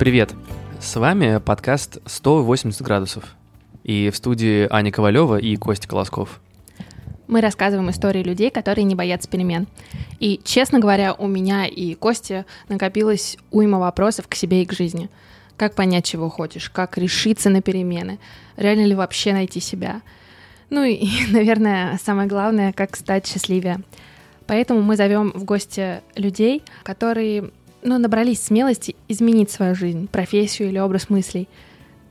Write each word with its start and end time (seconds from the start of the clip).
Привет! 0.00 0.32
С 0.80 0.96
вами 0.96 1.38
подкаст 1.44 1.98
«180 2.06 2.82
градусов». 2.82 3.36
И 3.84 4.08
в 4.08 4.16
студии 4.16 4.66
Аня 4.70 4.90
Ковалева 4.90 5.36
и 5.36 5.56
Костя 5.56 5.86
Колосков. 5.88 6.40
Мы 7.28 7.42
рассказываем 7.42 7.90
истории 7.90 8.22
людей, 8.22 8.50
которые 8.50 8.84
не 8.84 8.94
боятся 8.94 9.28
перемен. 9.28 9.66
И, 10.18 10.40
честно 10.42 10.78
говоря, 10.78 11.12
у 11.12 11.26
меня 11.26 11.66
и 11.66 11.92
Кости 11.92 12.46
накопилось 12.68 13.36
уйма 13.50 13.78
вопросов 13.78 14.26
к 14.26 14.34
себе 14.36 14.62
и 14.62 14.64
к 14.64 14.72
жизни. 14.72 15.10
Как 15.58 15.74
понять, 15.74 16.06
чего 16.06 16.30
хочешь, 16.30 16.70
как 16.70 16.96
решиться 16.96 17.50
на 17.50 17.60
перемены, 17.60 18.18
реально 18.56 18.86
ли 18.86 18.94
вообще 18.94 19.34
найти 19.34 19.60
себя. 19.60 20.00
Ну 20.70 20.82
и, 20.82 21.06
наверное, 21.30 22.00
самое 22.02 22.26
главное, 22.26 22.72
как 22.72 22.96
стать 22.96 23.26
счастливее. 23.26 23.80
Поэтому 24.46 24.80
мы 24.80 24.96
зовем 24.96 25.30
в 25.34 25.44
гости 25.44 26.00
людей, 26.16 26.62
которые 26.84 27.50
ну, 27.82 27.98
набрались 27.98 28.42
смелости 28.42 28.96
изменить 29.08 29.50
свою 29.50 29.74
жизнь, 29.74 30.08
профессию 30.08 30.68
или 30.68 30.78
образ 30.78 31.10
мыслей. 31.10 31.48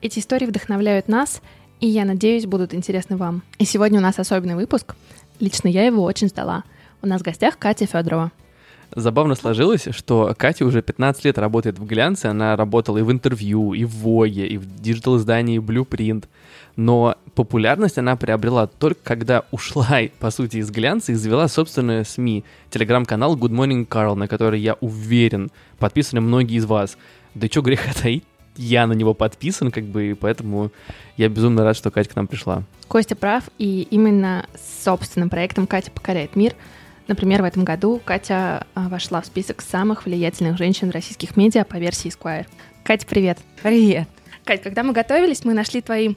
Эти 0.02 0.20
истории 0.20 0.46
вдохновляют 0.46 1.08
нас, 1.08 1.42
и 1.80 1.88
я 1.88 2.06
надеюсь, 2.06 2.46
будут 2.46 2.74
интересны 2.74 3.18
вам. 3.18 3.44
И 3.58 3.66
сегодня 3.66 4.00
у 4.00 4.02
нас 4.02 4.20
особенный 4.20 4.56
выпуск. 4.56 4.96
Лично 5.40 5.68
я 5.68 5.86
его 5.86 6.04
очень 6.04 6.28
ждала. 6.28 6.64
У 7.02 7.08
нас 7.08 7.22
в 7.22 7.24
гостях 7.24 7.58
Катя 7.58 7.86
Федорова. 7.86 8.32
Забавно 8.96 9.36
сложилось, 9.36 9.88
что 9.92 10.34
Катя 10.38 10.66
уже 10.66 10.82
15 10.82 11.26
лет 11.26 11.38
работает 11.38 11.78
в 11.78 11.86
глянце, 11.86 12.26
она 12.26 12.56
работала 12.56 12.98
и 12.98 13.04
в 13.04 13.12
интервью, 13.12 13.74
и 13.74 13.86
в 13.86 13.92
Vogue, 13.92 14.48
и 14.48 14.58
в 14.58 14.82
digital-издании 14.82 15.60
Blueprint. 15.60 16.26
Но 16.80 17.18
популярность 17.36 17.98
она 17.98 18.16
приобрела 18.16 18.66
только 18.66 19.02
когда 19.04 19.44
ушла, 19.52 20.00
по 20.20 20.32
сути, 20.32 20.58
из 20.58 20.72
глянца 20.72 21.12
и 21.12 21.16
завела 21.16 21.50
собственную 21.50 22.06
СМИ, 22.06 22.46
телеграм-канал 22.70 23.36
Good 23.36 23.52
Morning 23.52 23.86
Carl, 23.86 24.16
на 24.16 24.30
который, 24.30 24.62
я 24.62 24.76
уверен, 24.80 25.52
подписаны 25.78 26.22
многие 26.22 26.56
из 26.56 26.64
вас. 26.64 26.98
Да 27.36 27.48
и 27.48 27.52
что 27.52 27.64
греха 27.64 27.92
таить, 27.92 28.24
я 28.56 28.88
на 28.88 28.94
него 28.94 29.14
подписан, 29.14 29.72
как 29.72 29.84
бы, 29.84 30.12
и 30.12 30.14
поэтому 30.14 30.72
я 31.18 31.28
безумно 31.28 31.66
рад, 31.66 31.76
что 31.76 31.92
Катя 31.92 32.12
к 32.12 32.16
нам 32.16 32.28
пришла. 32.28 32.64
Костя 32.88 33.18
прав, 33.18 33.44
и 33.58 33.86
именно 33.92 34.48
с 34.56 34.86
собственным 34.86 35.30
проектом 35.30 35.68
«Катя 35.68 35.92
покоряет 35.92 36.38
мир» 36.38 36.56
Например, 37.10 37.42
в 37.42 37.46
этом 37.46 37.66
году 37.66 38.00
Катя 38.06 38.68
а, 38.76 38.88
вошла 38.88 39.20
в 39.20 39.26
список 39.26 39.62
самых 39.62 40.06
влиятельных 40.06 40.58
женщин 40.60 40.92
российских 40.92 41.36
медиа 41.36 41.66
по 41.66 41.78
версии 41.78 42.10
Esquire. 42.10 42.46
Катя, 42.84 43.08
привет. 43.10 43.40
Привет. 43.64 44.08
Катя, 44.46 44.62
когда 44.62 44.84
мы 44.84 44.94
готовились, 44.94 45.44
мы 45.44 45.56
нашли 45.56 45.82
твои 45.82 46.14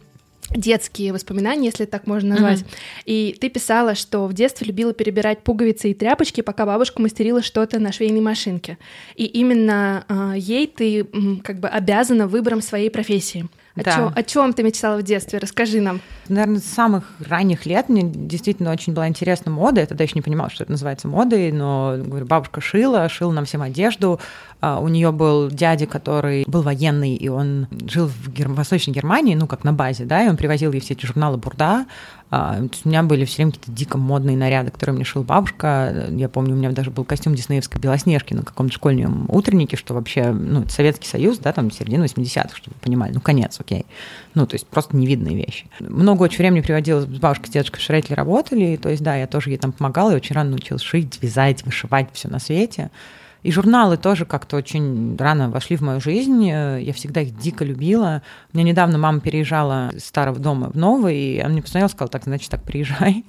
детские 0.55 1.13
воспоминания, 1.13 1.67
если 1.67 1.85
так 1.85 2.07
можно 2.07 2.31
назвать. 2.31 2.61
Uh-huh. 2.61 3.03
И 3.07 3.37
ты 3.41 3.49
писала, 3.49 3.95
что 3.95 4.27
в 4.27 4.33
детстве 4.33 4.67
любила 4.67 4.93
перебирать 4.93 5.43
пуговицы 5.43 5.91
и 5.91 5.95
тряпочки, 5.95 6.41
пока 6.41 6.67
бабушка 6.67 7.01
мастерила 7.01 7.43
что-то 7.43 7.79
на 7.79 7.93
швейной 7.93 8.21
машинке. 8.21 8.79
И 9.15 9.25
именно 9.25 10.05
э, 10.09 10.35
ей 10.37 10.67
ты 10.67 11.07
как 11.43 11.61
бы 11.61 11.69
обязана 11.69 12.27
выбором 12.27 12.63
своей 12.63 12.91
профессии. 12.91 13.49
О, 13.75 13.83
да. 13.83 13.95
чем, 13.95 14.13
о 14.15 14.23
чем 14.23 14.53
ты 14.53 14.63
мечтала 14.63 14.99
в 14.99 15.03
детстве? 15.03 15.39
Расскажи 15.39 15.81
нам. 15.81 16.01
Наверное, 16.29 16.61
с 16.61 16.65
самых 16.65 17.11
ранних 17.21 17.65
лет 17.65 17.89
мне 17.89 18.03
действительно 18.05 18.71
очень 18.71 18.93
была 18.93 19.09
интересна 19.09 19.51
мода. 19.51 19.81
Я 19.81 19.87
тогда 19.87 20.05
еще 20.05 20.15
не 20.15 20.23
понимала, 20.23 20.51
что 20.51 20.65
это 20.65 20.73
называется 20.73 21.09
модой, 21.09 21.53
но 21.53 21.97
говорю, 21.99 22.27
бабушка 22.27 22.61
шила, 22.61 23.09
шила 23.09 23.33
нам 23.33 23.47
всем 23.47 23.63
одежду. 23.63 24.21
А, 24.63 24.79
у 24.79 24.87
нее 24.87 25.11
был 25.11 25.49
дядя, 25.51 25.87
который 25.87 26.45
был 26.47 26.63
военный, 26.63 27.17
и 27.17 27.29
он 27.29 27.67
жил 27.89 28.07
в 28.07 28.33
Гер... 28.33 28.49
Восточной 28.49 28.93
Германии, 28.93 29.35
ну, 29.35 29.49
как 29.49 29.65
на 29.65 29.73
базе, 29.73 30.05
да, 30.05 30.25
и 30.25 30.29
он 30.29 30.37
привозил 30.37 30.71
ей 30.73 30.81
все 30.81 30.95
эти 30.95 31.05
журналы 31.05 31.37
Бурда. 31.37 31.87
А, 32.31 32.61
у 32.61 32.89
меня 32.89 33.03
были 33.03 33.25
все 33.25 33.39
время 33.39 33.51
какие-то 33.51 33.73
дико 33.73 33.99
модные 33.99 34.37
наряды, 34.37 34.71
которые 34.71 34.95
мне 34.95 35.05
шил 35.05 35.25
бабушка. 35.25 36.07
Я 36.11 36.29
помню, 36.29 36.55
у 36.55 36.57
меня 36.57 36.71
даже 36.71 36.93
был 36.93 37.05
костюм 37.05 37.35
диснеевской 37.35 37.81
Белоснежки 37.81 38.35
на 38.35 38.45
каком-то 38.45 38.73
школьном 38.73 39.27
утреннике, 39.29 39.77
что 39.77 39.95
вообще, 39.95 40.31
ну, 40.31 40.61
это 40.63 40.73
Советский 40.73 41.09
Союз, 41.09 41.39
да, 41.39 41.53
там 41.53 41.73
середина 41.73 42.05
80-х, 42.05 42.57
чтобы 42.57 42.77
вы 42.77 42.81
понимали, 42.81 43.13
ну, 43.13 43.21
конец, 43.21 43.59
окей. 43.59 43.85
Ну, 44.35 44.47
то 44.47 44.55
есть 44.55 44.69
просто 44.69 44.97
невидные 44.97 45.35
вещи. 45.35 45.67
Много 45.81 46.23
очень 46.23 46.39
времени 46.39 46.61
приводилось, 46.61 47.07
с 47.07 47.19
бабушкой, 47.19 47.49
с 47.49 47.51
дедушкой 47.51 47.81
в 47.81 47.83
Шретле 47.83 48.15
работали, 48.15 48.77
то 48.77 48.89
есть, 48.89 49.03
да, 49.03 49.17
я 49.17 49.27
тоже 49.27 49.51
ей 49.51 49.59
там 49.59 49.73
помогала, 49.73 50.13
и 50.13 50.15
очень 50.15 50.37
рано 50.37 50.51
научилась 50.51 50.83
шить, 50.83 51.19
вязать, 51.21 51.65
вышивать, 51.67 52.11
все 52.13 52.29
на 52.29 52.39
свете. 52.39 52.93
И 53.43 53.51
журналы 53.51 53.97
тоже 53.97 54.25
как-то 54.25 54.57
очень 54.57 55.17
рано 55.17 55.51
вошли 55.51 55.77
в 55.77 55.81
мою 55.81 56.01
жизнь. 56.01 56.47
Я 56.47 56.93
всегда 56.93 57.23
их 57.23 57.37
дико 57.37 57.65
любила. 57.65 58.23
У 58.53 58.57
меня 58.57 58.71
недавно 58.71 58.99
мама 58.99 59.21
переезжала 59.21 59.91
из 59.95 60.05
старого 60.05 60.39
дома 60.39 60.71
в 60.71 60.77
новый, 60.77 61.17
и 61.17 61.39
она 61.41 61.51
мне 61.51 61.63
посмотрела, 61.63 61.89
сказала, 61.89 62.11
так, 62.11 62.25
значит, 62.25 62.51
так, 62.51 62.63
приезжай. 62.63 63.25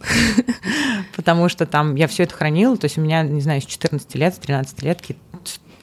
Потому 1.15 1.49
что 1.49 1.65
там 1.65 1.95
я 1.95 2.07
все 2.07 2.23
это 2.23 2.35
хранила. 2.35 2.77
То 2.77 2.85
есть 2.85 2.97
у 2.97 3.01
меня, 3.01 3.23
не 3.23 3.41
знаю, 3.41 3.61
с 3.61 3.65
14 3.65 4.15
лет, 4.15 4.35
с 4.35 4.37
13 4.37 4.83
лет 4.83 5.01
какие-то 5.01 5.32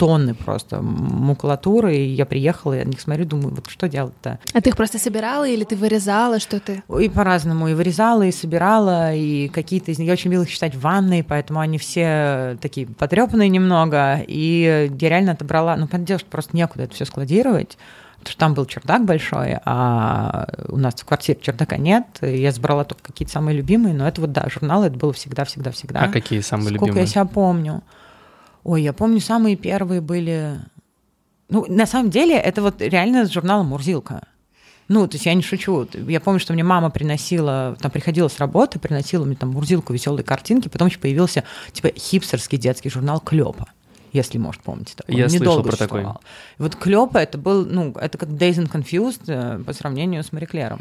тонны 0.01 0.33
просто 0.33 0.81
макулатуры, 0.81 1.95
и 1.95 2.15
я 2.15 2.25
приехала, 2.25 2.73
я 2.73 2.85
на 2.87 2.89
них 2.89 3.03
смотрю, 3.03 3.27
думаю, 3.27 3.55
вот 3.55 3.69
что 3.69 3.87
делать-то? 3.87 4.39
А 4.55 4.61
ты 4.63 4.71
их 4.71 4.77
просто 4.77 4.99
собирала 4.99 5.47
или 5.47 5.63
ты 5.65 5.77
вырезала, 5.77 6.41
что 6.41 6.59
ты? 6.59 6.83
И 6.99 7.11
по-разному, 7.11 7.69
и 7.69 7.75
вырезала, 7.75 8.23
и 8.23 8.33
собирала, 8.33 9.15
и 9.15 9.49
какие-то 9.49 9.91
из 9.91 9.99
них, 9.99 10.07
я 10.07 10.15
очень 10.15 10.31
любила 10.31 10.45
их 10.45 10.49
считать 10.49 10.75
в 10.75 10.81
ванной, 10.81 11.23
поэтому 11.23 11.61
они 11.61 11.77
все 11.77 12.57
такие 12.63 12.87
потрепанные 12.87 13.51
немного, 13.51 14.23
и 14.27 14.91
я 14.99 15.09
реально 15.11 15.33
отобрала, 15.33 15.77
ну, 15.77 15.87
понятное 15.87 16.07
дело, 16.07 16.21
что 16.21 16.31
просто 16.31 16.57
некуда 16.57 16.85
это 16.85 16.95
все 16.95 17.05
складировать, 17.05 17.77
потому 18.21 18.31
что 18.31 18.39
там 18.39 18.55
был 18.55 18.65
чердак 18.65 19.05
большой, 19.05 19.59
а 19.67 20.49
у 20.69 20.79
нас 20.79 20.95
в 20.95 21.05
квартире 21.05 21.39
чердака 21.43 21.77
нет. 21.77 22.07
Я 22.23 22.53
забрала 22.53 22.85
только 22.85 23.03
какие-то 23.03 23.35
самые 23.35 23.55
любимые, 23.55 23.93
но 23.93 24.09
это 24.09 24.23
вот, 24.23 24.33
да, 24.33 24.47
журналы, 24.49 24.87
это 24.87 24.97
было 24.97 25.13
всегда-всегда-всегда. 25.13 26.01
А 26.01 26.09
какие 26.09 26.41
самые 26.41 26.69
Сколько 26.69 26.87
любимые? 26.87 27.07
Сколько 27.07 27.19
я 27.19 27.25
себя 27.25 27.25
помню. 27.27 27.83
Ой, 28.65 28.83
я 28.83 28.93
помню, 28.93 29.21
самые 29.21 29.57
первые 29.57 30.01
были... 30.01 30.61
Ну, 31.49 31.67
на 31.69 31.87
самом 31.87 32.11
деле, 32.11 32.37
это 32.37 32.63
вот 32.63 32.81
реально 32.81 33.27
с 33.27 33.33
журнала 33.33 33.63
«Мурзилка». 33.63 34.23
Ну, 34.89 35.07
то 35.07 35.15
есть 35.15 35.27
я 35.27 35.35
не 35.35 35.43
шучу. 35.43 35.89
Я 36.09 36.21
помню, 36.21 36.41
что 36.41 36.53
мне 36.53 36.65
мама 36.65 36.91
приносила, 36.91 37.77
там 37.81 37.93
приходила 37.93 38.27
с 38.27 38.39
работы, 38.39 38.81
приносила 38.81 39.25
мне 39.25 39.37
там 39.37 39.51
мурзилку, 39.51 39.93
веселые 39.93 40.25
картинки, 40.25 40.69
потом 40.69 40.89
еще 40.89 40.99
появился 40.99 41.45
типа 41.73 41.91
хипстерский 41.97 42.59
детский 42.59 42.91
журнал 42.91 43.21
Клёпа 43.21 43.69
если, 44.13 44.39
может, 44.39 44.63
помните. 44.63 44.95
Такой. 44.97 45.15
Я 45.15 45.29
слышал 45.29 45.63
про 45.63 45.77
такой. 45.77 46.05
Вот 46.59 46.77
Клёпа 46.77 47.19
это 47.19 47.39
был, 47.39 47.65
ну, 47.65 47.93
это 47.93 48.19
как 48.19 48.29
Days 48.29 48.57
and 48.57 48.71
Confused 48.71 49.23
э, 49.29 49.63
по 49.63 49.73
сравнению 49.73 50.25
с 50.25 50.33
Мариклером. 50.33 50.81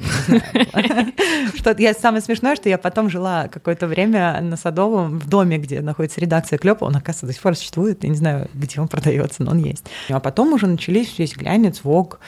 Что 1.56 1.76
я 1.78 1.94
самое 1.94 2.22
смешное, 2.22 2.56
что 2.56 2.70
я 2.70 2.78
потом 2.78 3.10
жила 3.10 3.48
какое-то 3.48 3.88
время 3.88 4.40
на 4.42 4.58
Садовом 4.58 5.20
в 5.20 5.28
доме, 5.28 5.58
где 5.58 5.82
находится 5.82 6.22
редакция 6.22 6.58
Клёпа, 6.58 6.86
он, 6.86 6.96
оказывается, 6.96 7.28
до 7.28 7.34
сих 7.34 7.42
пор 7.42 7.56
существует, 7.56 8.04
я 8.04 8.10
не 8.10 8.16
знаю, 8.16 8.50
где 8.54 8.82
он 8.82 8.88
продается, 8.88 9.44
но 9.44 9.52
он 9.52 9.60
есть. 9.60 9.86
А 10.10 10.20
потом 10.20 10.54
уже 10.54 10.68
начались 10.68 11.18
весь 11.18 11.36
глянец, 11.36 11.82
Вог, 11.84 12.20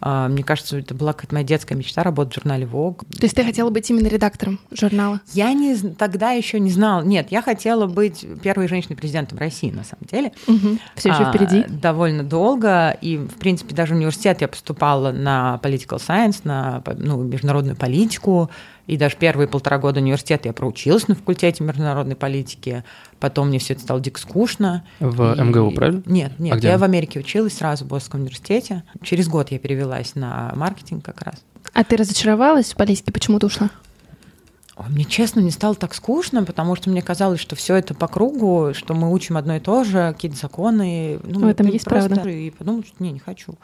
мне 0.00 0.44
кажется, 0.44 0.78
это 0.78 0.94
была 0.94 1.12
какая-то 1.12 1.34
моя 1.34 1.44
детская 1.44 1.74
мечта 1.74 2.02
работать 2.02 2.34
в 2.34 2.36
журнале 2.36 2.66
Vogue. 2.66 3.00
То 3.18 3.24
есть 3.24 3.34
ты 3.34 3.44
хотела 3.44 3.70
быть 3.70 3.88
именно 3.90 4.06
редактором 4.06 4.60
журнала? 4.70 5.20
Я 5.32 5.52
не, 5.52 5.76
тогда 5.76 6.30
еще 6.30 6.60
не 6.60 6.70
знала. 6.70 7.02
Нет, 7.02 7.28
я 7.30 7.42
хотела 7.42 7.86
быть 7.86 8.24
первой 8.42 8.68
женщиной-президентом 8.68 9.38
России, 9.38 9.70
на 9.70 9.84
самом 9.84 10.06
деле. 10.10 10.32
Угу. 10.46 10.78
Все 10.96 11.08
еще 11.10 11.24
впереди. 11.24 11.60
А, 11.60 11.68
довольно 11.68 12.22
долго. 12.22 12.90
И, 13.00 13.16
в 13.16 13.34
принципе, 13.38 13.74
даже 13.74 13.94
в 13.94 13.96
университет 13.96 14.40
я 14.40 14.48
поступала 14.48 15.12
на 15.12 15.60
political 15.62 15.98
science, 15.98 16.40
на 16.44 16.82
ну, 16.96 17.22
международную 17.22 17.76
политику. 17.76 18.50
И 18.88 18.96
даже 18.96 19.16
первые 19.16 19.46
полтора 19.46 19.78
года 19.78 20.00
университета 20.00 20.48
я 20.48 20.54
проучилась 20.54 21.08
на 21.08 21.14
факультете 21.14 21.62
международной 21.62 22.16
политики. 22.16 22.82
Потом 23.20 23.48
мне 23.48 23.58
все 23.58 23.74
это 23.74 23.82
стало 23.82 24.00
дико 24.00 24.18
скучно. 24.18 24.82
В 24.98 25.34
и... 25.34 25.40
МГУ, 25.40 25.72
правильно? 25.72 26.02
Нет, 26.06 26.32
нет. 26.38 26.64
А 26.64 26.66
я 26.66 26.78
в 26.78 26.82
Америке 26.82 27.20
училась 27.20 27.58
сразу 27.58 27.84
в 27.84 27.88
Бостонском 27.88 28.22
университете. 28.22 28.82
Через 29.02 29.28
год 29.28 29.50
я 29.50 29.58
перевелась 29.58 30.14
на 30.14 30.52
маркетинг 30.56 31.04
как 31.04 31.20
раз. 31.20 31.34
А 31.74 31.84
ты 31.84 31.98
разочаровалась 31.98 32.72
в 32.72 32.76
политике? 32.76 33.12
Почему 33.12 33.38
ты 33.38 33.46
ушла? 33.46 33.68
Мне, 34.88 35.04
честно, 35.04 35.40
не 35.40 35.50
стало 35.50 35.74
так 35.74 35.94
скучно, 35.94 36.44
потому 36.44 36.76
что 36.76 36.90
мне 36.90 37.02
казалось, 37.02 37.40
что 37.40 37.56
все 37.56 37.74
это 37.74 37.94
по 37.94 38.06
кругу, 38.06 38.72
что 38.74 38.94
мы 38.94 39.12
учим 39.12 39.36
одно 39.36 39.56
и 39.56 39.60
то 39.60 39.84
же, 39.84 40.12
какие-то 40.12 40.36
законы. 40.36 41.18
Ну, 41.24 41.40
в 41.40 41.46
этом 41.46 41.66
есть 41.66 41.84
правда. 41.84 42.20
И 42.28 42.50
подумала, 42.50 42.84
что 42.84 43.02
не, 43.02 43.12
не 43.12 43.18
хочу 43.18 43.56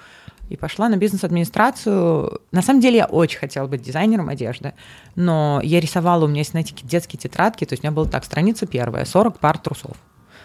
и 0.49 0.57
пошла 0.57 0.89
на 0.89 0.97
бизнес-администрацию. 0.97 2.41
На 2.53 2.63
самом 2.63 2.81
деле 2.81 2.99
я 2.99 3.07
очень 3.07 3.39
хотела 3.39 3.67
быть 3.67 3.83
дизайнером 3.83 4.29
одежды, 4.29 4.75
но 5.15 5.61
я 5.63 5.81
рисовала, 5.81 6.25
у 6.25 6.29
меня 6.29 6.41
есть, 6.41 6.51
знаете, 6.51 6.75
детские 6.83 7.19
тетрадки, 7.19 7.65
то 7.65 7.73
есть 7.73 7.83
у 7.83 7.87
меня 7.87 7.95
было 7.95 8.07
так, 8.07 8.25
страница 8.25 8.67
первая, 8.67 9.05
40 9.05 9.39
пар 9.39 9.59
трусов. 9.59 9.97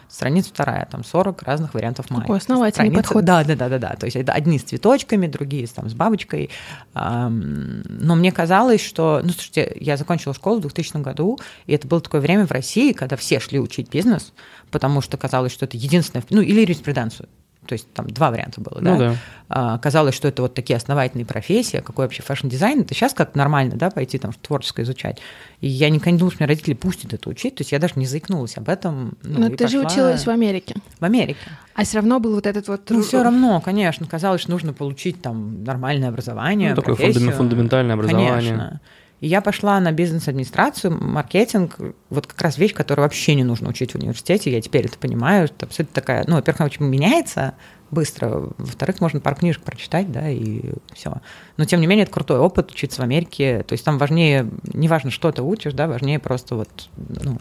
Страница 0.10 0.50
вторая, 0.50 0.88
там 0.90 1.04
40 1.04 1.44
разных 1.44 1.76
вариантов 1.76 2.10
майки. 2.10 2.24
Такой 2.24 2.40
основательный 2.40 2.88
Страница, 2.88 3.04
подход. 3.04 3.26
Да, 3.26 3.44
да, 3.44 3.56
да, 3.56 3.70
да, 3.70 3.78
да. 3.78 3.96
То 3.96 4.06
есть 4.08 4.16
это 4.16 4.34
одни 4.34 4.58
с 4.58 4.64
цветочками, 4.64 5.28
другие 5.28 5.68
там 5.68 5.88
с 5.88 5.94
бабочкой. 5.94 6.50
Но 6.96 8.16
мне 8.16 8.32
казалось, 8.32 8.84
что... 8.84 9.22
Ну, 9.24 9.30
слушайте, 9.30 9.78
я 9.80 9.98
закончила 9.98 10.34
школу 10.34 10.58
в 10.58 10.62
2000 10.62 10.98
году, 11.04 11.40
и 11.68 11.74
это 11.74 11.88
было 11.88 12.02
такое 12.02 12.22
время 12.22 12.48
в 12.48 12.52
России, 12.52 12.92
когда 12.92 13.18
все 13.18 13.40
шли 13.40 13.60
учить 13.60 13.90
бизнес, 13.90 14.34
потому 14.72 15.02
что 15.02 15.16
казалось, 15.16 15.52
что 15.52 15.66
это 15.66 15.78
единственное... 15.78 16.26
Ну, 16.32 16.42
или 16.42 16.62
юриспруденцию. 16.62 17.30
То 17.69 17.74
есть 17.74 17.88
там 17.94 18.10
два 18.10 18.31
варианта 18.31 18.60
было, 18.62 18.80
Ну 18.81 18.98
да? 18.98 19.10
да. 19.12 19.16
А, 19.48 19.77
казалось, 19.77 20.16
что 20.16 20.27
это 20.27 20.42
вот 20.42 20.56
такие 20.56 20.75
основательные 20.75 21.24
профессии, 21.27 21.77
а 21.77 21.81
какой 21.83 22.06
вообще 22.06 22.24
fashion-дизайн, 22.24 22.81
это 22.81 22.95
сейчас 22.95 23.13
как 23.13 23.36
нормально, 23.36 23.75
да, 23.75 23.92
пойти 23.92 24.18
там 24.18 24.33
творческое 24.33 24.81
изучать. 24.81 25.19
И 25.62 25.68
я 25.68 25.92
никогда 25.92 26.10
не 26.12 26.18
думала, 26.18 26.31
что 26.31 26.42
меня 26.44 26.48
родители 26.48 26.74
пустят 26.74 27.13
это 27.13 27.30
учить, 27.30 27.54
то 27.57 27.62
есть 27.62 27.71
я 27.71 27.77
даже 27.77 27.94
не 27.98 28.07
заикнулась 28.07 28.57
об 28.57 28.69
этом. 28.69 29.19
ну, 29.21 29.39
Но 29.42 29.50
ты 29.56 29.68
же 29.68 29.83
пошла 29.83 29.92
училась 29.92 30.25
в 30.25 30.30
Америке. 30.31 30.77
в 31.00 31.06
Америке. 31.06 31.38
А 31.75 31.83
все 31.83 31.98
равно 31.98 32.19
был 32.19 32.33
вот 32.33 32.48
этот 32.48 32.68
вот... 32.68 32.89
Ну, 32.89 33.04
все 33.04 33.21
равно, 33.21 33.62
конечно, 33.62 34.07
казалось, 34.07 34.42
что 34.42 34.50
нужно 34.50 34.74
получить 34.74 35.22
там 35.22 35.63
нормальное 35.63 36.10
образование, 36.10 36.72
Ну, 36.72 36.81
такое 36.81 36.95
фундаментальное 36.95 37.94
образование. 37.94 38.31
Конечно. 38.31 38.81
И 39.21 39.27
я 39.27 39.42
пошла 39.42 39.80
на 39.80 39.92
бизнес-администрацию, 39.92 40.98
маркетинг, 40.98 41.77
вот 42.10 42.27
как 42.27 42.42
раз 42.42 42.57
вещь, 42.57 42.74
которую 42.74 43.04
вообще 43.04 43.36
не 43.36 43.44
нужно 43.44 43.69
учить 43.69 43.92
в 43.92 43.95
университете, 43.95 44.51
я 44.51 44.62
теперь 44.62 44.86
это 44.86 44.98
понимаю, 44.98 45.45
это 45.45 45.66
абсолютно 45.66 45.94
такая, 45.94 46.24
ну, 46.27 46.36
во-первых, 46.36 46.62
она 46.62 46.68
очень 46.68 46.86
меняется 46.86 47.54
быстро, 47.92 48.50
во-вторых, 48.57 49.01
можно 49.01 49.19
пару 49.19 49.36
книжек 49.36 49.62
прочитать, 49.63 50.12
да, 50.12 50.30
и 50.30 50.71
все. 50.94 51.21
Но, 51.57 51.66
тем 51.66 51.81
не 51.81 51.88
менее, 51.88 52.04
это 52.04 52.13
крутой 52.13 52.39
опыт 52.39 52.71
учиться 52.71 53.01
в 53.01 53.04
Америке, 53.04 53.63
то 53.63 53.74
есть 53.74 53.83
там 53.83 53.98
важнее, 53.98 54.50
не 54.63 54.88
важно, 54.88 55.12
что 55.12 55.31
ты 55.31 55.42
учишь, 55.42 55.74
да, 55.74 55.88
важнее 55.88 56.19
просто 56.19 56.56
вот, 56.56 56.89
ну, 56.95 57.38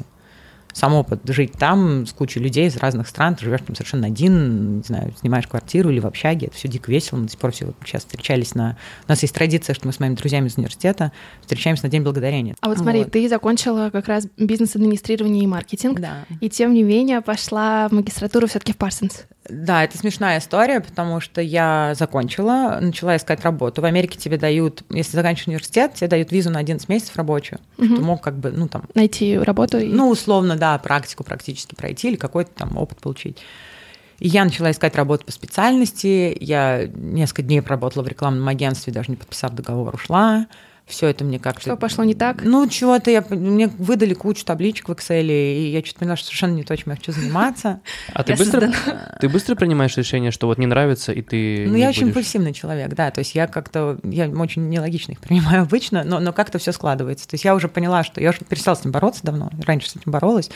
сам 0.72 0.94
опыт 0.94 1.20
жить 1.26 1.52
там 1.52 2.06
с 2.06 2.12
кучей 2.12 2.40
людей 2.40 2.66
из 2.68 2.76
разных 2.76 3.08
стран, 3.08 3.34
ты 3.34 3.44
живешь 3.44 3.60
там 3.66 3.74
совершенно 3.74 4.06
один, 4.06 4.78
не 4.78 4.82
знаю, 4.82 5.12
снимаешь 5.18 5.46
квартиру 5.46 5.90
или 5.90 5.98
в 6.00 6.06
общаге, 6.06 6.46
это 6.48 6.56
все 6.56 6.68
дико 6.68 6.90
весело, 6.90 7.18
мы 7.18 7.24
до 7.24 7.30
сих 7.30 7.40
пор 7.40 7.52
все 7.52 7.66
вот 7.66 7.74
сейчас 7.84 8.02
встречались 8.02 8.54
на... 8.54 8.76
У 9.06 9.10
нас 9.10 9.22
есть 9.22 9.34
традиция, 9.34 9.74
что 9.74 9.86
мы 9.86 9.92
с 9.92 10.00
моими 10.00 10.14
друзьями 10.14 10.48
из 10.48 10.56
университета 10.56 11.12
встречаемся 11.40 11.84
на 11.84 11.90
День 11.90 12.02
Благодарения. 12.02 12.54
А 12.60 12.68
вот 12.68 12.78
смотри, 12.78 13.00
Вот. 13.00 13.12
ты 13.12 13.28
закончила 13.28 13.90
как 13.90 14.08
раз 14.08 14.26
бизнес-администрирование 14.36 15.44
и 15.44 15.46
маркетинг, 15.46 16.00
Да. 16.00 16.24
и 16.40 16.48
тем 16.48 16.72
не 16.74 16.82
менее 16.82 17.20
пошла 17.20 17.88
в 17.88 17.92
магистратуру 17.92 18.46
все 18.46 18.58
таки 18.58 18.72
в 18.72 18.76
Парсонс. 18.76 19.24
Да, 19.48 19.84
это 19.84 19.96
смешная 19.96 20.38
история, 20.38 20.80
потому 20.80 21.20
что 21.20 21.40
я 21.40 21.94
закончила, 21.94 22.78
начала 22.80 23.16
искать 23.16 23.42
работу. 23.42 23.80
В 23.80 23.84
Америке 23.84 24.18
тебе 24.18 24.36
дают, 24.36 24.82
если 24.90 25.16
заканчиваешь 25.16 25.48
университет, 25.48 25.94
тебе 25.94 26.08
дают 26.08 26.32
визу 26.32 26.50
на 26.50 26.58
11 26.58 26.88
месяцев 26.88 27.16
рабочую. 27.16 27.58
Мгм. 27.78 27.96
Ты 27.96 28.02
мог 28.02 28.22
как 28.22 28.38
бы, 28.38 28.50
ну 28.50 28.68
там, 28.68 28.84
Найти 28.94 29.38
работу 29.38 29.78
и... 29.78 29.86
ну, 29.86 30.10
условно, 30.10 30.56
да, 30.56 30.76
практику 30.78 31.24
практически 31.24 31.74
пройти 31.74 32.08
или 32.08 32.16
какой-то 32.16 32.50
там 32.54 32.76
опыт 32.76 33.00
получить. 33.00 33.38
И 34.18 34.28
я 34.28 34.44
начала 34.44 34.70
искать 34.70 34.96
работу 34.96 35.24
по 35.24 35.32
специальности. 35.32 36.36
Я 36.40 36.88
несколько 36.94 37.42
дней 37.42 37.62
проработала 37.62 38.02
в 38.02 38.08
рекламном 38.08 38.48
агентстве, 38.48 38.92
даже 38.92 39.10
не 39.10 39.16
подписав 39.16 39.52
договор, 39.52 39.94
ушла. 39.94 40.46
Все 40.88 41.06
это 41.08 41.22
мне 41.22 41.38
как-то... 41.38 41.60
Что 41.60 41.76
пошло 41.76 42.02
не 42.02 42.14
так? 42.14 42.42
Ну, 42.42 42.66
чего-то 42.68 43.10
я... 43.10 43.22
Мне 43.28 43.68
выдали 43.68 44.14
кучу 44.14 44.44
табличек 44.44 44.88
в 44.88 44.92
Excel, 44.92 45.26
и 45.26 45.70
я 45.70 45.84
что-то 45.84 46.00
поняла, 46.00 46.16
что 46.16 46.26
совершенно 46.26 46.54
не 46.54 46.62
то, 46.62 46.74
чем 46.76 46.92
я 46.92 46.96
хочу 46.96 47.12
заниматься. 47.12 47.80
А 48.14 48.24
ты 48.24 48.34
быстро, 48.34 48.72
ты 49.20 49.28
быстро 49.28 49.54
принимаешь 49.54 49.96
решение, 49.96 50.30
что 50.30 50.46
вот 50.46 50.58
не 50.58 50.66
нравится, 50.66 51.12
и 51.12 51.22
ты 51.22 51.66
Ну, 51.68 51.76
я 51.76 51.90
очень 51.90 52.08
импульсивный 52.08 52.52
человек, 52.52 52.94
да. 52.94 53.10
То 53.10 53.20
есть 53.20 53.34
я 53.34 53.46
как-то... 53.46 53.98
Я 54.02 54.28
очень 54.28 54.68
нелогично 54.68 55.12
их 55.12 55.20
принимаю 55.20 55.62
обычно, 55.62 56.04
но, 56.04 56.20
но 56.20 56.32
как-то 56.32 56.58
все 56.58 56.72
складывается. 56.72 57.28
То 57.28 57.34
есть 57.34 57.44
я 57.44 57.54
уже 57.54 57.68
поняла, 57.68 58.02
что... 58.02 58.20
Я 58.20 58.30
уже 58.30 58.40
перестала 58.40 58.74
с 58.74 58.80
этим 58.80 58.92
бороться 58.92 59.20
давно. 59.24 59.50
Раньше 59.66 59.90
с 59.90 59.96
этим 59.96 60.10
боролась. 60.10 60.50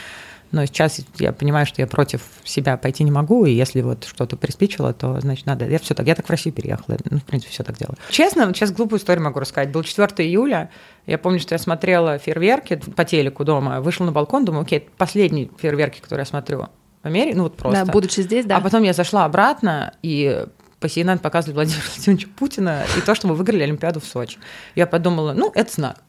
Но 0.52 0.64
сейчас 0.66 1.00
я 1.18 1.32
понимаю, 1.32 1.66
что 1.66 1.80
я 1.80 1.86
против 1.86 2.22
себя 2.44 2.76
пойти 2.76 3.04
не 3.04 3.10
могу, 3.10 3.46
и 3.46 3.52
если 3.52 3.80
вот 3.80 4.04
что-то 4.04 4.36
приспичило, 4.36 4.92
то, 4.92 5.18
значит, 5.20 5.46
надо. 5.46 5.66
Я 5.66 5.78
все 5.78 5.94
так, 5.94 6.06
я 6.06 6.14
так 6.14 6.26
в 6.26 6.30
Россию 6.30 6.54
переехала. 6.54 6.98
Ну, 7.10 7.18
в 7.18 7.24
принципе, 7.24 7.52
все 7.52 7.64
так 7.64 7.78
делаю. 7.78 7.96
Честно, 8.10 8.52
сейчас 8.54 8.70
глупую 8.70 9.00
историю 9.00 9.24
могу 9.24 9.40
рассказать. 9.40 9.70
Был 9.70 9.82
4 9.82 10.08
июля, 10.28 10.70
я 11.06 11.18
помню, 11.18 11.40
что 11.40 11.54
я 11.54 11.58
смотрела 11.58 12.18
фейерверки 12.18 12.76
по 12.76 13.04
телеку 13.04 13.44
дома, 13.44 13.80
вышла 13.80 14.04
на 14.04 14.12
балкон, 14.12 14.44
думаю, 14.44 14.62
окей, 14.62 14.78
это 14.78 14.90
последние 14.96 15.50
фейерверки, 15.58 16.00
которые 16.00 16.22
я 16.22 16.26
смотрю 16.26 16.58
в 16.58 16.68
Америке, 17.02 17.36
ну 17.36 17.44
вот 17.44 17.56
просто. 17.56 17.84
Да, 17.84 17.90
будучи 17.90 18.20
здесь, 18.20 18.44
да. 18.44 18.58
А 18.58 18.60
потом 18.60 18.82
я 18.82 18.92
зашла 18.92 19.24
обратно, 19.24 19.94
и 20.02 20.46
по 20.78 20.86
CNN 20.86 21.18
показывали 21.18 21.54
Владимира 21.54 21.82
Владимировича 21.94 22.28
Путина 22.36 22.82
и 22.96 23.00
то, 23.00 23.14
что 23.14 23.26
мы 23.26 23.34
выиграли 23.34 23.62
Олимпиаду 23.62 24.00
в 24.00 24.04
Сочи. 24.04 24.38
Я 24.74 24.86
подумала, 24.86 25.32
ну, 25.32 25.50
это 25.54 25.72
знак, 25.72 26.02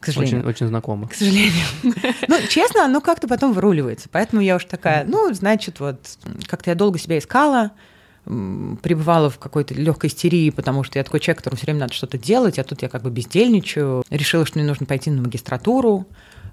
к 0.00 0.06
сожалению. 0.06 0.40
Очень, 0.40 0.48
очень 0.48 0.66
знакомо. 0.68 1.08
К 1.08 1.14
сожалению. 1.14 1.64
Ну, 2.28 2.36
честно, 2.48 2.84
оно 2.84 3.00
как-то 3.00 3.28
потом 3.28 3.52
выруливается. 3.52 4.08
Поэтому 4.10 4.42
я 4.42 4.56
уж 4.56 4.64
такая, 4.64 5.04
ну, 5.04 5.32
значит, 5.32 5.80
вот 5.80 6.00
как-то 6.46 6.70
я 6.70 6.74
долго 6.74 6.98
себя 6.98 7.18
искала, 7.18 7.72
пребывала 8.24 9.30
в 9.30 9.38
какой-то 9.38 9.74
легкой 9.74 10.10
истерии, 10.10 10.50
потому 10.50 10.82
что 10.82 10.98
я 10.98 11.04
такой 11.04 11.20
человек, 11.20 11.38
которому 11.38 11.56
все 11.56 11.66
время 11.66 11.80
надо 11.80 11.94
что-то 11.94 12.18
делать, 12.18 12.58
а 12.58 12.64
тут 12.64 12.82
я 12.82 12.88
как 12.88 13.02
бы 13.02 13.10
бездельничаю. 13.10 14.02
Решила, 14.10 14.44
что 14.44 14.58
мне 14.58 14.66
нужно 14.66 14.86
пойти 14.86 15.10
на 15.10 15.22
магистратуру, 15.22 16.06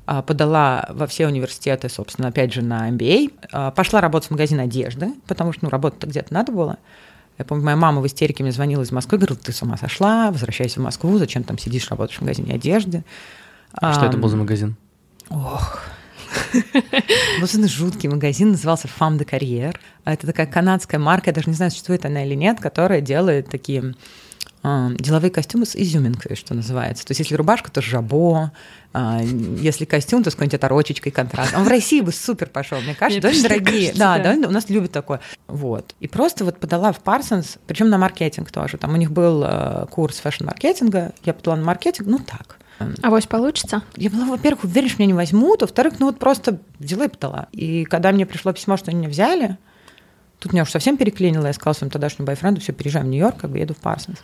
а, 0.06 0.22
подала 0.22 0.86
во 0.90 1.08
все 1.08 1.28
университеты, 1.28 1.90
собственно, 1.90 2.28
опять 2.28 2.54
же, 2.54 2.62
на 2.62 2.90
MBA. 2.90 3.34
А, 3.52 3.72
Пошла 3.72 4.02
работать 4.02 4.30
в 4.30 4.32
магазин 4.32 4.60
одежды, 4.60 5.14
потому 5.28 5.54
что, 5.54 5.66
ну, 5.66 5.70
работать-то 5.70 6.08
где-то 6.08 6.34
надо 6.34 6.52
было. 6.52 6.78
Я 7.38 7.46
помню, 7.46 7.66
моя 7.66 7.78
мама 7.78 8.02
в 8.02 8.08
истерике 8.08 8.44
мне 8.44 8.52
звонила 8.52 8.84
из 8.84 8.92
Москвы, 8.92 9.18
говорила, 9.18 9.38
ты 9.38 9.52
с 9.52 9.62
ума 9.62 9.78
сошла, 9.78 10.32
возвращайся 10.32 10.80
в 10.80 10.84
Москву, 10.84 11.18
зачем 11.18 11.44
там 11.44 11.58
сидишь, 11.58 11.90
работаешь 11.90 12.18
в 12.18 12.22
магазине 12.22 12.54
одежды. 12.54 13.04
А 13.74 13.94
что 13.94 14.06
это 14.06 14.18
был 14.18 14.30
за 14.30 14.38
магазин? 14.38 14.76
Ох. 15.30 15.80
Это 16.74 17.68
жуткий 17.68 18.10
магазин, 18.10 18.52
назывался 18.52 18.88
Femme 18.88 19.18
de 19.18 19.26
Carrière. 19.26 19.76
А 20.04 20.14
Это 20.14 20.28
такая 20.28 20.48
канадская 20.48 21.00
марка, 21.00 21.30
я 21.30 21.34
даже 21.34 21.50
не 21.50 21.56
знаю, 21.56 21.72
существует 21.72 22.06
она 22.06 22.26
или 22.26 22.34
нет, 22.34 22.60
которая 22.60 23.02
делает 23.02 23.50
такие 23.50 23.82
а, 23.82 23.94
деловые 24.64 25.30
костюмы 25.30 25.66
с 25.66 25.76
изюминкой, 25.76 26.38
что 26.38 26.54
называется. 26.54 27.06
То 27.06 27.12
есть 27.12 27.20
если 27.20 27.36
рубашка, 27.36 27.70
то 27.70 27.82
жабо, 27.82 28.52
а, 28.94 29.22
если 29.22 29.84
костюм, 29.86 30.24
то 30.24 30.30
с 30.30 30.36
какой-нибудь 30.36 30.56
оторочечкой 30.56 31.12
контраст. 31.12 31.54
Он 31.56 31.64
в 31.64 31.68
России 31.68 32.00
бы 32.00 32.14
супер 32.14 32.48
пошел, 32.48 32.80
мне 32.80 32.96
кажется, 32.96 33.28
Мне 33.28 33.34
очень 33.34 33.44
дорогие. 33.44 33.92
кажется, 33.92 34.00
да, 34.00 34.18
да. 34.20 34.36
да, 34.38 34.48
у 34.48 34.52
нас 34.52 34.70
любят 34.70 34.92
такое. 34.92 35.20
Вот. 35.48 35.96
И 36.00 36.08
просто 36.08 36.46
вот 36.46 36.60
подала 36.60 36.94
в 36.94 37.00
Парсонс, 37.00 37.58
причем 37.68 37.90
на 37.90 37.98
маркетинг 37.98 38.52
тоже. 38.52 38.78
Там 38.78 38.94
у 38.94 38.98
них 38.98 39.12
был 39.12 39.44
э, 39.44 39.86
курс 39.90 40.20
fashion-маркетинга, 40.20 41.12
я 41.26 41.34
подала 41.34 41.58
на 41.58 41.64
маркетинг, 41.66 42.08
ну 42.08 42.20
так. 42.20 42.58
Авось 43.02 43.28
получится? 43.28 43.84
Я 43.96 44.10
была, 44.10 44.26
во-первых, 44.26 44.64
уверена, 44.64 44.90
что 44.90 45.02
меня 45.02 45.08
не 45.08 45.14
возьмут, 45.14 45.62
во-вторых, 45.62 45.96
ну 46.00 46.08
вот 46.08 46.20
просто 46.20 46.60
взяла 46.80 47.06
и 47.06 47.10
подала. 47.10 47.48
И 47.52 47.86
когда 47.86 48.12
мне 48.12 48.26
пришло 48.26 48.52
письмо, 48.54 48.78
что 48.78 48.92
они 48.92 49.00
меня 49.00 49.10
взяли, 49.10 49.58
тут 50.44 50.52
меня 50.52 50.64
уж 50.64 50.72
совсем 50.72 50.98
переклинило, 50.98 51.48
я 51.48 51.54
сказала 51.54 51.74
своему 51.74 51.92
тогдашнему 51.92 52.28
бойфренду, 52.28 52.60
все, 52.60 52.74
переезжаем 52.74 53.08
в 53.08 53.10
Нью-Йорк, 53.10 53.38
как 53.38 53.50
бы 53.50 53.60
еду 53.60 53.74
в 53.74 53.78
Парсонс. 53.78 54.20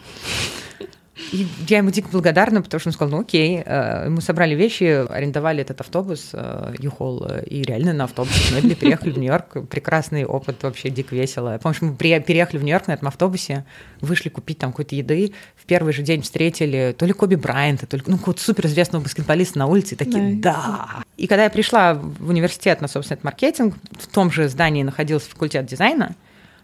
И 1.31 1.48
я 1.68 1.77
ему 1.77 1.92
дико 1.92 2.10
благодарна, 2.12 2.62
потому 2.62 2.80
что 2.80 2.89
он 2.89 2.94
сказал, 2.94 3.18
ну 3.18 3.21
окей. 3.21 3.62
Э, 3.66 4.10
Мы 4.10 4.21
собрали 4.21 4.56
вещи, 4.56 5.06
арендовали 5.10 5.62
этот 5.62 5.81
автобус, 5.81 6.30
э, 6.33 6.74
Юхол, 6.80 7.25
э, 7.30 7.44
и 7.45 7.62
реально 7.62 7.94
на 7.94 8.04
автобусе 8.06 8.56
мебели 8.56 8.74
переехали 8.74 9.12
в 9.12 9.18
Нью-Йорк. 9.18 9.68
Прекрасный 9.69 10.25
опыт, 10.25 10.63
вообще 10.63 10.89
дико 10.89 11.16
весело. 11.16 11.54
Я 11.54 11.60
помню, 11.60 11.75
что 11.75 11.86
мы 11.86 11.95
переехали 11.95 12.57
в 12.57 12.63
Нью-Йорк 12.63 12.88
на 12.88 12.94
этом 12.94 13.07
автобусе, 13.07 13.66
вышли 14.01 14.30
купить 14.30 14.57
там 14.57 14.71
какой-то 14.71 14.95
еды, 14.95 15.33
в 15.56 15.66
первый 15.66 15.94
же 15.94 16.01
день 16.01 16.21
встретили 16.21 16.95
то 16.98 17.06
ли 17.06 17.13
Коби 17.13 17.36
Брайанта, 17.36 17.86
то 17.86 17.98
ли 17.98 18.04
ну, 18.07 18.18
какого-то 18.18 18.42
суперизвестного 18.42 19.04
баскетболиста 19.04 19.60
на 19.60 19.68
улице, 19.68 19.95
и 19.95 19.98
такие, 19.98 20.36
да. 20.36 21.04
И 21.18 21.27
когда 21.27 21.44
я 21.44 21.50
пришла 21.50 21.94
в 21.95 22.30
университет 22.30 22.81
на, 22.81 22.88
собственно, 22.88 23.16
этот 23.16 23.25
маркетинг, 23.25 23.75
в 24.00 24.07
том 24.07 24.31
же 24.31 24.48
здании 24.48 24.83
находился 24.83 25.30
факультет 25.30 25.66
дизайна, 25.66 26.16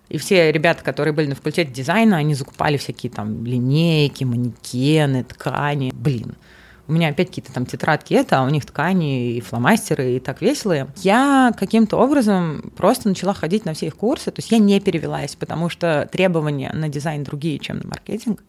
и 0.09 0.17
все 0.17 0.51
ребята, 0.51 0.83
которые 0.83 1.13
были 1.13 1.27
на 1.27 1.35
факультете 1.35 1.71
дизайна, 1.71 2.17
они 2.17 2.35
закупали 2.35 2.77
всякие 2.77 3.11
там 3.11 3.43
линейки, 3.45 4.23
манекены, 4.23 5.23
ткани. 5.23 5.91
Блин, 5.93 6.35
у 6.87 6.93
меня 6.93 7.09
опять 7.09 7.29
какие-то 7.29 7.51
там 7.51 7.65
тетрадки 7.65 8.13
это, 8.13 8.39
а 8.39 8.43
у 8.43 8.49
них 8.49 8.65
ткани 8.65 9.31
и 9.33 9.41
фломастеры, 9.41 10.13
и 10.13 10.19
так 10.19 10.41
веселые. 10.41 10.87
Я 10.97 11.51
каким-то 11.57 11.97
образом 11.97 12.71
просто 12.77 13.09
начала 13.09 13.33
ходить 13.33 13.65
на 13.65 13.73
все 13.73 13.87
их 13.87 13.95
курсы, 13.95 14.31
то 14.31 14.39
есть 14.39 14.51
я 14.51 14.59
не 14.59 14.79
перевелась, 14.79 15.35
потому 15.35 15.69
что 15.69 16.07
требования 16.11 16.71
на 16.73 16.89
дизайн 16.89 17.23
другие, 17.23 17.57
чем 17.57 17.79
на 17.79 17.87
маркетинг. 17.87 18.43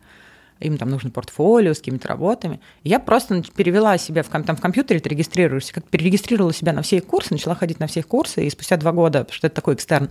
Им 0.60 0.78
там 0.78 0.88
нужно 0.88 1.10
портфолио 1.10 1.74
с 1.74 1.78
какими-то 1.78 2.08
работами. 2.08 2.60
Я 2.82 2.98
просто 2.98 3.42
перевела 3.54 3.98
себя 3.98 4.22
в, 4.22 4.28
там, 4.28 4.56
в 4.56 4.60
компьютере, 4.60 5.00
ты 5.00 5.08
регистрируешься, 5.10 5.74
как 5.74 5.84
перерегистрировала 5.84 6.52
себя 6.52 6.72
на 6.72 6.82
все 6.82 7.00
курсы, 7.00 7.32
начала 7.32 7.54
ходить 7.54 7.78
на 7.78 7.86
все 7.86 8.02
курсы, 8.02 8.46
и 8.46 8.50
спустя 8.50 8.76
два 8.76 8.92
года, 8.92 9.26
что 9.30 9.46
это 9.46 9.56
такой 9.56 9.74
экстерн 9.74 10.08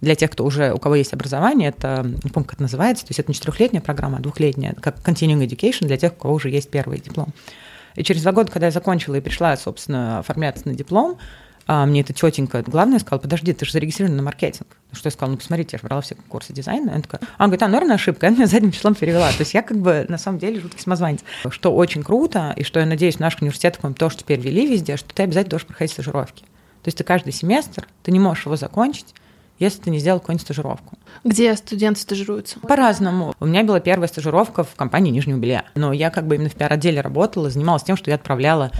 для 0.00 0.16
тех, 0.16 0.30
кто 0.30 0.44
уже, 0.44 0.72
у 0.72 0.78
кого 0.78 0.96
есть 0.96 1.12
образование, 1.12 1.68
это, 1.68 2.02
не 2.24 2.30
помню, 2.30 2.46
как 2.46 2.54
это 2.54 2.62
называется, 2.62 3.04
то 3.04 3.10
есть 3.10 3.20
это 3.20 3.30
не 3.30 3.34
четырехлетняя 3.34 3.82
программа, 3.82 4.18
а 4.18 4.20
двухлетняя, 4.20 4.74
как 4.74 4.98
continuing 4.98 5.46
education 5.46 5.86
для 5.86 5.96
тех, 5.96 6.12
у 6.12 6.16
кого 6.16 6.34
уже 6.34 6.50
есть 6.50 6.70
первый 6.70 6.98
диплом. 6.98 7.32
И 7.94 8.02
через 8.02 8.22
два 8.22 8.32
года, 8.32 8.50
когда 8.50 8.66
я 8.66 8.72
закончила 8.72 9.14
и 9.14 9.20
пришла, 9.20 9.56
собственно, 9.56 10.18
оформляться 10.18 10.66
на 10.66 10.74
диплом, 10.74 11.18
а 11.66 11.86
мне 11.86 12.02
эта 12.02 12.12
тетенька, 12.12 12.62
главное, 12.62 12.98
сказала, 12.98 13.20
подожди, 13.20 13.52
ты 13.52 13.64
же 13.64 13.72
зарегистрирована 13.72 14.18
на 14.18 14.22
маркетинг. 14.22 14.68
Ну, 14.90 14.98
Что 14.98 15.06
я 15.06 15.10
сказала, 15.10 15.32
ну, 15.32 15.38
посмотрите, 15.38 15.70
я 15.72 15.78
же 15.78 15.84
брала 15.84 16.02
все 16.02 16.14
курсы 16.28 16.52
дизайна. 16.52 16.92
Она 16.92 17.02
такая, 17.02 17.20
а, 17.38 17.44
говорит, 17.44 17.62
а, 17.62 17.68
наверное, 17.68 17.94
ошибка. 17.96 18.26
Она 18.28 18.36
меня 18.36 18.46
задним 18.46 18.72
числом 18.72 18.94
перевела. 18.94 19.30
То 19.30 19.40
есть 19.40 19.54
я 19.54 19.62
как 19.62 19.78
бы 19.78 20.04
на 20.08 20.18
самом 20.18 20.38
деле 20.38 20.60
жуткий 20.60 20.80
самозванец. 20.80 21.20
Что 21.48 21.74
очень 21.74 22.02
круто, 22.02 22.52
и 22.56 22.64
что 22.64 22.80
я 22.80 22.86
надеюсь, 22.86 23.16
в 23.16 23.20
наших 23.20 23.42
университетах 23.42 23.82
мы 23.82 23.94
тоже 23.94 24.18
теперь 24.18 24.40
ввели 24.40 24.66
везде, 24.66 24.96
что 24.96 25.14
ты 25.14 25.22
обязательно 25.22 25.50
должен 25.50 25.68
проходить 25.68 25.92
стажировки. 25.92 26.44
То 26.82 26.88
есть 26.88 26.98
ты 26.98 27.04
каждый 27.04 27.32
семестр, 27.32 27.88
ты 28.02 28.12
не 28.12 28.20
можешь 28.20 28.44
его 28.44 28.56
закончить, 28.56 29.14
если 29.58 29.80
ты 29.80 29.90
не 29.90 29.98
сделал 29.98 30.20
какую-нибудь 30.20 30.44
стажировку. 30.44 30.98
Где 31.22 31.54
студенты 31.56 32.00
стажируются? 32.00 32.58
По-разному. 32.60 33.34
У 33.40 33.46
меня 33.46 33.64
была 33.64 33.80
первая 33.80 34.08
стажировка 34.08 34.64
в 34.64 34.74
компании 34.74 35.10
Нижнего 35.10 35.38
Белья. 35.38 35.64
Но 35.74 35.92
я 35.92 36.10
как 36.10 36.26
бы 36.26 36.34
именно 36.34 36.50
в 36.50 36.54
пиар-отделе 36.54 37.00
работала, 37.00 37.48
занималась 37.48 37.84
тем, 37.84 37.96
что 37.96 38.10
я 38.10 38.16
отправляла 38.16 38.70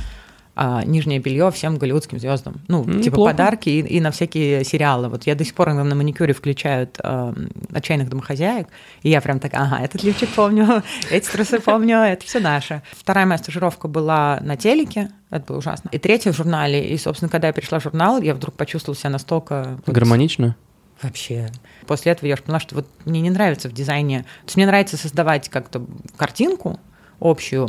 а, 0.56 0.84
нижнее 0.84 1.18
белье 1.18 1.50
всем 1.50 1.76
голливудским 1.78 2.18
звездам. 2.18 2.60
Ну, 2.68 2.82
М, 2.84 3.00
типа 3.02 3.14
неплохо. 3.16 3.32
подарки 3.32 3.68
и, 3.68 3.80
и 3.80 4.00
на 4.00 4.10
всякие 4.10 4.64
сериалы. 4.64 5.08
Вот 5.08 5.24
я 5.26 5.34
до 5.34 5.44
сих 5.44 5.54
пор 5.54 5.70
им 5.70 5.88
на 5.88 5.94
маникюре 5.94 6.32
включают 6.32 6.98
а, 7.02 7.34
отчаянных 7.72 8.08
домохозяек, 8.08 8.68
и 9.02 9.10
я 9.10 9.20
прям 9.20 9.40
так, 9.40 9.52
ага, 9.54 9.80
этот 9.82 10.02
лифчик 10.02 10.28
помню, 10.30 10.82
эти 11.10 11.28
трусы 11.28 11.58
помню, 11.60 11.98
это 11.98 12.24
все 12.24 12.40
наше. 12.40 12.82
Вторая 12.92 13.26
моя 13.26 13.38
стажировка 13.38 13.88
была 13.88 14.38
на 14.42 14.56
телеке, 14.56 15.10
это 15.30 15.44
было 15.46 15.58
ужасно. 15.58 15.88
И 15.90 15.98
третья 15.98 16.32
в 16.32 16.36
журнале. 16.36 16.88
И, 16.88 16.96
собственно, 16.98 17.28
когда 17.28 17.48
я 17.48 17.52
пришла 17.52 17.80
в 17.80 17.82
журнал, 17.82 18.22
я 18.22 18.34
вдруг 18.34 18.54
почувствовала 18.54 18.96
себя 18.96 19.10
настолько... 19.10 19.80
Гармонично? 19.86 20.54
Вообще. 21.02 21.50
После 21.88 22.12
этого 22.12 22.28
я 22.28 22.36
ж 22.36 22.42
поняла, 22.42 22.60
что 22.60 22.76
вот 22.76 22.86
мне 23.04 23.20
не 23.20 23.30
нравится 23.30 23.68
в 23.68 23.72
дизайне. 23.72 24.20
То 24.20 24.46
есть 24.46 24.56
мне 24.56 24.66
нравится 24.66 24.96
создавать 24.96 25.48
как-то 25.48 25.84
картинку 26.16 26.78
общую, 27.20 27.68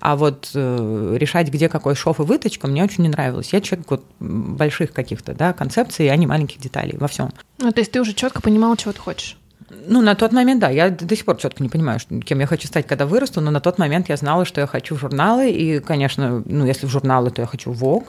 а 0.00 0.16
вот 0.16 0.50
э, 0.54 1.16
решать, 1.18 1.48
где 1.48 1.68
какой 1.68 1.94
шов 1.94 2.20
и 2.20 2.22
выточка, 2.22 2.66
мне 2.66 2.84
очень 2.84 3.02
не 3.04 3.08
нравилось. 3.08 3.52
Я 3.52 3.60
человек 3.60 3.90
вот 3.90 4.04
больших 4.20 4.92
каких-то 4.92 5.34
да, 5.34 5.52
концепций, 5.52 6.08
а 6.08 6.16
не 6.16 6.26
маленьких 6.26 6.60
деталей 6.60 6.96
во 6.98 7.08
всем. 7.08 7.30
Ну, 7.58 7.72
то 7.72 7.80
есть 7.80 7.92
ты 7.92 8.00
уже 8.00 8.12
четко 8.12 8.42
понимала, 8.42 8.76
чего 8.76 8.92
ты 8.92 9.00
хочешь. 9.00 9.38
Ну, 9.86 10.02
на 10.02 10.14
тот 10.14 10.32
момент, 10.32 10.60
да, 10.60 10.68
я 10.70 10.90
до 10.90 11.16
сих 11.16 11.24
пор 11.24 11.36
четко 11.36 11.62
не 11.62 11.68
понимаю, 11.68 11.98
кем 12.24 12.38
я 12.38 12.46
хочу 12.46 12.68
стать, 12.68 12.86
когда 12.86 13.06
вырасту, 13.06 13.40
но 13.40 13.50
на 13.50 13.60
тот 13.60 13.78
момент 13.78 14.08
я 14.08 14.16
знала, 14.16 14.44
что 14.44 14.60
я 14.60 14.66
хочу 14.66 14.94
в 14.94 14.98
журналы, 14.98 15.50
и, 15.50 15.80
конечно, 15.80 16.42
ну, 16.44 16.66
если 16.66 16.86
в 16.86 16.90
журналы, 16.90 17.30
то 17.30 17.42
я 17.42 17.46
хочу 17.46 17.72
в 17.72 17.82
Vogue. 17.82 18.06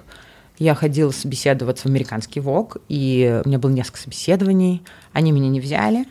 Я 0.58 0.74
ходила 0.74 1.12
собеседоваться 1.12 1.84
в 1.84 1.92
американский 1.92 2.40
Vogue, 2.40 2.82
и 2.88 3.42
у 3.44 3.48
меня 3.48 3.60
было 3.60 3.72
несколько 3.72 4.00
собеседований, 4.00 4.84
они 5.12 5.32
меня 5.32 5.50
не 5.50 5.60
взяли, 5.60 6.06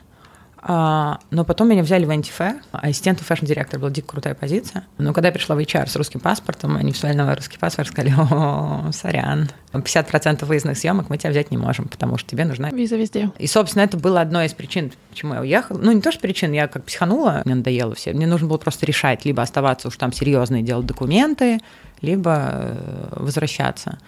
но 0.67 1.45
потом 1.47 1.69
меня 1.69 1.83
взяли 1.83 2.07
в 2.07 2.11
антифэ, 2.11 2.61
ассистенту 2.73 3.23
фэшн-директора 3.25 3.81
была 3.81 3.91
дико 3.91 4.09
крутая 4.09 4.35
позиция. 4.35 4.85
Но 4.97 5.13
когда 5.13 5.29
я 5.29 5.33
пришла 5.33 5.57
в 5.57 5.59
HR 5.59 5.87
с 5.89 5.97
русским 5.97 6.21
паспортом, 6.21 6.77
они 6.77 6.93
вставили 6.93 7.19
на 7.19 7.35
русский 7.35 7.59
паспорт 7.59 7.89
сказали, 7.89 8.15
о, 8.17 8.91
сорян, 8.93 9.51
50% 9.73 10.45
выездных 10.47 10.79
съемок 10.79 11.11
мы 11.11 11.19
тебя 11.19 11.31
взять 11.31 11.51
не 11.51 11.59
можем, 11.59 11.89
потому 11.89 12.17
что 12.17 12.31
тебе 12.31 12.47
нужна 12.47 12.71
Виза 12.71 12.97
везде. 12.97 13.31
и, 13.39 13.47
собственно, 13.47 13.83
это 13.83 13.99
было 13.99 14.23
одной 14.23 14.47
из 14.47 14.55
причин, 14.55 14.91
почему 15.11 15.35
я 15.35 15.41
уехала. 15.41 15.79
Ну, 15.79 15.93
не 15.93 16.01
то, 16.01 16.11
что 16.11 16.21
причин, 16.21 16.53
я 16.53 16.67
как 16.67 16.85
психанула, 16.85 17.43
мне 17.45 17.57
надоело 17.57 17.95
все. 17.95 18.15
Мне 18.15 18.27
нужно 18.27 18.49
было 18.49 18.59
просто 18.59 18.87
решать, 18.87 19.27
либо 19.27 19.43
оставаться 19.43 19.89
уж 19.89 19.97
там 19.99 20.13
серьезно 20.13 20.57
и 20.57 20.63
делать 20.63 20.87
документы, 20.87 21.61
либо 22.01 22.51
э, 22.53 23.09
возвращаться. 23.17 23.99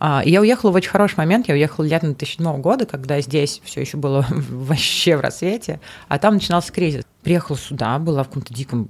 А, 0.00 0.22
и 0.24 0.30
я 0.30 0.40
уехала 0.40 0.70
в 0.70 0.74
очень 0.74 0.90
хороший 0.90 1.16
момент. 1.18 1.46
Я 1.46 1.54
уехала 1.54 1.84
летом 1.84 2.14
2007 2.14 2.60
года, 2.62 2.86
когда 2.86 3.20
здесь 3.20 3.60
все 3.64 3.82
еще 3.82 3.98
было 3.98 4.26
вообще 4.30 5.16
в 5.16 5.20
рассвете, 5.20 5.78
а 6.08 6.18
там 6.18 6.34
начинался 6.34 6.72
кризис. 6.72 7.04
Приехала 7.22 7.58
сюда, 7.58 7.98
была 7.98 8.24
в 8.24 8.28
каком-то 8.28 8.52
диком... 8.52 8.88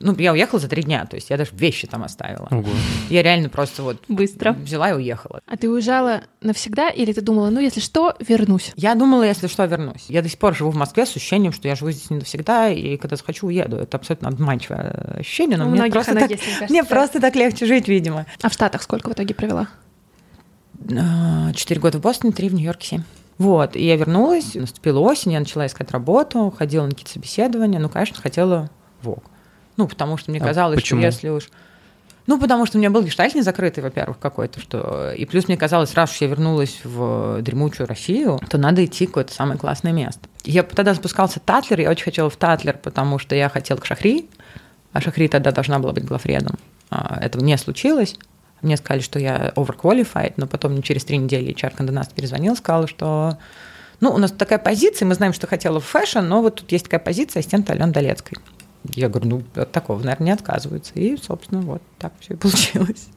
Ну, 0.00 0.14
я 0.16 0.32
уехала 0.32 0.60
за 0.60 0.68
три 0.68 0.84
дня, 0.84 1.04
то 1.06 1.16
есть 1.16 1.28
я 1.28 1.36
даже 1.36 1.50
вещи 1.54 1.88
там 1.88 2.04
оставила. 2.04 2.46
Ого. 2.52 2.70
Я 3.10 3.22
реально 3.22 3.48
просто 3.48 3.82
вот 3.82 4.00
Быстро. 4.06 4.52
взяла 4.52 4.90
и 4.90 4.92
уехала. 4.94 5.40
А 5.44 5.56
ты 5.56 5.68
уезжала 5.68 6.22
навсегда 6.40 6.88
или 6.88 7.12
ты 7.12 7.20
думала, 7.20 7.50
ну, 7.50 7.58
если 7.58 7.80
что, 7.80 8.14
вернусь? 8.20 8.72
Я 8.76 8.94
думала, 8.94 9.24
если 9.24 9.48
что, 9.48 9.64
вернусь. 9.64 10.06
Я 10.08 10.22
до 10.22 10.28
сих 10.28 10.38
пор 10.38 10.54
живу 10.54 10.70
в 10.70 10.76
Москве 10.76 11.04
с 11.04 11.10
ощущением, 11.10 11.52
что 11.52 11.66
я 11.66 11.74
живу 11.74 11.90
здесь 11.90 12.10
не 12.10 12.18
навсегда, 12.18 12.68
и 12.70 12.96
когда 12.96 13.16
захочу, 13.16 13.48
уеду. 13.48 13.76
Это 13.76 13.96
абсолютно 13.96 14.28
обманчивое 14.28 15.16
ощущение, 15.18 15.58
но 15.58 15.66
У 15.66 15.70
мне 15.70 15.90
просто, 15.90 16.14
так, 16.14 16.30
есть, 16.30 16.44
мне 16.44 16.54
кажется, 16.54 16.72
мне 16.72 16.84
просто 16.84 17.20
так 17.20 17.34
легче 17.34 17.66
жить, 17.66 17.88
видимо. 17.88 18.24
А 18.40 18.48
в 18.48 18.52
Штатах 18.52 18.82
сколько 18.82 19.10
в 19.10 19.12
итоге 19.14 19.34
провела? 19.34 19.68
А, 20.96 21.52
Четыре 21.52 21.80
года 21.80 21.98
в 21.98 22.00
Бостоне, 22.00 22.32
три 22.32 22.48
в 22.48 22.54
Нью-Йорке, 22.54 22.86
семь. 22.86 23.02
Вот, 23.38 23.76
и 23.76 23.86
я 23.86 23.96
вернулась, 23.96 24.54
наступила 24.54 24.98
осень, 24.98 25.32
я 25.32 25.38
начала 25.38 25.66
искать 25.66 25.92
работу, 25.92 26.52
ходила 26.56 26.84
на 26.84 26.90
какие-то 26.90 27.12
собеседования, 27.12 27.78
ну, 27.78 27.88
конечно, 27.88 28.20
хотела 28.20 28.68
ВОК. 29.02 29.22
Ну, 29.76 29.86
потому 29.86 30.16
что 30.16 30.30
мне 30.32 30.40
А 30.40 30.44
казалось, 30.44 30.76
почему? 30.80 31.00
что 31.00 31.06
если 31.06 31.28
уж... 31.28 31.48
Ну, 32.26 32.38
потому 32.38 32.66
что 32.66 32.76
у 32.76 32.80
меня 32.80 32.90
был 32.90 33.02
гештальт 33.02 33.34
не 33.34 33.42
закрытый, 33.42 33.82
во-первых, 33.82 34.18
какой-то, 34.18 34.60
что... 34.60 35.12
И 35.12 35.24
плюс 35.24 35.46
мне 35.46 35.56
казалось, 35.56 35.94
раз 35.94 36.10
уж 36.10 36.16
я 36.20 36.26
вернулась 36.26 36.80
в 36.84 37.40
дремучую 37.42 37.86
Россию, 37.86 38.40
то 38.50 38.58
надо 38.58 38.84
идти 38.84 39.06
в 39.06 39.10
какое-то 39.10 39.32
самое 39.32 39.58
классное 39.58 39.92
место. 39.92 40.28
Я 40.44 40.62
тогда 40.64 40.92
запускался 40.92 41.38
Татлер, 41.40 41.80
я 41.80 41.90
очень 41.90 42.04
хотела 42.04 42.28
в 42.28 42.36
Татлер, 42.36 42.76
потому 42.76 43.18
что 43.18 43.34
я 43.36 43.48
хотела 43.48 43.78
к 43.78 43.86
Шахри, 43.86 44.28
а 44.92 45.00
Шахри 45.00 45.28
тогда 45.28 45.52
должна 45.52 45.78
была 45.78 45.92
быть 45.92 46.04
главредом. 46.04 46.56
А, 46.90 47.18
Этого 47.20 47.42
не 47.44 47.56
случилось. 47.56 48.16
Мне 48.62 48.76
сказали, 48.76 49.00
что 49.00 49.18
я 49.18 49.52
overqualified, 49.56 50.34
но 50.36 50.46
потом 50.46 50.82
через 50.82 51.04
три 51.04 51.18
недели 51.18 51.54
HR 51.54 51.76
Nast 51.76 52.14
перезвонил, 52.14 52.56
сказал, 52.56 52.86
что 52.86 53.38
ну, 54.00 54.10
у 54.10 54.18
нас 54.18 54.30
такая 54.30 54.58
позиция, 54.58 55.06
мы 55.06 55.14
знаем, 55.14 55.32
что 55.32 55.46
хотела 55.46 55.80
в 55.80 55.84
fashion, 55.84 56.20
но 56.20 56.42
вот 56.42 56.56
тут 56.56 56.72
есть 56.72 56.84
такая 56.84 57.00
позиция 57.00 57.40
ассистента 57.40 57.72
Алены 57.72 57.92
Долецкой. 57.92 58.38
Я 58.94 59.08
говорю, 59.08 59.28
ну, 59.28 59.42
от 59.60 59.72
такого, 59.72 59.98
наверное, 59.98 60.26
не 60.26 60.30
отказываются. 60.32 60.92
И, 60.94 61.16
собственно, 61.16 61.60
вот 61.62 61.82
так 61.98 62.12
все 62.20 62.34
и 62.34 62.36
получилось. 62.36 63.08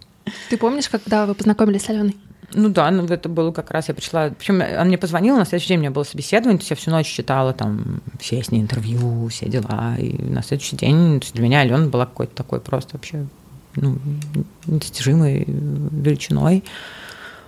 Ты 0.49 0.57
помнишь, 0.57 0.89
когда 0.89 1.25
вы 1.25 1.35
познакомились 1.35 1.83
с 1.83 1.89
Аленой? 1.89 2.17
Ну 2.53 2.69
да, 2.69 2.91
ну 2.91 3.05
это 3.05 3.29
было 3.29 3.51
как 3.51 3.71
раз, 3.71 3.87
я 3.87 3.93
пришла, 3.93 4.29
причем 4.29 4.61
она 4.61 4.83
мне 4.83 4.97
позвонила, 4.97 5.37
на 5.37 5.45
следующий 5.45 5.69
день 5.69 5.77
у 5.77 5.81
меня 5.81 5.91
было 5.91 6.03
собеседование, 6.03 6.57
то 6.57 6.63
есть 6.63 6.69
я 6.71 6.75
всю 6.75 6.91
ночь 6.91 7.07
читала 7.07 7.53
там 7.53 8.01
все 8.19 8.43
с 8.43 8.51
ней 8.51 8.59
интервью, 8.61 9.29
все 9.29 9.47
дела, 9.47 9.95
и 9.97 10.21
на 10.21 10.43
следующий 10.43 10.75
день 10.75 11.23
для 11.33 11.43
меня 11.43 11.61
Алена 11.61 11.87
была 11.87 12.05
какой-то 12.05 12.35
такой 12.35 12.59
просто 12.59 12.97
вообще 12.97 13.25
ну, 13.75 13.97
недостижимой 14.65 15.45
величиной. 15.47 16.63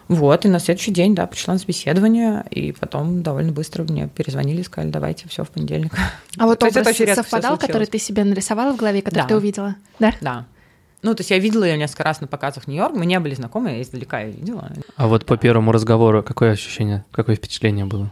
Вот, 0.10 0.46
и 0.46 0.50
на 0.50 0.60
следующий 0.60 0.92
день, 0.92 1.16
да, 1.16 1.26
пришла 1.28 1.54
на 1.54 1.60
собеседование, 1.60 2.44
и 2.52 2.72
потом 2.74 3.24
довольно 3.24 3.52
быстро 3.52 3.84
мне 3.84 4.10
перезвонили 4.10 4.62
и 4.62 4.64
сказали, 4.64 4.92
давайте 4.92 5.28
все 5.30 5.44
в 5.44 5.50
понедельник. 5.50 5.94
А 6.38 6.46
вот 6.46 6.62
образ 6.64 6.88
очень 6.88 7.14
совпадал, 7.14 7.58
который 7.58 7.88
ты 7.88 8.00
себе 8.00 8.24
нарисовала 8.24 8.74
в 8.74 8.78
голове, 8.78 9.02
который 9.02 9.22
Да. 9.24 9.28
ты 9.28 9.38
увидела? 9.38 9.76
Да? 10.00 10.14
Да. 10.20 10.46
Ну, 11.04 11.14
то 11.16 11.22
есть 11.22 11.32
я 11.32 11.40
видела 11.40 11.64
ее 11.64 11.78
несколько 11.78 12.04
раз 12.04 12.22
на 12.22 12.28
показах 12.28 12.68
Нью-Йорк, 12.68 12.96
мы 12.96 13.06
не 13.06 13.20
были 13.20 13.36
знакомы, 13.36 13.72
я 13.72 13.82
издалека 13.82 14.22
ее 14.22 14.32
видела. 14.32 14.72
А 14.96 15.08
вот 15.08 15.26
по 15.26 15.38
первому 15.38 15.72
разговору 15.72 16.24
какое 16.24 16.52
ощущение, 16.52 17.06
какое 17.12 17.36
впечатление 17.36 17.86
было? 17.86 18.12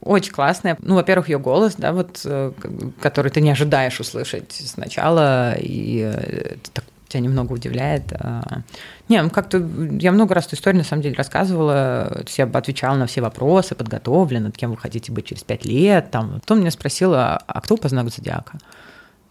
Очень 0.00 0.32
классная. 0.32 0.78
Ну, 0.80 0.94
во-первых, 0.94 1.28
ее 1.28 1.38
голос, 1.38 1.74
да, 1.76 1.92
вот, 1.92 2.22
э, 2.24 2.52
который 3.00 3.30
ты 3.30 3.40
не 3.40 3.50
ожидаешь 3.50 4.00
услышать 4.00 4.52
сначала, 4.52 5.54
и 5.58 6.00
э, 6.00 6.54
это 6.54 6.70
так 6.72 6.84
тебя 7.08 7.20
немного 7.20 7.52
удивляет. 7.52 8.12
А, 8.12 8.62
Не, 9.08 9.22
ну 9.22 9.30
как-то 9.30 9.58
я 9.98 10.12
много 10.12 10.34
раз 10.34 10.46
эту 10.46 10.56
историю 10.56 10.78
на 10.78 10.84
самом 10.84 11.02
деле 11.02 11.14
рассказывала, 11.14 12.22
то 12.24 12.30
я 12.36 12.44
отвечала 12.44 12.96
на 12.96 13.06
все 13.06 13.20
вопросы, 13.20 13.74
подготовлена, 13.74 14.50
кем 14.50 14.70
вы 14.70 14.76
хотите 14.76 15.10
быть 15.12 15.26
через 15.26 15.42
пять 15.42 15.64
лет. 15.64 16.10
Там. 16.10 16.40
Потом 16.40 16.60
меня 16.60 16.70
спросила, 16.70 17.40
а 17.46 17.60
кто 17.60 17.76
по 17.76 17.88
знаку 17.88 18.10
зодиака? 18.10 18.58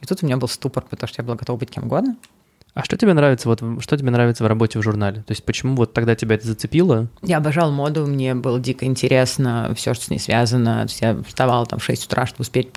И 0.02 0.06
тут 0.06 0.24
у 0.24 0.26
меня 0.26 0.38
был 0.38 0.48
ступор, 0.48 0.84
потому 0.90 1.08
что 1.08 1.22
я 1.22 1.26
была 1.26 1.36
готова 1.36 1.58
быть 1.58 1.72
кем 1.72 1.86
угодно. 1.86 2.18
А 2.74 2.84
что 2.84 2.96
тебе 2.96 3.14
нравится, 3.16 3.50
вот, 3.50 3.60
что 3.80 3.98
тебе 3.98 4.12
нравится 4.12 4.44
в 4.44 4.48
работе 4.48 4.78
в 4.78 4.84
журнале? 4.84 5.24
То 5.24 5.32
есть 5.32 5.44
почему 5.44 5.76
вот 5.76 5.94
тогда 5.94 6.16
тебя 6.16 6.36
это 6.36 6.46
зацепило? 6.46 7.08
Я 7.24 7.38
обожала 7.38 7.72
моду, 7.72 8.06
мне 8.06 8.36
было 8.36 8.60
дико 8.60 8.86
интересно 8.86 9.74
все, 9.76 9.96
что 9.96 10.06
с 10.06 10.10
ней 10.12 10.20
связано. 10.20 10.82
То 10.82 10.84
есть 10.84 11.02
я 11.02 11.18
вставала 11.28 11.66
там 11.66 11.80
в 11.80 11.84
6 11.84 12.06
утра, 12.06 12.28
чтобы 12.28 12.42
успеть 12.44 12.70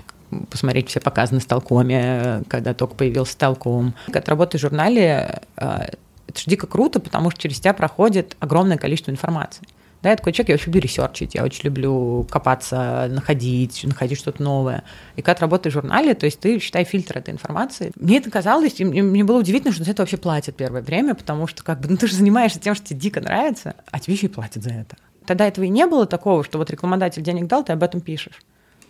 посмотреть 0.49 0.89
все 0.89 0.99
показы 0.99 1.35
на 1.35 1.39
Столкоме, 1.39 2.43
когда 2.47 2.73
только 2.73 2.95
появился 2.95 3.33
Столком. 3.33 3.93
Когда 4.11 4.45
ты 4.45 4.57
в 4.57 4.61
журнале, 4.61 5.41
э, 5.57 5.89
это 6.27 6.39
же 6.39 6.45
дико 6.45 6.67
круто, 6.67 6.99
потому 6.99 7.29
что 7.31 7.41
через 7.41 7.59
тебя 7.59 7.73
проходит 7.73 8.35
огромное 8.39 8.77
количество 8.77 9.11
информации. 9.11 9.67
Да, 10.01 10.09
я 10.09 10.15
такой 10.15 10.33
человек, 10.33 10.49
я 10.49 10.55
очень 10.55 10.65
люблю 10.67 10.81
ресерчить, 10.81 11.35
я 11.35 11.43
очень 11.43 11.65
люблю 11.65 12.25
копаться, 12.29 13.07
находить, 13.09 13.83
находить 13.83 14.17
что-то 14.17 14.41
новое. 14.41 14.83
И 15.15 15.21
когда 15.21 15.35
ты 15.35 15.41
работаешь 15.41 15.75
в 15.75 15.79
журнале, 15.79 16.15
то 16.15 16.25
есть 16.25 16.39
ты, 16.39 16.57
считай, 16.57 16.85
фильтр 16.85 17.19
этой 17.19 17.31
информации. 17.31 17.91
Мне 17.95 18.17
это 18.17 18.31
казалось, 18.31 18.79
и 18.79 18.83
мне 18.85 19.23
было 19.23 19.39
удивительно, 19.39 19.71
что 19.71 19.83
за 19.83 19.91
это 19.91 20.01
вообще 20.01 20.17
платят 20.17 20.55
первое 20.55 20.81
время, 20.81 21.13
потому 21.13 21.45
что 21.45 21.63
как 21.63 21.81
бы, 21.81 21.87
ну, 21.87 21.97
ты 21.97 22.07
же 22.07 22.15
занимаешься 22.15 22.59
тем, 22.59 22.73
что 22.73 22.87
тебе 22.87 22.99
дико 22.99 23.21
нравится, 23.21 23.75
а 23.91 23.99
тебе 23.99 24.15
еще 24.15 24.25
и 24.25 24.29
платят 24.29 24.63
за 24.63 24.71
это. 24.71 24.97
Тогда 25.27 25.45
этого 25.45 25.65
и 25.65 25.69
не 25.69 25.85
было 25.85 26.07
такого, 26.07 26.43
что 26.43 26.57
вот 26.57 26.71
рекламодатель 26.71 27.21
денег 27.21 27.45
дал, 27.45 27.63
ты 27.63 27.73
об 27.73 27.83
этом 27.83 28.01
пишешь. 28.01 28.41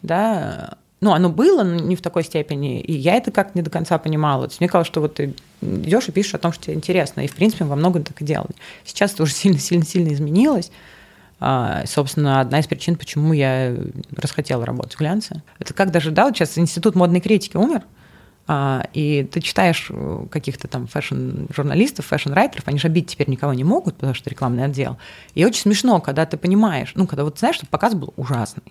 Да, 0.01 0.77
ну, 1.01 1.13
оно 1.13 1.29
было, 1.29 1.63
но 1.63 1.79
не 1.79 1.95
в 1.95 2.01
такой 2.01 2.23
степени. 2.23 2.79
И 2.79 2.93
я 2.93 3.15
это 3.15 3.31
как 3.31 3.55
не 3.55 3.63
до 3.63 3.71
конца 3.71 3.97
понимала. 3.97 4.47
Мне 4.59 4.69
казалось, 4.69 4.87
что 4.87 5.01
вот 5.01 5.15
ты 5.15 5.33
идешь 5.61 6.07
и 6.07 6.11
пишешь 6.11 6.35
о 6.35 6.37
том, 6.37 6.53
что 6.53 6.65
тебе 6.65 6.75
интересно. 6.75 7.21
И, 7.21 7.27
в 7.27 7.35
принципе, 7.35 7.65
во 7.65 7.75
многом 7.75 8.03
так 8.03 8.21
и 8.21 8.25
делали. 8.25 8.53
Сейчас 8.85 9.13
это 9.13 9.23
уже 9.23 9.33
сильно-сильно-сильно 9.33 10.13
изменилось. 10.13 10.71
А, 11.39 11.85
собственно, 11.87 12.39
одна 12.39 12.59
из 12.59 12.67
причин, 12.67 12.95
почему 12.95 13.33
я 13.33 13.75
расхотела 14.15 14.63
работать 14.63 14.93
в 14.93 14.99
глянце. 14.99 15.41
Это 15.57 15.73
как 15.73 15.89
даже, 15.89 16.11
да, 16.11 16.25
вот 16.25 16.37
сейчас 16.37 16.55
институт 16.59 16.93
модной 16.93 17.19
критики 17.19 17.57
умер, 17.57 17.81
а, 18.45 18.85
и 18.93 19.23
ты 19.23 19.41
читаешь 19.41 19.87
э, 19.89 20.25
каких-то 20.29 20.67
там 20.67 20.85
fashion-журналистов, 20.85 22.05
fashion-райтеров, 22.05 22.67
они 22.67 22.77
же 22.77 22.87
обидеть 22.89 23.09
теперь 23.09 23.27
никого 23.27 23.55
не 23.55 23.63
могут, 23.63 23.95
потому 23.95 24.13
что 24.13 24.29
рекламный 24.29 24.65
отдел. 24.65 24.97
И 25.33 25.43
очень 25.45 25.61
смешно, 25.61 25.99
когда 25.99 26.27
ты 26.27 26.37
понимаешь, 26.37 26.91
ну, 26.93 27.07
когда 27.07 27.23
вот 27.23 27.39
знаешь, 27.39 27.55
что 27.55 27.65
показ 27.65 27.95
был 27.95 28.13
ужасный, 28.17 28.63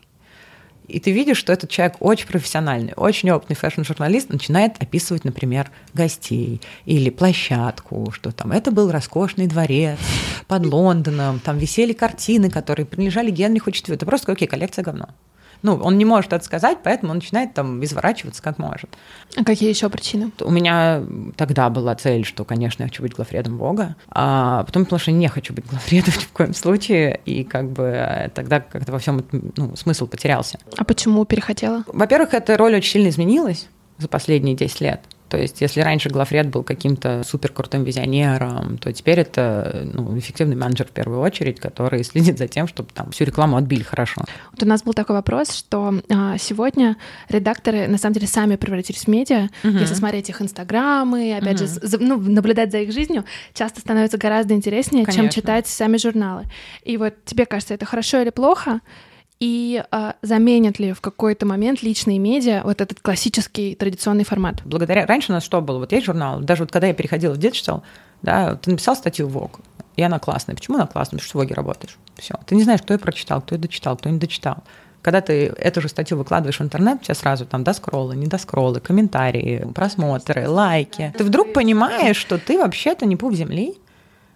и 0.91 1.01
ты 1.01 1.13
видишь, 1.13 1.39
что 1.39 1.53
этот 1.53 1.71
человек 1.71 1.97
очень 2.01 2.27
профессиональный, 2.27 2.93
очень 2.97 3.31
опытный 3.31 3.57
fashion-журналист, 3.57 4.31
начинает 4.31 4.81
описывать, 4.83 5.25
например, 5.25 5.71
гостей 5.95 6.61
или 6.85 7.11
площадку, 7.11 8.11
что 8.13 8.33
там 8.33 8.53
это 8.53 8.71
был 8.71 8.91
роскошный 8.91 9.47
дворец 9.47 9.99
под 10.47 10.67
Лондоном, 10.67 11.41
там 11.41 11.59
висели 11.59 11.93
картины, 11.93 12.51
которые 12.51 12.87
принадлежали 12.87 13.31
Генриху 13.31 13.71
IV. 13.71 13.95
Это 13.95 14.07
просто, 14.07 14.33
окей, 14.33 14.49
коллекция 14.49 14.83
говно. 14.83 15.09
Ну, 15.63 15.77
он 15.77 15.99
не 15.99 16.05
может 16.05 16.33
это 16.33 16.45
сказать, 16.45 16.79
поэтому 16.83 17.13
он 17.13 17.19
начинает 17.19 17.55
там 17.55 17.83
изворачиваться 17.85 18.43
как 18.43 18.59
может. 18.59 18.91
А 19.37 19.45
какие 19.45 19.69
еще 19.69 19.89
причины? 19.89 20.31
У 20.41 20.51
меня 20.51 21.03
тогда 21.37 21.69
была 21.71 21.95
цель, 21.95 22.25
что, 22.25 22.45
конечно, 22.45 22.83
я 22.83 22.89
хочу 22.89 23.03
быть 23.03 23.15
главредом 23.15 23.59
Vogue, 23.59 23.97
а 24.09 24.65
потом 24.65 24.85
поняла, 24.85 24.99
что 24.99 25.13
не 25.13 25.29
хочу 25.29 25.53
быть 25.53 25.67
главредом 25.67 26.15
ни 26.17 26.25
в 26.25 26.33
коем 26.33 26.55
случае, 26.55 27.21
и 27.25 27.45
как 27.45 27.71
бы 27.71 28.31
тогда 28.35 28.61
как-то 28.61 28.93
во 28.93 28.99
всем 28.99 29.25
ну, 29.57 29.77
смысл 29.77 30.07
потерялся. 30.07 30.59
А 30.77 30.85
почему 30.85 31.25
перехотела? 31.25 31.85
Во-первых, 31.87 32.35
эта 32.35 32.57
роль 32.57 32.75
очень 32.75 32.93
сильно 32.93 33.09
изменилась 33.09 33.69
за 33.99 34.09
последние 34.09 34.57
10 34.57 34.81
лет. 34.81 35.01
То 35.31 35.39
есть, 35.39 35.61
если 35.61 35.81
раньше 35.81 36.11
главред 36.11 36.49
был 36.49 36.65
каким-то 36.65 37.23
супер 37.25 37.53
крутым 37.53 37.85
визионером, 37.85 38.79
то 38.79 38.93
теперь 38.93 39.21
это 39.21 39.89
ну, 39.95 40.19
эффективный 40.19 40.57
менеджер 40.57 40.89
в 40.89 40.91
первую 40.91 41.21
очередь, 41.21 41.61
который 41.61 42.03
следит 42.11 42.37
за 42.37 42.49
тем, 42.49 42.67
чтобы 42.67 42.89
там 42.93 43.13
всю 43.13 43.25
рекламу 43.25 43.57
отбили 43.57 43.85
хорошо. 43.85 44.23
Вот 44.51 44.63
у 44.63 44.67
нас 44.67 44.83
был 44.83 44.93
такой 44.93 45.15
вопрос, 45.15 45.55
что 45.55 45.95
а, 46.11 46.37
сегодня 46.37 46.97
редакторы 47.29 47.87
на 47.87 47.97
самом 47.97 48.15
деле 48.15 48.27
сами 48.27 48.57
превратились 48.57 49.05
в 49.05 49.09
медиа. 49.09 49.49
Угу. 49.63 49.79
Если 49.79 49.95
смотреть 49.95 50.29
их 50.29 50.43
инстаграмы, 50.43 51.37
опять 51.37 51.61
угу. 51.61 51.69
же, 51.69 51.79
за, 51.81 51.99
ну, 51.99 52.19
наблюдать 52.19 52.73
за 52.73 52.79
их 52.79 52.93
жизнью, 52.93 53.25
часто 53.55 53.81
становится 53.81 54.19
гораздо 54.19 54.55
интереснее, 54.55 55.05
Конечно. 55.05 55.23
чем 55.23 55.31
читать 55.31 55.69
сами 55.69 55.97
журналы. 55.97 56.47
И 56.83 56.97
вот 56.97 57.15
тебе 57.25 57.47
кажется, 57.47 57.75
это 57.75 57.87
хорошо 57.87 58.21
или 58.21 58.31
плохо? 58.31 58.81
И 59.41 59.83
а, 59.91 60.17
заменят 60.21 60.79
ли 60.79 60.93
в 60.93 61.01
какой-то 61.01 61.47
момент 61.47 61.83
личные 61.83 62.19
медиа 62.19 62.61
вот 62.63 62.83
этот 62.83 63.01
классический 63.01 63.75
традиционный 63.75 64.25
формат? 64.25 64.57
Благодаря 64.67 65.07
раньше 65.07 65.33
у 65.33 65.35
нас 65.35 65.43
что 65.43 65.63
было? 65.63 65.79
Вот 65.79 65.93
есть 65.93 66.05
журнал, 66.05 66.41
даже 66.41 66.65
вот 66.65 66.71
когда 66.71 66.89
я 66.89 66.95
переходила 66.95 67.33
в 67.33 67.39
Digital, 67.39 67.83
да, 68.21 68.57
ты 68.57 68.71
написал 68.71 68.95
статью 68.95 69.29
в 69.29 69.37
Vogue, 69.37 69.61
и 69.97 70.03
она 70.03 70.19
классная. 70.19 70.55
Почему 70.55 70.77
она 70.77 70.87
классная? 70.87 71.19
Потому 71.19 71.29
что 71.29 71.39
в 71.39 71.43
Vogue 71.43 71.55
работаешь. 71.55 71.97
Все. 72.17 72.35
Ты 72.45 72.55
не 72.55 72.65
знаешь, 72.65 72.83
кто 72.83 72.93
ее 72.93 72.99
прочитал, 72.99 73.41
кто 73.41 73.55
ее 73.55 73.61
дочитал, 73.61 73.97
кто 73.97 74.11
не 74.11 74.19
дочитал. 74.19 74.59
Когда 75.01 75.23
ты 75.23 75.47
эту 75.57 75.81
же 75.81 75.89
статью 75.89 76.19
выкладываешь 76.19 76.59
в 76.59 76.63
интернет, 76.63 77.01
у 77.01 77.05
тебя 77.05 77.15
сразу 77.15 77.47
там 77.47 77.65
доскроллы, 77.65 78.17
недоскроллы, 78.17 78.81
комментарии, 78.81 79.67
просмотры, 79.75 80.47
лайки. 80.47 81.15
Ты 81.17 81.25
вдруг 81.25 81.55
понимаешь, 81.55 82.17
что 82.17 82.37
ты 82.37 82.59
вообще-то 82.59 83.07
не 83.07 83.17
пуп 83.17 83.33
земли, 83.33 83.79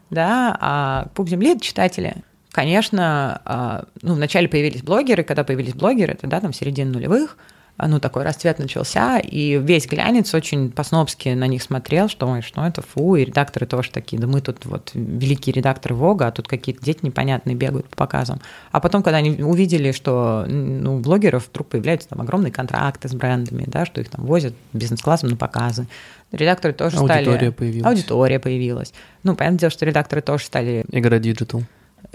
да, 0.09 0.57
а 0.59 1.09
пуп 1.15 1.29
земли— 1.29 1.51
это 1.53 1.61
читатели. 1.61 2.25
Конечно, 2.55 3.43
а, 3.45 3.85
ну, 4.03 4.15
вначале 4.15 4.47
появились 4.47 4.81
блогеры, 4.81 5.25
когда 5.25 5.43
появились 5.43 5.75
блогеры, 5.75 6.13
это, 6.13 6.29
да, 6.29 6.41
там, 6.41 6.53
середина 6.53 6.93
нулевых, 6.93 7.37
а, 7.77 7.89
ну, 7.89 7.99
такой 7.99 8.23
расцвет 8.23 8.61
начался, 8.61 9.19
и 9.19 9.59
весь 9.59 9.89
глянец 9.89 10.33
очень 10.35 10.71
по-снобски 10.71 11.31
на 11.31 11.49
них 11.49 11.65
смотрел, 11.65 12.09
что, 12.09 12.29
ой, 12.29 12.43
что 12.43 12.65
это, 12.65 12.81
фу, 12.81 13.17
и 13.17 13.25
редакторы 13.25 13.67
тоже 13.67 13.91
такие, 13.91 14.23
да 14.23 14.29
мы 14.29 14.41
тут 14.41 14.67
вот 14.67 14.93
великие 14.95 15.53
редакторы 15.53 15.97
Вога, 15.97 16.29
а 16.29 16.31
тут 16.31 16.47
какие-то 16.47 16.81
дети 16.85 17.01
непонятные 17.03 17.57
бегают 17.57 17.89
по 17.89 17.97
показам. 17.97 18.41
А 18.71 18.79
потом, 18.79 19.03
когда 19.03 19.17
они 19.17 19.43
увидели, 19.43 19.91
что 19.91 20.45
ну, 20.47 20.99
у 20.99 21.01
блогеров 21.01 21.49
вдруг 21.49 21.67
появляются 21.67 22.11
там 22.11 22.21
огромные 22.21 22.53
контракты 22.53 23.09
с 23.09 23.15
брендами, 23.15 23.65
да, 23.67 23.85
что 23.85 24.01
их 24.01 24.11
там 24.11 24.25
возят 24.27 24.55
бизнес-классом 24.73 25.31
на 25.31 25.37
показы, 25.37 25.89
редакторы 26.31 26.73
тоже 26.73 26.99
Аудитория 26.99 27.23
стали... 27.23 27.29
Аудитория 27.31 27.51
появилась. 27.51 27.87
Аудитория 27.89 28.39
появилась. 28.39 28.95
Ну, 29.25 29.35
понятное 29.35 29.59
дело, 29.59 29.71
что 29.73 29.85
редакторы 29.85 30.23
тоже 30.23 30.45
стали... 30.45 30.85
Игра 30.93 31.19
digital 31.19 31.65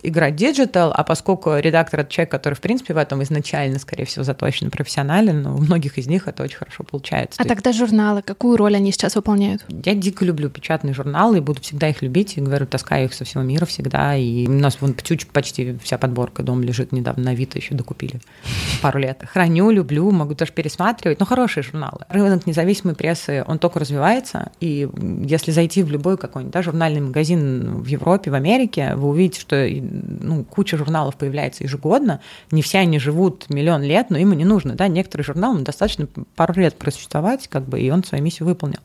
играть 0.04 0.36
digital, 0.36 0.92
а 0.94 1.04
поскольку 1.04 1.58
редактор— 1.58 2.00
это 2.02 2.12
человек, 2.12 2.32
который, 2.32 2.54
в 2.54 2.62
принципе, 2.62 2.94
в 2.94 2.98
этом 2.98 3.24
изначально, 3.24 3.80
скорее 3.80 4.06
всего, 4.06 4.24
заточен 4.24 4.72
профессионально, 4.72 5.42
но 5.42 5.56
у 5.56 5.60
многих 5.60 5.98
из 5.98 6.08
них 6.08 6.28
это 6.28 6.44
очень 6.44 6.58
хорошо 6.58 6.84
получается. 6.84 7.40
А 7.40 7.44
То 7.44 7.50
тогда 7.50 7.74
журналы, 7.74 8.22
какую 8.22 8.58
роль 8.58 8.76
они 8.76 8.92
сейчас 8.92 9.16
выполняют? 9.16 9.66
Я 9.70 9.96
дико 9.96 10.26
люблю 10.26 10.50
печатные 10.50 10.94
журналы 10.94 11.38
и 11.38 11.42
буду 11.42 11.62
всегда 11.62 11.90
их 11.90 12.02
любить, 12.02 12.38
и 12.38 12.42
говорю, 12.42 12.66
таскаю 12.66 13.06
их 13.06 13.14
со 13.14 13.26
всего 13.26 13.44
мира 13.44 13.66
всегда, 13.66 14.16
и 14.16 14.48
у 14.48 14.52
нас 14.52 14.80
вон 14.82 14.96
почти 15.32 15.78
вся 15.84 15.98
подборка 15.98 16.44
дома 16.44 16.64
лежит 16.64 16.92
недавно 16.92 17.24
на 17.24 17.32
Авито 17.32 17.58
еще 17.58 17.76
докупили 17.76 18.20
пару 18.82 19.00
лет. 19.00 19.24
Храню, 19.26 19.70
люблю, 19.72 20.10
могу 20.12 20.36
тоже 20.36 20.52
пересматривать, 20.52 21.20
но 21.20 21.26
хорошие 21.26 21.64
журналы. 21.64 22.06
Рынок 22.10 22.46
независимой 22.46 22.96
прессы, 22.96 23.44
он 23.46 23.60
только 23.60 23.80
развивается, 23.80 24.52
и 24.60 24.88
если 25.24 25.52
зайти 25.52 25.84
в 25.84 25.92
любой 25.92 26.18
какой-нибудь 26.18 26.54
да, 26.54 26.62
журнальный 26.62 27.02
магазин 27.02 27.82
в 27.82 27.88
Европе, 27.88 28.32
в 28.32 28.34
Америке, 28.34 28.94
вы 28.96 29.10
увидите, 29.10 29.42
что 29.42 29.68
ну, 29.82 30.44
куча 30.44 30.78
журналов 30.78 31.16
появляется 31.16 31.64
ежегодно, 31.64 32.22
не 32.52 32.62
все 32.62 32.80
они 32.80 33.00
живут 33.00 33.50
миллион 33.50 33.84
лет, 33.84 34.10
но 34.10 34.18
им 34.18 34.34
и 34.34 34.36
не 34.36 34.46
нужно, 34.46 34.76
да, 34.76 34.88
некоторые 34.88 35.26
журналы 35.26 35.62
достаточно 35.62 36.08
пару 36.36 36.54
лет 36.60 36.76
просуществовать, 36.76 37.48
как 37.48 37.68
бы, 37.68 37.80
и 37.80 37.90
он 37.90 38.04
свою 38.04 38.24
миссию 38.24 38.48
выполнил. 38.48 38.80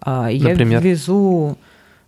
А, 0.00 0.28
я 0.28 0.50
Например? 0.50 0.80
везу 0.82 1.58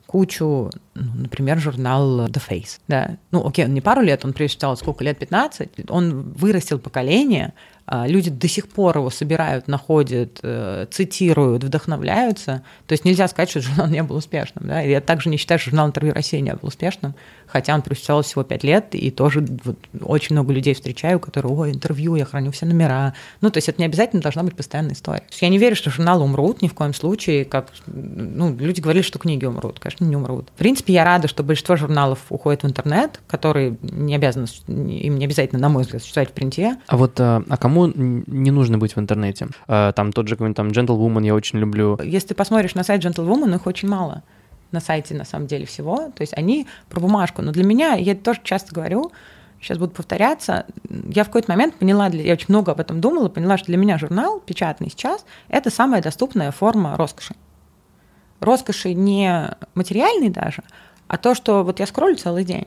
кучу, 0.07 0.71
ну, 0.95 1.11
например, 1.15 1.59
журнал 1.59 2.27
The 2.27 2.43
Face, 2.47 2.81
да. 2.87 3.17
Ну, 3.31 3.47
окей, 3.47 3.65
он 3.65 3.73
не 3.73 3.81
пару 3.81 4.03
лет, 4.03 4.25
он 4.25 4.35
прочитал 4.35 4.77
сколько 4.77 5.03
лет, 5.05 5.19
15, 5.19 5.89
он 5.89 6.33
вырастил 6.33 6.79
поколение, 6.79 7.55
люди 7.89 8.31
до 8.31 8.49
сих 8.49 8.69
пор 8.69 8.99
его 8.99 9.11
собирают, 9.11 9.69
находят, 9.69 10.39
э, 10.43 10.87
цитируют, 10.91 11.65
вдохновляются. 11.65 12.63
То 12.87 12.93
есть 12.93 13.05
нельзя 13.05 13.29
сказать, 13.29 13.51
что 13.51 13.61
журнал 13.61 13.89
не 13.89 14.03
был 14.03 14.17
успешным. 14.17 14.67
Да? 14.67 14.81
Я 14.81 15.01
также 15.01 15.29
не 15.29 15.37
считаю, 15.37 15.59
что 15.59 15.71
журнал 15.71 15.89
«Интервью 15.89 16.15
России» 16.15 16.39
не 16.39 16.55
был 16.55 16.69
успешным, 16.69 17.15
хотя 17.47 17.75
он 17.75 17.83
просуществовал 17.83 18.23
всего 18.23 18.45
пять 18.45 18.65
лет, 18.65 18.95
и 18.95 19.11
тоже 19.11 19.45
вот, 19.65 19.79
очень 20.01 20.35
много 20.35 20.53
людей 20.53 20.75
встречаю, 20.75 21.21
которые, 21.21 21.53
ой, 21.53 21.73
интервью, 21.73 22.15
я 22.15 22.25
храню 22.25 22.51
все 22.53 22.67
номера. 22.67 23.15
Ну, 23.41 23.51
то 23.51 23.59
есть 23.59 23.69
это 23.69 23.81
не 23.81 23.87
обязательно 23.87 24.23
должна 24.23 24.43
быть 24.43 24.57
постоянная 24.57 24.95
история. 24.95 25.25
Я 25.41 25.49
не 25.49 25.59
верю, 25.59 25.77
что 25.77 25.91
журналы 25.91 26.25
умрут 26.25 26.63
ни 26.63 26.69
в 26.69 26.75
коем 26.75 26.95
случае, 26.95 27.45
как 27.45 27.69
ну, 27.87 28.55
люди 28.55 28.81
говорили, 28.81 29.03
что 29.03 29.19
книги 29.19 29.45
умрут. 29.45 29.81
Конечно, 29.81 30.05
не 30.05 30.17
умрут. 30.17 30.49
В 30.55 30.59
принципе, 30.59 30.93
я 30.93 31.05
рада, 31.05 31.29
что 31.29 31.43
большинство 31.43 31.77
журналов 31.77 32.21
уходит 32.31 32.63
в 32.63 32.67
интернет, 32.67 33.21
которые 33.27 33.77
не 33.83 34.15
обязаны, 34.15 34.47
им 34.69 35.19
не 35.19 35.25
обязательно, 35.25 35.61
на 35.61 35.69
мой 35.69 35.83
взгляд, 35.83 36.03
существовать 36.03 36.31
в 36.31 36.33
принте. 36.33 36.77
А 36.87 36.97
вот 36.97 37.21
а, 37.21 37.43
а 37.49 37.57
не 37.87 38.51
нужно 38.51 38.79
быть 38.79 38.97
в 38.97 39.01
интернете. 39.01 39.49
А, 39.67 39.93
там 39.93 40.13
тот 40.13 40.29
же 40.29 40.37
какой-нибудь 40.37 40.57
там 40.57 40.69
Gentlewoman 40.69 41.25
я 41.25 41.35
очень 41.35 41.59
люблю. 41.59 41.99
Если 42.03 42.29
ты 42.29 42.35
посмотришь 42.35 42.75
на 42.75 42.85
сайт 42.85 43.05
Gentlewoman, 43.05 43.55
их 43.55 43.67
очень 43.67 43.89
мало 43.89 44.23
на 44.73 44.81
сайте 44.81 45.15
на 45.15 45.25
самом 45.25 45.47
деле 45.47 45.67
всего. 45.67 46.11
То 46.15 46.23
есть 46.23 46.33
они 46.37 46.67
про 46.89 47.01
бумажку. 47.01 47.43
Но 47.43 47.53
для 47.53 47.65
меня, 47.65 47.95
я 47.95 48.15
тоже 48.15 48.41
часто 48.43 48.75
говорю, 48.75 49.13
сейчас 49.63 49.79
буду 49.79 49.93
повторяться, 49.93 50.67
я 51.09 51.25
в 51.25 51.29
какой-то 51.29 51.51
момент 51.53 51.77
поняла, 51.77 52.09
я 52.09 52.33
очень 52.35 52.47
много 52.49 52.73
об 52.73 52.81
этом 52.81 53.01
думала, 53.01 53.29
поняла, 53.29 53.57
что 53.57 53.67
для 53.67 53.77
меня 53.77 53.97
журнал 53.97 54.41
печатный 54.41 54.91
сейчас– 54.91 55.25
это 55.49 55.71
самая 55.71 56.03
доступная 56.03 56.51
форма 56.51 56.97
роскоши. 56.97 57.35
Роскоши 58.41 58.93
не 58.93 59.51
материальной 59.75 60.31
даже, 60.31 60.65
а 61.07 61.17
то, 61.17 61.35
что 61.35 61.63
вот 61.63 61.79
я 61.79 61.87
скроллю 61.87 62.17
целый 62.17 62.45
день, 62.45 62.67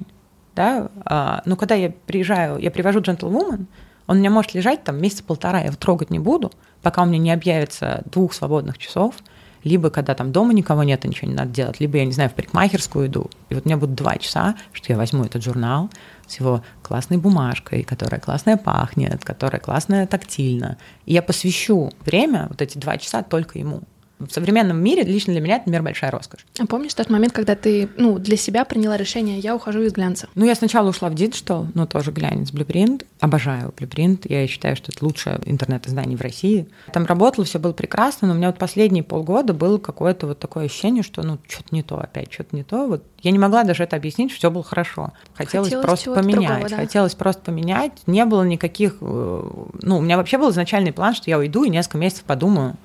да, 0.55 0.89
а, 1.03 1.41
ну, 1.45 1.57
когда 1.57 1.75
я 1.75 1.91
приезжаю, 2.05 2.59
я 2.59 2.71
привожу 2.71 3.01
Gentlewoman, 3.01 3.65
он 4.07 4.17
у 4.17 4.19
меня 4.19 4.29
может 4.29 4.53
лежать 4.53 4.83
там 4.83 5.01
месяца 5.01 5.23
полтора, 5.23 5.59
я 5.59 5.65
его 5.67 5.75
трогать 5.75 6.09
не 6.09 6.19
буду, 6.19 6.51
пока 6.81 7.03
у 7.03 7.05
меня 7.05 7.17
не 7.17 7.31
объявится 7.31 8.03
двух 8.05 8.33
свободных 8.33 8.77
часов, 8.77 9.15
либо 9.63 9.89
когда 9.89 10.13
там 10.13 10.31
дома 10.31 10.53
никого 10.53 10.83
нет 10.83 11.03
и 11.03 11.07
ничего 11.07 11.27
не 11.27 11.33
надо 11.33 11.49
делать, 11.49 11.79
либо 11.79 11.97
я, 11.97 12.05
не 12.05 12.11
знаю, 12.11 12.29
в 12.29 12.33
парикмахерскую 12.33 13.07
иду, 13.07 13.29
и 13.49 13.55
вот 13.55 13.65
у 13.65 13.67
меня 13.67 13.77
будут 13.77 13.95
два 13.95 14.17
часа, 14.17 14.55
что 14.73 14.93
я 14.93 14.97
возьму 14.97 15.23
этот 15.23 15.43
журнал 15.43 15.89
с 16.27 16.39
его 16.39 16.63
классной 16.83 17.17
бумажкой, 17.17 17.83
которая 17.83 18.21
классная 18.21 18.57
пахнет, 18.57 19.25
которая 19.25 19.59
классная 19.59 20.05
тактильно, 20.05 20.77
и 21.05 21.13
я 21.13 21.23
посвящу 21.23 21.91
время, 22.05 22.45
вот 22.49 22.61
эти 22.61 22.77
два 22.77 22.97
часа 22.97 23.23
только 23.23 23.57
ему 23.57 23.81
в 24.19 24.29
современном 24.31 24.81
мире 24.81 25.03
лично 25.03 25.33
для 25.33 25.41
меня 25.41 25.57
это 25.57 25.69
мир 25.69 25.81
большая 25.81 26.11
роскошь. 26.11 26.45
А 26.59 26.65
помнишь 26.65 26.93
тот 26.93 27.09
момент, 27.09 27.33
когда 27.33 27.55
ты 27.55 27.89
ну, 27.97 28.17
для 28.17 28.37
себя 28.37 28.63
приняла 28.63 28.97
решение, 28.97 29.39
я 29.39 29.55
ухожу 29.55 29.81
из 29.81 29.93
глянца? 29.93 30.29
Ну, 30.35 30.45
я 30.45 30.55
сначала 30.55 30.89
ушла 30.89 31.09
в 31.09 31.15
digital, 31.15 31.67
но 31.73 31.85
тоже 31.85 32.11
глянец, 32.11 32.51
Blueprint. 32.51 33.05
Обожаю 33.19 33.73
Blueprint. 33.75 34.25
Я 34.29 34.47
считаю, 34.47 34.75
что 34.75 34.91
это 34.91 35.03
лучшее 35.03 35.39
интернет-издание 35.45 36.17
в 36.17 36.21
России. 36.21 36.67
Там 36.93 37.05
работала, 37.05 37.45
все 37.45 37.59
было 37.59 37.73
прекрасно, 37.73 38.27
но 38.27 38.33
у 38.33 38.37
меня 38.37 38.47
вот 38.47 38.57
последние 38.57 39.03
полгода 39.03 39.53
было 39.53 39.77
какое-то 39.77 40.27
вот 40.27 40.39
такое 40.39 40.65
ощущение, 40.65 41.03
что 41.03 41.21
ну 41.23 41.37
что-то 41.47 41.75
не 41.75 41.83
то 41.83 41.99
опять, 41.99 42.31
что-то 42.31 42.55
не 42.55 42.63
то. 42.63 42.87
Вот 42.87 43.03
я 43.21 43.31
не 43.31 43.39
могла 43.39 43.63
даже 43.63 43.83
это 43.83 43.95
объяснить, 43.95 44.31
что 44.31 44.37
все 44.37 44.51
было 44.51 44.63
хорошо. 44.63 45.11
Хотелось, 45.33 45.69
Хотелось 45.69 45.85
просто 45.85 46.13
поменять. 46.13 46.49
Другого, 46.49 46.69
да? 46.69 46.75
Хотелось 46.77 47.15
просто 47.15 47.41
поменять. 47.41 47.91
Не 48.05 48.23
было 48.25 48.43
никаких... 48.43 48.97
Э, 49.01 49.49
ну, 49.81 49.97
у 49.97 50.01
меня 50.01 50.17
вообще 50.17 50.37
был 50.37 50.51
изначальный 50.51 50.93
план, 50.93 51.15
что 51.15 51.29
я 51.29 51.37
уйду 51.37 51.63
и 51.63 51.69
несколько 51.69 51.97
месяцев 51.97 52.23
подумаю, 52.23 52.75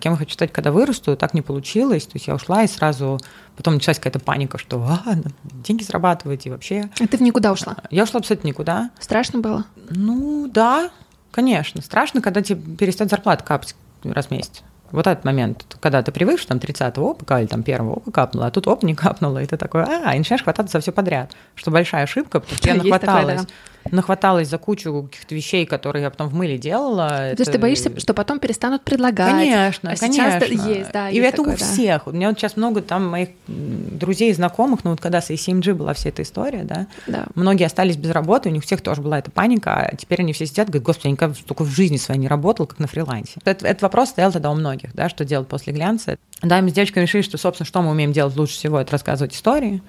кем 0.00 0.12
я 0.12 0.18
хочу 0.18 0.32
стать, 0.32 0.52
когда 0.52 0.72
вырасту, 0.72 1.16
так 1.16 1.34
не 1.34 1.42
получилось. 1.42 2.06
То 2.06 2.12
есть 2.14 2.26
я 2.26 2.34
ушла 2.34 2.62
и 2.62 2.66
сразу 2.66 3.20
потом 3.56 3.74
началась 3.74 3.98
какая-то 3.98 4.20
паника, 4.20 4.58
что 4.58 4.82
а, 4.82 5.02
деньги 5.44 5.82
зарабатывать 5.82 6.46
и 6.46 6.50
вообще. 6.50 6.90
А 6.98 7.06
ты 7.06 7.16
в 7.16 7.20
никуда 7.20 7.52
ушла? 7.52 7.76
Я 7.90 8.04
ушла 8.04 8.20
абсолютно 8.20 8.48
никуда. 8.48 8.90
Страшно 8.98 9.40
было? 9.40 9.64
Ну 9.90 10.48
да, 10.48 10.90
конечно. 11.30 11.82
Страшно, 11.82 12.22
когда 12.22 12.42
тебе 12.42 12.76
перестает 12.76 13.10
зарплата 13.10 13.44
капать 13.44 13.74
раз 14.02 14.26
в 14.26 14.30
месяц. 14.30 14.62
Вот 14.92 15.06
этот 15.06 15.24
момент, 15.24 15.76
когда 15.80 16.02
ты 16.02 16.12
привык, 16.12 16.38
что 16.38 16.48
там 16.48 16.58
30-го 16.58 17.04
опыка 17.04 17.40
или 17.40 17.46
там 17.46 17.62
первого 17.62 17.94
опыка 17.94 18.12
капнуло, 18.12 18.46
а 18.46 18.50
тут 18.50 18.68
оп, 18.68 18.84
не 18.84 18.94
капнуло, 18.94 19.42
и 19.42 19.46
ты 19.46 19.56
такой, 19.56 19.82
а, 19.82 20.14
и 20.14 20.18
начинаешь 20.18 20.44
хвататься 20.44 20.78
за 20.78 20.80
все 20.80 20.92
подряд, 20.92 21.32
что 21.56 21.70
большая 21.70 22.04
ошибка, 22.04 22.40
потому 22.40 22.56
что 22.56 22.68
я 22.68 22.74
нахваталась. 22.76 23.40
Такое, 23.40 23.46
да 23.46 23.52
нахваталась 23.90 24.48
за 24.48 24.58
кучу 24.58 25.04
каких-то 25.04 25.34
вещей, 25.34 25.66
которые 25.66 26.02
я 26.02 26.10
потом 26.10 26.28
в 26.28 26.34
мыле 26.34 26.58
делала. 26.58 27.08
То 27.08 27.14
это... 27.14 27.42
есть 27.42 27.52
ты 27.52 27.58
боишься, 27.58 28.00
что 28.00 28.14
потом 28.14 28.38
перестанут 28.38 28.82
предлагать? 28.82 29.30
Конечно, 29.30 29.92
а 29.92 29.96
конечно. 29.96 30.40
Сейчас 30.40 30.66
есть, 30.66 30.92
да. 30.92 31.10
И 31.10 31.16
есть 31.16 31.28
это 31.28 31.36
такое, 31.38 31.54
у 31.54 31.58
да. 31.58 31.64
всех. 31.64 32.06
У 32.06 32.12
меня 32.12 32.28
вот 32.28 32.38
сейчас 32.38 32.56
много 32.56 32.82
там 32.82 33.06
моих 33.08 33.30
друзей 33.46 34.30
и 34.30 34.34
знакомых, 34.34 34.84
ну 34.84 34.90
вот 34.90 35.00
когда 35.00 35.20
с 35.20 35.30
ACMG 35.30 35.74
была 35.74 35.94
вся 35.94 36.10
эта 36.10 36.22
история, 36.22 36.64
да, 36.64 36.86
Да. 37.06 37.26
многие 37.34 37.64
остались 37.64 37.96
без 37.96 38.10
работы, 38.10 38.48
у 38.48 38.52
них 38.52 38.64
всех 38.64 38.80
тоже 38.80 39.02
была 39.02 39.18
эта 39.18 39.30
паника, 39.30 39.74
а 39.74 39.96
теперь 39.96 40.20
они 40.20 40.32
все 40.32 40.46
сидят, 40.46 40.68
говорят, 40.68 40.84
господи, 40.84 41.06
я 41.08 41.12
никогда 41.12 41.34
столько 41.34 41.64
в 41.64 41.68
жизни 41.68 41.96
своей 41.96 42.20
не 42.20 42.28
работал, 42.28 42.66
как 42.66 42.78
на 42.78 42.86
фрилансе. 42.86 43.34
Этот, 43.44 43.64
этот 43.64 43.82
вопрос 43.82 44.10
стоял 44.10 44.32
тогда 44.32 44.50
у 44.50 44.54
многих, 44.54 44.94
да, 44.94 45.08
что 45.08 45.24
делать 45.24 45.48
после 45.48 45.72
глянца. 45.72 46.18
Да, 46.42 46.60
мы 46.60 46.70
с 46.70 46.72
девочками 46.72 47.04
решили, 47.04 47.22
что, 47.22 47.38
собственно, 47.38 47.66
что 47.66 47.82
мы 47.82 47.90
умеем 47.90 48.12
делать 48.12 48.36
лучше 48.36 48.54
всего, 48.54 48.80
это 48.80 48.92
рассказывать 48.92 49.34
истории, 49.34 49.82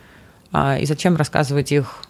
а, 0.52 0.78
и 0.78 0.86
зачем 0.86 1.16
рассказывать 1.16 1.72
их 1.72 2.04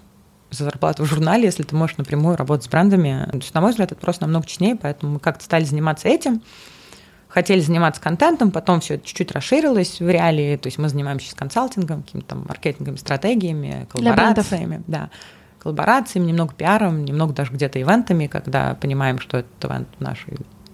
за 0.52 0.64
зарплату 0.64 1.04
в 1.04 1.08
журнале, 1.08 1.46
если 1.46 1.64
ты 1.64 1.76
можешь 1.76 1.98
напрямую 1.98 2.38
работать 2.38 2.66
с 2.66 2.70
брендами. 2.70 3.28
То 3.32 3.38
есть, 3.38 3.54
на 3.54 3.62
мой 3.62 3.72
взгляд, 3.72 3.92
это 3.92 4.00
просто 4.00 4.24
намного 4.24 4.46
честнее, 4.46 4.76
поэтому 4.76 5.14
мы 5.14 5.20
как-то 5.20 5.44
стали 5.44 5.64
заниматься 5.64 6.08
этим, 6.08 6.42
хотели 7.28 7.60
заниматься 7.60 8.02
контентом, 8.02 8.52
потом 8.52 8.80
все 8.80 8.98
чуть-чуть 8.98 9.32
расширилось 9.32 10.00
в 10.00 10.10
реалии, 10.10 10.56
то 10.58 10.68
есть 10.68 10.78
мы 10.78 10.90
занимаемся 10.90 11.28
сейчас 11.28 11.36
консалтингом, 11.36 12.04
какими-то 12.04 12.28
там 12.30 12.46
маркетинговыми 12.48 12.98
стратегиями, 12.98 13.88
коллаборациями, 13.92 14.84
да, 14.88 15.10
коллаборациями, 15.60 16.28
немного 16.28 16.54
пиаром, 16.54 17.04
немного 17.04 17.34
даже 17.34 17.52
где-то 17.52 17.82
ивентами, 17.82 18.28
когда 18.28 18.76
понимаем, 18.76 19.20
что 19.20 19.38
этот 19.38 19.66
ивент 19.66 19.88
наш, 20.00 20.26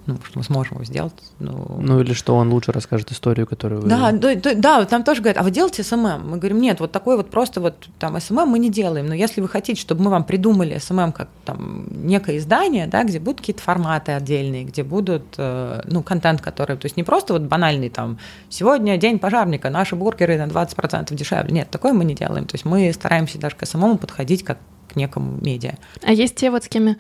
ну, 0.06 0.18
что 0.24 0.40
мы 0.40 0.44
сможем 0.44 0.76
его 0.76 0.86
сделать. 0.86 1.14
Ну, 1.40 1.78
Ну 1.80 2.02
или 2.02 2.14
что 2.14 2.36
он 2.36 2.52
лучше 2.52 2.72
расскажет 2.72 3.12
историю, 3.12 3.48
которую 3.48 3.82
вы... 3.82 3.90
да, 3.90 4.12
да, 4.12 4.36
да, 4.36 4.54
да, 4.54 4.86
там 4.86 5.04
тоже 5.04 5.22
говорят, 5.22 5.38
а 5.38 5.44
вы 5.44 5.52
делаете 5.52 5.84
SMM? 5.84 6.30
Мы 6.30 6.38
говорим, 6.38 6.60
нет, 6.60 6.80
вот 6.80 6.92
такой 6.92 7.16
вот 7.16 7.30
просто 7.30 7.62
вот 7.62 7.88
там 8.00 8.20
SMM 8.20 8.48
мы 8.48 8.60
не 8.60 8.70
делаем, 8.70 9.08
но 9.08 9.16
если 9.16 9.40
вы 9.42 9.48
хотите, 9.48 9.80
чтобы 9.80 10.04
мы 10.04 10.12
вам 10.12 10.26
придумали 10.26 10.78
SMM 10.78 11.14
как 11.14 11.30
там 11.46 11.86
некое 12.06 12.38
издание, 12.38 12.88
да, 12.88 13.04
где 13.04 13.20
будут 13.20 13.40
какие-то 13.40 13.62
форматы 13.62 14.12
отдельные, 14.12 14.66
где 14.66 14.84
будут, 14.84 15.24
э, 15.38 15.82
ну, 15.86 16.04
контент, 16.04 16.42
который, 16.42 16.78
то 16.78 16.86
есть 16.86 16.98
не 16.98 17.04
просто 17.04 17.34
вот 17.34 17.44
банальный 17.44 17.90
там, 17.90 18.18
сегодня 18.50 18.98
день 18.98 19.20
пожарника, 19.20 19.70
наши 19.70 19.96
бургеры 19.96 20.38
на 20.38 20.48
20% 20.48 21.14
дешевле, 21.14 21.54
нет, 21.54 21.70
такое 21.70 21.94
мы 21.94 22.04
не 22.04 22.16
делаем, 22.16 22.46
то 22.46 22.56
есть 22.56 22.66
мы 22.66 22.92
стараемся 22.94 23.40
даже 23.40 23.56
к 23.56 23.66
SMM 23.66 23.90
у 23.90 23.98
подходить 23.98 24.44
как 24.44 24.58
к 24.92 24.96
некому 24.96 25.40
медиа. 25.42 25.76
А 26.02 26.12
есть 26.12 26.36
те 26.36 26.52
вот, 26.52 26.66
с 26.66 26.68
кем 26.68 26.98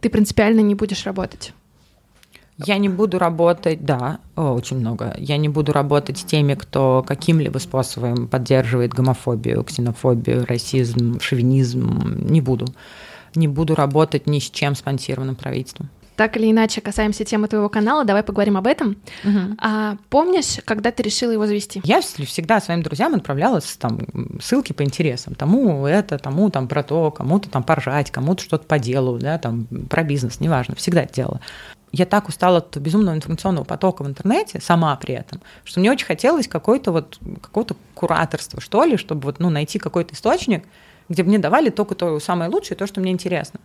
ты 0.00 0.10
принципиально 0.10 0.60
не 0.60 0.74
будешь 0.74 1.04
работать? 1.04 1.52
Я 2.64 2.78
не 2.78 2.88
буду 2.88 3.18
работать, 3.18 3.84
да, 3.84 4.18
о, 4.34 4.54
очень 4.54 4.78
много. 4.78 5.14
Я 5.18 5.36
не 5.36 5.48
буду 5.48 5.72
работать 5.72 6.18
с 6.18 6.24
теми, 6.24 6.54
кто 6.54 7.04
каким-либо 7.06 7.58
способом 7.58 8.28
поддерживает 8.28 8.94
гомофобию, 8.94 9.62
ксенофобию, 9.62 10.46
расизм, 10.46 11.20
шовинизм. 11.20 12.18
Не 12.28 12.40
буду. 12.40 12.66
Не 13.34 13.48
буду 13.48 13.74
работать 13.74 14.26
ни 14.26 14.38
с 14.38 14.50
чем 14.50 14.74
спонсированным 14.74 15.36
правительством. 15.36 15.90
Так 16.16 16.38
или 16.38 16.50
иначе, 16.50 16.80
касаемся 16.80 17.26
темы 17.26 17.46
твоего 17.46 17.68
канала, 17.68 18.02
давай 18.06 18.22
поговорим 18.22 18.56
об 18.56 18.66
этом. 18.66 18.96
А 19.58 19.98
помнишь, 20.08 20.56
когда 20.64 20.90
ты 20.90 21.02
решила 21.02 21.30
его 21.32 21.46
завести? 21.46 21.82
Я 21.84 21.98
вс- 21.98 22.24
всегда 22.24 22.58
своим 22.62 22.82
друзьям 22.82 23.14
отправляла 23.14 23.60
там 23.78 24.00
ссылки 24.40 24.72
по 24.72 24.82
интересам. 24.82 25.34
Тому 25.34 25.84
это, 25.86 26.18
тому 26.18 26.48
там 26.48 26.68
про 26.68 26.82
то, 26.82 27.10
кому-то 27.10 27.50
там 27.50 27.62
поржать, 27.62 28.10
кому-то 28.10 28.42
что-то 28.42 28.66
по 28.66 28.78
делу, 28.78 29.18
да, 29.18 29.36
там 29.36 29.66
про 29.90 30.04
бизнес, 30.04 30.40
неважно, 30.40 30.74
всегда 30.74 31.02
это 31.02 31.12
делала. 31.12 31.40
Я 31.96 32.04
так 32.04 32.28
устала 32.28 32.58
от 32.58 32.76
безумного 32.76 33.14
информационного 33.14 33.64
потока 33.64 34.02
в 34.02 34.06
интернете, 34.06 34.60
сама 34.60 34.94
при 34.96 35.14
этом, 35.14 35.40
что 35.64 35.80
мне 35.80 35.90
очень 35.90 36.04
хотелось 36.04 36.46
какой-то 36.46 36.92
вот, 36.92 37.18
какого-то 37.40 37.74
кураторства, 37.94 38.60
что 38.60 38.84
ли, 38.84 38.98
чтобы 38.98 39.22
вот, 39.22 39.38
ну, 39.38 39.48
найти 39.48 39.78
какой-то 39.78 40.12
источник, 40.12 40.64
где 41.08 41.22
мне 41.22 41.38
давали 41.38 41.70
только 41.70 41.94
то 41.94 42.20
самое 42.20 42.50
лучшее, 42.50 42.76
то, 42.76 42.86
что 42.86 43.00
мне 43.00 43.12
интересно. 43.12 43.60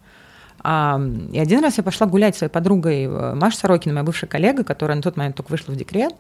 И 0.64 1.40
один 1.40 1.62
раз 1.62 1.78
я 1.78 1.84
пошла 1.84 2.08
гулять 2.08 2.36
с 2.36 2.38
своей 2.38 2.52
подругой 2.52 3.06
э, 3.06 3.34
Машей 3.36 3.60
Сорокиной, 3.60 3.96
моя 3.96 4.06
бывшая 4.06 4.28
коллега, 4.28 4.64
которая 4.64 4.96
на 4.96 5.02
тот 5.02 5.18
момент 5.18 5.36
только 5.36 5.50
вышла 5.50 5.74
в 5.74 5.76
декрет. 5.76 6.14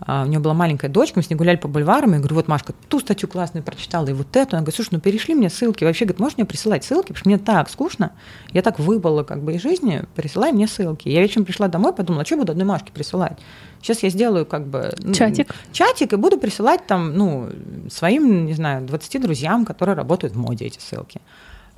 А, 0.00 0.24
у 0.24 0.26
нее 0.26 0.38
была 0.38 0.54
маленькая 0.54 0.88
дочка, 0.88 1.18
мы 1.18 1.22
с 1.22 1.30
ней 1.30 1.36
гуляли 1.36 1.56
по 1.56 1.68
бульварам, 1.68 2.12
я 2.12 2.18
говорю, 2.18 2.36
вот 2.36 2.48
Машка, 2.48 2.72
ту 2.88 3.00
статью 3.00 3.28
классную 3.28 3.62
прочитала, 3.62 4.08
и 4.08 4.12
вот 4.12 4.34
эту. 4.34 4.56
Она 4.56 4.62
говорит, 4.62 4.74
слушай, 4.74 4.90
ну 4.92 5.00
перешли 5.00 5.34
мне 5.34 5.50
ссылки. 5.50 5.84
Вообще, 5.84 6.04
говорит, 6.04 6.20
можешь 6.20 6.38
мне 6.38 6.46
присылать 6.46 6.84
ссылки, 6.84 7.08
потому 7.08 7.18
что 7.18 7.28
мне 7.28 7.38
так 7.38 7.68
скучно, 7.68 8.12
я 8.52 8.62
так 8.62 8.78
выбыла 8.78 9.22
как 9.24 9.42
бы 9.42 9.54
из 9.54 9.62
жизни, 9.62 10.04
присылай 10.14 10.52
мне 10.52 10.66
ссылки. 10.66 11.08
Я 11.08 11.20
вечером 11.20 11.44
пришла 11.44 11.68
домой, 11.68 11.92
подумала, 11.92 12.22
а 12.22 12.24
что 12.24 12.34
я 12.36 12.40
буду 12.40 12.52
одной 12.52 12.66
Машке 12.66 12.92
присылать? 12.92 13.38
Сейчас 13.82 14.02
я 14.02 14.10
сделаю 14.10 14.46
как 14.46 14.66
бы... 14.66 14.92
ну, 14.98 15.12
Чатик. 15.12 15.54
Чатик, 15.72 16.12
и 16.12 16.16
буду 16.16 16.38
присылать 16.38 16.86
там, 16.86 17.14
ну, 17.14 17.48
своим, 17.90 18.46
не 18.46 18.54
знаю, 18.54 18.86
20 18.86 19.20
друзьям, 19.22 19.64
которые 19.64 19.96
работают 19.96 20.34
в 20.34 20.38
моде, 20.38 20.66
эти 20.66 20.78
ссылки. 20.78 21.20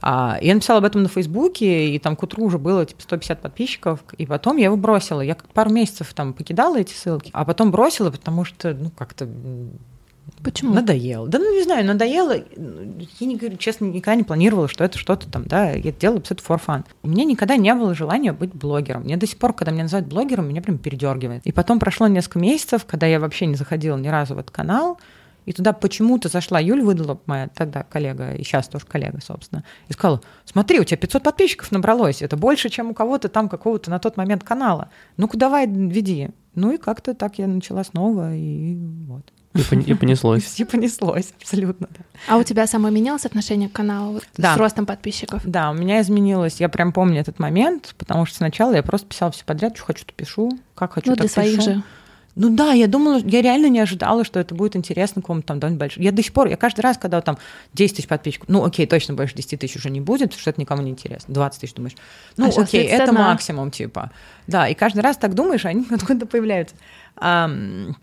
А, 0.03 0.37
я 0.43 0.55
написала 0.55 0.79
об 0.79 0.85
этом 0.85 1.05
на 1.05 1.09
Фейсбуке, 1.09 1.91
и 1.95 1.99
там 1.99 2.17
к 2.17 2.23
утру 2.25 2.45
уже 2.45 2.59
было 2.59 2.85
типа 2.85 3.03
150 3.03 3.41
подписчиков, 3.41 4.01
и 4.19 4.27
потом 4.27 4.57
я 4.57 4.65
его 4.65 4.77
бросила. 4.77 5.21
Я 5.21 5.35
как 5.35 5.49
пару 5.51 5.71
месяцев 5.71 6.13
там 6.13 6.33
покидала 6.33 6.79
эти 6.79 6.93
ссылки, 6.93 7.31
а 7.33 7.45
потом 7.45 7.71
бросила, 7.71 8.11
потому 8.11 8.45
что, 8.45 8.75
ну, 8.75 8.91
как-то 8.91 9.29
Почему? 10.43 10.75
надоело. 10.75 11.29
Да, 11.29 11.39
ну, 11.39 11.55
не 11.55 11.63
знаю, 11.63 11.85
надоело. 11.85 12.35
Я, 12.35 13.27
не 13.27 13.37
говорю, 13.37 13.57
честно, 13.59 13.85
никогда 13.85 14.17
не 14.17 14.25
планировала, 14.25 14.67
что 14.67 14.83
это 14.83 14.99
что-то 14.99 15.31
там, 15.31 15.45
да, 15.45 15.71
я 15.71 15.91
это 15.91 16.01
делала 16.01 16.19
абсолютно 16.19 16.55
for 16.55 16.61
fun. 16.65 16.85
У 17.03 17.09
меня 17.09 17.25
никогда 17.25 17.57
не 17.57 17.73
было 17.75 17.95
желания 17.95 18.33
быть 18.33 18.53
блогером. 18.53 19.03
Мне 19.03 19.17
до 19.17 19.27
сих 19.27 19.39
пор, 19.39 19.53
когда 19.53 19.71
меня 19.71 19.85
называют 19.85 20.09
блогером, 20.09 20.49
меня 20.49 20.63
прям 20.63 20.79
передергивает. 20.79 21.47
И 21.47 21.53
потом 21.53 21.79
прошло 21.79 22.09
несколько 22.09 22.41
месяцев, 22.41 22.85
когда 22.87 23.07
я 23.07 23.21
вообще 23.21 23.47
не 23.47 23.55
заходила 23.55 23.97
ни 23.97 24.09
разу 24.09 24.35
в 24.35 24.39
этот 24.39 24.51
канал, 24.51 24.99
и 25.47 25.53
туда 25.53 25.73
почему-то 25.73 26.29
зашла 26.29 26.61
Юль 26.61 26.83
выдала, 26.83 27.21
моя 27.27 27.49
тогда 27.49 27.83
коллега, 27.83 28.33
и 28.35 28.45
сейчас 28.45 28.69
тоже 28.69 28.87
коллега, 28.87 29.21
собственно, 29.21 29.65
и 29.89 29.93
сказала, 29.93 30.21
смотри, 30.45 30.81
у 30.81 30.85
тебя 30.85 30.97
500 30.99 31.23
подписчиков 31.23 31.73
набралось, 31.73 32.23
это 32.23 32.37
больше, 32.37 32.69
чем 32.69 32.91
у 32.91 32.95
кого-то 32.95 33.29
там 33.29 33.49
какого-то 33.49 33.91
на 33.91 33.99
тот 33.99 34.17
момент 34.17 34.45
канала. 34.45 34.89
Ну-ка 35.17 35.37
давай, 35.37 35.67
веди. 35.67 36.31
Ну 36.55 36.73
и 36.73 36.77
как-то 36.79 37.15
так 37.15 37.39
я 37.39 37.47
начала 37.47 37.83
снова, 37.83 38.35
и 38.35 38.77
вот. 39.09 39.23
И, 39.55 39.59
пон- 39.59 39.85
и 39.85 39.93
понеслось. 39.95 40.55
И 40.61 40.65
понеслось, 40.65 41.33
абсолютно, 41.39 41.87
да. 41.91 42.05
А 42.27 42.39
у 42.39 42.43
тебя 42.43 42.67
самое 42.67 42.95
менялось 42.95 43.27
отношение 43.27 43.69
к 43.69 43.73
каналу 43.73 44.15
вот 44.15 44.25
Да. 44.39 44.55
с 44.55 44.57
ростом 44.57 44.87
подписчиков? 44.87 45.43
Да, 45.45 45.71
у 45.71 45.75
меня 45.75 46.01
изменилось, 46.01 46.59
я 46.61 46.69
прям 46.71 46.93
помню 46.93 47.21
этот 47.21 47.39
момент, 47.39 47.95
потому 47.99 48.25
что 48.25 48.37
сначала 48.39 48.73
я 48.75 48.83
просто 48.83 49.09
писала 49.09 49.31
все 49.31 49.45
подряд, 49.45 49.77
что 49.77 49.85
хочу, 49.87 50.05
то 50.07 50.13
пишу, 50.15 50.59
как 50.75 50.93
хочу, 50.95 51.11
Ну, 51.11 51.17
так 51.17 51.27
для 51.27 51.31
своих 51.31 51.57
пишу. 51.59 51.71
же. 51.71 51.83
Ну 52.35 52.49
да, 52.51 52.73
я 52.73 52.87
думала, 52.87 53.19
я 53.19 53.43
реально 53.43 53.67
не 53.67 53.81
ожидала, 53.81 54.25
что 54.25 54.41
это 54.41 54.55
будет 54.55 54.75
интересно 54.75 55.21
кому-то 55.21 55.49
там 55.49 55.61
довольно 55.61 55.79
большой. 55.79 56.03
Я 56.03 56.13
до 56.13 56.23
сих 56.23 56.33
пор, 56.33 56.49
я 56.49 56.57
каждый 56.57 56.81
раз, 56.81 56.97
когда 56.97 57.21
там 57.21 57.37
10 57.75 57.97
тысяч 57.97 58.09
подписчиков, 58.09 58.49
ну 58.49 58.65
окей, 58.65 58.87
точно 58.87 59.15
больше 59.15 59.35
10 59.35 59.61
тысяч 59.61 59.77
уже 59.77 59.91
не 59.91 60.01
будет, 60.01 60.31
потому 60.31 60.41
что 60.41 60.51
это 60.51 60.61
никому 60.61 60.83
не 60.83 60.91
интересно. 60.91 61.35
20 61.35 61.61
тысяч 61.61 61.75
думаешь, 61.75 61.95
ну 62.39 62.47
А 62.47 62.49
окей, 62.49 62.85
это 62.85 63.05
31. 63.05 63.15
максимум 63.15 63.71
типа. 63.71 64.11
Да, 64.47 64.67
и 64.67 64.75
каждый 64.75 65.01
раз 65.01 65.19
так 65.19 65.35
думаешь, 65.35 65.67
а 65.67 65.69
они 65.69 65.87
откуда 65.91 66.25
появляются. 66.25 66.75
Ам, 67.17 67.97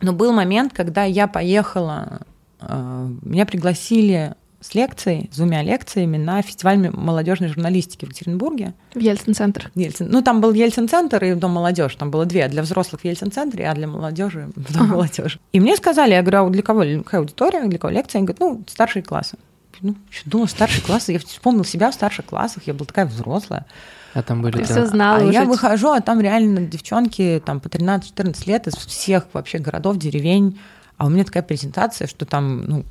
но 0.00 0.12
был 0.12 0.32
момент, 0.32 0.72
когда 0.72 1.04
я 1.04 1.28
поехала, 1.28 2.22
а, 2.60 3.08
меня 3.22 3.46
пригласили 3.46 4.34
с 4.60 4.74
лекцией, 4.74 5.28
с 5.32 5.36
двумя 5.36 5.62
лекциями 5.62 6.16
на 6.16 6.42
фестиваль 6.42 6.90
молодежной 6.90 7.48
журналистики 7.48 8.04
в 8.04 8.08
Екатеринбурге. 8.08 8.74
В 8.94 8.98
Ельцин-центр. 8.98 9.70
Ельцин. 9.74 10.08
Ну, 10.10 10.22
там 10.22 10.40
был 10.40 10.52
Ельцин-центр 10.52 11.22
и 11.24 11.34
Дом 11.34 11.52
молодежи. 11.52 11.96
Там 11.96 12.10
было 12.10 12.24
две. 12.24 12.48
Для 12.48 12.62
взрослых 12.62 13.02
в 13.02 13.04
Ельцин-центре, 13.04 13.68
а 13.68 13.74
для 13.74 13.86
молодежи 13.86 14.50
в 14.56 14.72
Дом 14.72 14.84
Ага. 14.84 14.94
молодежи. 14.94 15.38
И 15.52 15.60
мне 15.60 15.76
сказали, 15.76 16.12
я 16.12 16.22
говорю, 16.22 16.46
а 16.46 16.50
для 16.50 16.62
кого? 16.62 16.82
Какая 17.04 17.20
аудитория? 17.20 17.66
Для 17.66 17.78
кого 17.78 17.92
лекция? 17.92 18.20
Они 18.20 18.26
говорят, 18.26 18.40
ну, 18.40 18.64
старшие 18.66 19.02
классы. 19.02 19.36
Ну, 19.82 19.94
что 20.10 20.30
думала, 20.30 20.46
старшие 20.46 20.82
классы. 20.82 21.12
Я 21.12 21.18
вспомнила 21.18 21.64
себя 21.64 21.90
в 21.90 21.94
старших 21.94 22.26
классах. 22.26 22.62
Я 22.66 22.74
была 22.74 22.86
такая 22.86 23.06
взрослая. 23.06 23.66
А 24.14 24.22
там 24.22 24.40
были... 24.40 24.54
Ты 24.54 24.60
да. 24.60 24.64
все 24.64 24.86
знала 24.86 25.18
а 25.18 25.24
уже. 25.24 25.32
я 25.32 25.44
выхожу, 25.44 25.90
а 25.90 26.00
там 26.00 26.20
реально 26.20 26.60
девчонки 26.60 27.42
там 27.44 27.60
по 27.60 27.68
13-14 27.68 28.46
лет 28.46 28.66
из 28.66 28.74
всех 28.74 29.26
вообще 29.34 29.58
городов, 29.58 29.98
деревень. 29.98 30.58
А 30.96 31.06
у 31.06 31.10
меня 31.10 31.24
такая 31.24 31.42
презентация, 31.42 32.06
что 32.06 32.24
там, 32.24 32.64
ну, 32.64 32.84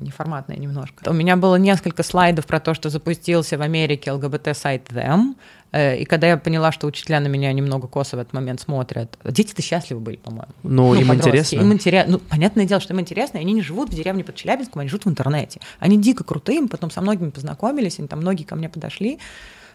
неформатная 0.00 0.56
немножко. 0.56 1.08
У 1.08 1.12
меня 1.12 1.36
было 1.36 1.56
несколько 1.56 2.02
слайдов 2.02 2.46
про 2.46 2.58
то, 2.58 2.74
что 2.74 2.90
запустился 2.90 3.56
в 3.56 3.62
Америке 3.62 4.10
ЛГБТ-сайт 4.10 4.88
Them. 4.90 5.36
Э, 5.70 5.96
И 5.98 6.04
когда 6.04 6.26
я 6.26 6.36
поняла, 6.36 6.72
что 6.72 6.86
учителя 6.88 7.20
на 7.20 7.28
меня 7.28 7.52
немного 7.52 7.86
косо 7.86 8.16
в 8.16 8.18
этот 8.18 8.32
момент 8.32 8.60
смотрят, 8.60 9.16
дети-то 9.24 9.62
счастливы 9.62 10.00
были, 10.00 10.16
по-моему. 10.16 10.52
Ну, 10.64 10.94
им 10.94 11.08
подростки. 11.08 11.28
интересно. 11.28 11.56
Им 11.56 11.72
интересно. 11.72 12.12
Ну, 12.12 12.18
понятное 12.18 12.64
дело, 12.64 12.80
что 12.80 12.92
им 12.92 13.00
интересно, 13.00 13.38
они 13.38 13.52
не 13.52 13.62
живут 13.62 13.90
в 13.90 13.94
деревне 13.94 14.24
под 14.24 14.34
Челябинском, 14.34 14.80
они 14.80 14.88
живут 14.88 15.04
в 15.04 15.08
интернете. 15.08 15.60
Они 15.78 15.96
дико 16.00 16.24
крутые, 16.24 16.60
мы 16.60 16.68
потом 16.68 16.90
со 16.90 17.00
многими 17.00 17.30
познакомились, 17.30 18.00
они 18.00 18.08
там 18.08 18.18
многие 18.20 18.44
ко 18.44 18.56
мне 18.56 18.68
подошли. 18.68 19.20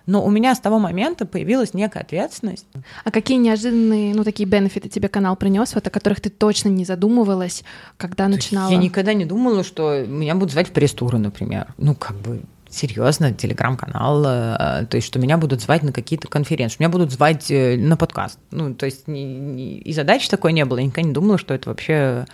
Но 0.07 0.25
у 0.25 0.29
меня 0.31 0.55
с 0.55 0.59
того 0.59 0.79
момента 0.79 1.25
появилась 1.25 1.73
некая 1.73 1.99
ответственность. 1.99 2.65
А 3.03 3.11
какие 3.11 3.37
неожиданные, 3.37 4.15
ну, 4.15 4.23
такие 4.23 4.47
бенефиты 4.47 4.89
тебе 4.89 5.09
канал 5.09 5.35
принес, 5.35 5.75
вот 5.75 5.85
о 5.85 5.89
которых 5.89 6.21
ты 6.21 6.29
точно 6.29 6.69
не 6.69 6.85
задумывалась, 6.85 7.63
когда 7.97 8.27
начинала? 8.27 8.71
Я 8.71 8.77
никогда 8.77 9.13
не 9.13 9.25
думала, 9.25 9.63
что 9.63 10.05
меня 10.05 10.33
будут 10.33 10.51
звать 10.51 10.69
в 10.69 10.71
пресс-туры, 10.71 11.19
например. 11.19 11.73
Ну, 11.77 11.93
как 11.93 12.15
бы 12.17 12.41
серьезно, 12.69 13.33
телеграм-канал, 13.33 14.23
э, 14.25 14.85
то 14.89 14.95
есть, 14.95 15.07
что 15.07 15.19
меня 15.19 15.37
будут 15.37 15.61
звать 15.61 15.83
на 15.83 15.91
какие-то 15.91 16.27
конференции, 16.27 16.77
меня 16.79 16.89
будут 16.89 17.11
звать 17.11 17.49
э, 17.51 17.77
на 17.77 17.97
подкаст. 17.97 18.39
Ну, 18.51 18.73
то 18.73 18.85
есть, 18.85 19.07
не- 19.07 19.23
не- 19.37 19.77
и 19.77 19.93
задачи 19.93 20.29
такой 20.29 20.53
не 20.53 20.65
было, 20.65 20.77
я 20.79 20.85
никогда 20.85 21.07
не 21.07 21.13
думала, 21.13 21.37
что 21.37 21.53
это 21.53 21.69
вообще 21.69 22.25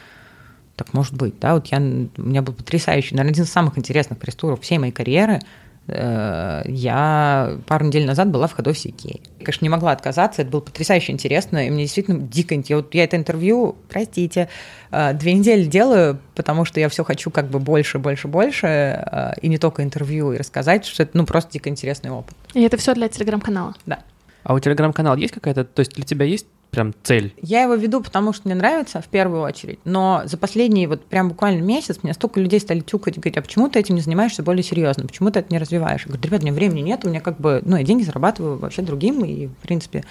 так 0.76 0.92
может 0.94 1.14
быть, 1.14 1.40
да, 1.40 1.54
вот 1.54 1.68
я, 1.68 1.78
у 1.78 2.22
меня 2.22 2.42
был 2.42 2.54
потрясающий, 2.54 3.14
наверное, 3.16 3.32
один 3.34 3.44
из 3.44 3.52
самых 3.52 3.78
интересных 3.78 4.18
пресс-туров 4.18 4.62
всей 4.62 4.80
моей 4.80 4.92
карьеры, 4.92 5.40
я 5.88 7.58
пару 7.68 7.86
недель 7.86 8.06
назад 8.06 8.30
была 8.30 8.48
в 8.48 8.54
ходосе 8.54 8.90
Икеи. 8.90 9.22
Конечно, 9.40 9.66
не 9.66 9.70
могла 9.70 9.92
отказаться, 9.92 10.42
это 10.42 10.52
было 10.52 10.62
потрясающе 10.62 11.12
интересно, 11.12 11.68
и 11.68 11.70
мне 11.70 11.84
действительно 11.84 12.20
дико 12.20 12.56
я, 12.56 12.78
вот, 12.78 12.94
я 12.94 13.04
это 13.04 13.18
интервью, 13.18 13.76
простите, 13.90 14.48
э, 14.92 15.14
две 15.14 15.34
недели 15.34 15.66
делаю, 15.66 16.20
потому 16.36 16.64
что 16.64 16.80
я 16.80 16.88
все 16.88 17.04
хочу 17.04 17.32
как 17.32 17.50
бы 17.50 17.60
больше, 17.60 18.00
больше, 18.00 18.28
больше, 18.28 18.68
э, 18.68 19.34
и 19.42 19.50
не 19.50 19.58
только 19.58 19.84
интервью, 19.84 20.32
и 20.32 20.38
рассказать, 20.38 20.86
что 20.86 21.04
это 21.04 21.18
ну 21.18 21.26
просто 21.26 21.52
дико 21.52 21.70
интересный 21.70 22.12
опыт. 22.12 22.36
И 22.54 22.62
это 22.62 22.78
все 22.78 22.94
для 22.94 23.10
телеграм-канала? 23.10 23.76
Да. 23.86 24.00
А 24.44 24.54
у 24.54 24.60
телеграм-канала 24.60 25.16
есть 25.18 25.34
какая-то, 25.34 25.66
то 25.66 25.82
есть 25.82 25.96
для 25.96 26.06
тебя 26.06 26.26
есть 26.26 26.48
прям 26.74 26.94
цель? 27.04 27.34
Я 27.42 27.64
его 27.64 27.76
веду, 27.76 28.02
потому 28.02 28.34
что 28.34 28.48
мне 28.48 28.56
нравится 28.56 29.00
в 29.02 29.08
первую 29.08 29.42
очередь. 29.42 29.80
Но 29.86 30.24
за 30.26 30.38
последний 30.38 30.88
вот 30.88 31.06
прям 31.06 31.30
буквально 31.30 31.62
месяц 31.62 32.00
мне 32.04 32.14
столько 32.14 32.42
людей 32.42 32.60
стали 32.60 32.82
тюкать 32.82 33.16
и 33.18 33.20
говорить, 33.20 33.38
а 33.38 33.42
почему 33.42 33.70
ты 33.70 33.80
этим 33.80 33.96
не 33.96 34.02
занимаешься 34.02 34.44
более 34.44 34.64
серьезно? 34.64 35.08
Почему 35.08 35.32
ты 35.32 35.40
это 35.40 35.52
не 35.52 35.60
развиваешь? 35.60 36.02
Я 36.02 36.08
говорю, 36.08 36.24
ребят, 36.24 36.42
у 36.42 36.44
меня 36.44 36.54
времени 36.54 36.82
нет, 36.82 37.06
у 37.06 37.10
меня 37.10 37.22
как 37.22 37.40
бы, 37.40 37.62
ну, 37.64 37.78
я 37.78 37.84
деньги 37.84 38.04
зарабатываю 38.04 38.58
вообще 38.58 38.82
другим, 38.82 39.24
и, 39.24 39.48
в 39.48 39.56
принципе, 39.62 40.04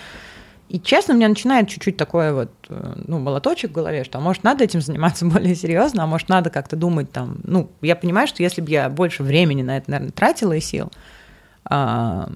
и 0.73 0.81
честно, 0.81 1.13
у 1.13 1.17
меня 1.19 1.29
начинает 1.29 1.69
чуть-чуть 1.69 1.99
такое 1.99 2.33
вот, 2.33 2.51
э, 2.71 2.95
ну, 3.07 3.19
молоточек 3.19 3.73
в 3.73 3.75
голове, 3.75 4.05
что, 4.05 4.17
а 4.17 4.21
может, 4.23 4.43
надо 4.43 4.65
этим 4.65 4.81
заниматься 4.81 5.27
более 5.27 5.55
серьезно, 5.55 6.05
а 6.05 6.07
может, 6.07 6.31
надо 6.31 6.49
как-то 6.49 6.77
думать 6.77 7.13
там, 7.13 7.39
ну, 7.45 7.69
я 7.83 7.95
понимаю, 7.95 8.27
что 8.27 8.43
если 8.43 8.63
бы 8.63 8.71
я 8.71 8.89
больше 8.89 9.23
времени 9.23 9.63
на 9.63 9.77
это, 9.77 9.91
наверное, 9.91 10.13
тратила 10.13 10.55
и 10.55 10.61
сил, 10.61 10.91
то, 11.65 12.29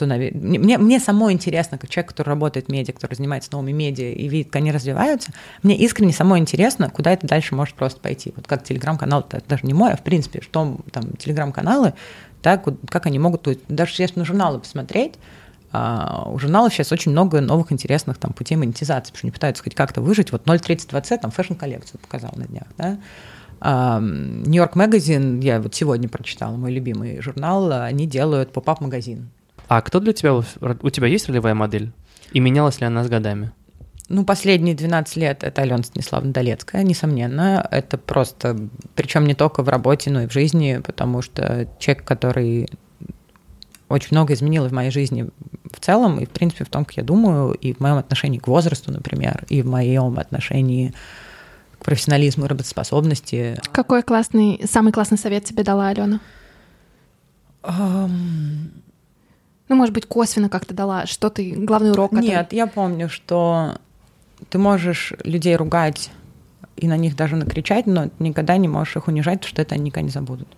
наверное, 0.00 0.58
мне, 0.58 0.78
мне 0.78 0.98
самой 0.98 1.32
интересно, 1.32 1.78
как 1.78 1.90
человек, 1.90 2.10
который 2.10 2.30
работает 2.30 2.66
в 2.66 2.72
медиа, 2.72 2.92
который 2.92 3.14
занимается 3.14 3.50
новыми 3.52 3.70
медиа 3.70 4.10
и 4.10 4.28
видит, 4.28 4.48
как 4.48 4.56
они 4.56 4.72
развиваются, 4.72 5.30
мне 5.62 5.76
искренне 5.76 6.12
самой 6.12 6.40
интересно, 6.40 6.90
куда 6.90 7.12
это 7.12 7.26
дальше 7.26 7.54
может 7.54 7.76
просто 7.76 8.00
пойти. 8.00 8.32
Вот 8.34 8.48
как 8.48 8.64
телеграм-канал, 8.64 9.26
даже 9.48 9.64
не 9.64 9.74
мой, 9.74 9.92
а 9.92 9.96
в 9.96 10.02
принципе, 10.02 10.40
что 10.40 10.78
там 10.90 11.12
телеграм-каналы, 11.12 11.94
так, 12.42 12.66
как 12.88 13.06
они 13.06 13.18
могут, 13.18 13.46
даже 13.68 13.94
если 13.98 14.18
на 14.18 14.24
журналы 14.24 14.58
посмотреть, 14.58 15.14
а, 15.70 16.28
у 16.28 16.38
журналов 16.38 16.72
сейчас 16.72 16.92
очень 16.92 17.10
много 17.10 17.40
новых 17.40 17.72
интересных 17.72 18.18
там 18.18 18.32
путей 18.32 18.56
монетизации, 18.56 19.10
потому 19.10 19.18
что 19.18 19.26
они 19.26 19.32
пытаются 19.32 19.62
хоть 19.62 19.74
как-то 19.74 20.00
выжить. 20.00 20.30
Вот 20.30 20.44
032c 20.46 21.18
там 21.18 21.30
fashion-коллекцию 21.32 22.00
показал 22.00 22.32
на 22.36 22.44
днях, 22.44 22.66
да, 22.76 22.98
New 23.60 24.09
York 24.09 24.74
Magazine, 24.76 25.40
я 25.40 25.60
вот 25.60 25.74
сегодня 25.74 26.08
прочитала, 26.08 26.56
мой 26.56 26.72
любимый 26.72 27.20
журнал, 27.20 27.72
они 27.72 28.06
делают 28.06 28.52
pop-up 28.52 28.80
магазин. 28.80 29.30
А 29.68 29.80
кто 29.80 30.00
для 30.00 30.12
тебя, 30.12 30.34
у 30.34 30.90
тебя 30.90 31.06
есть 31.06 31.28
ролевая 31.28 31.54
модель? 31.54 31.92
И 32.32 32.40
менялась 32.40 32.80
ли 32.80 32.86
она 32.86 33.04
с 33.04 33.08
годами? 33.08 33.52
Ну, 34.10 34.24
последние 34.24 34.74
12 34.74 35.16
лет 35.16 35.42
это 35.44 35.62
Алена 35.62 35.82
Станиславовна 35.82 36.32
Долецкая, 36.32 36.82
несомненно. 36.82 37.66
Это 37.70 37.96
просто, 37.96 38.68
причем 38.94 39.24
не 39.24 39.34
только 39.34 39.62
в 39.62 39.68
работе, 39.68 40.10
но 40.10 40.22
и 40.22 40.26
в 40.26 40.32
жизни, 40.32 40.82
потому 40.84 41.22
что 41.22 41.66
человек, 41.78 42.04
который 42.04 42.68
очень 43.88 44.08
много 44.10 44.34
изменил 44.34 44.66
в 44.68 44.72
моей 44.72 44.90
жизни 44.90 45.30
в 45.70 45.80
целом, 45.80 46.18
и, 46.18 46.26
в 46.26 46.30
принципе, 46.30 46.64
в 46.64 46.68
том, 46.68 46.84
как 46.84 46.98
я 46.98 47.02
думаю, 47.02 47.52
и 47.52 47.72
в 47.72 47.80
моем 47.80 47.96
отношении 47.96 48.38
к 48.38 48.46
возрасту, 48.46 48.92
например, 48.92 49.46
и 49.48 49.62
в 49.62 49.66
моем 49.66 50.18
отношении 50.18 50.92
профессионализму 51.84 52.46
и 52.46 52.48
работоспособности. 52.48 53.60
Какой 53.72 54.02
классный, 54.02 54.60
самый 54.64 54.92
классный 54.92 55.18
совет 55.18 55.44
тебе 55.44 55.62
дала 55.62 55.88
Алена? 55.88 56.20
Um... 57.62 58.70
Ну, 59.68 59.76
может 59.76 59.94
быть, 59.94 60.06
косвенно 60.06 60.48
как-то 60.48 60.74
дала, 60.74 61.06
что 61.06 61.30
ты, 61.30 61.52
главный 61.52 61.92
урок? 61.92 62.10
Который... 62.10 62.26
Нет, 62.26 62.52
я 62.52 62.66
помню, 62.66 63.08
что 63.08 63.76
ты 64.50 64.58
можешь 64.58 65.12
людей 65.24 65.56
ругать 65.56 66.10
и 66.76 66.86
на 66.86 66.96
них 66.96 67.16
даже 67.16 67.36
накричать, 67.36 67.86
но 67.86 68.10
никогда 68.18 68.56
не 68.56 68.68
можешь 68.68 68.96
их 68.96 69.08
унижать, 69.08 69.40
потому 69.40 69.50
что 69.50 69.62
это 69.62 69.74
они 69.74 69.84
никогда 69.84 70.02
не 70.02 70.10
забудут. 70.10 70.48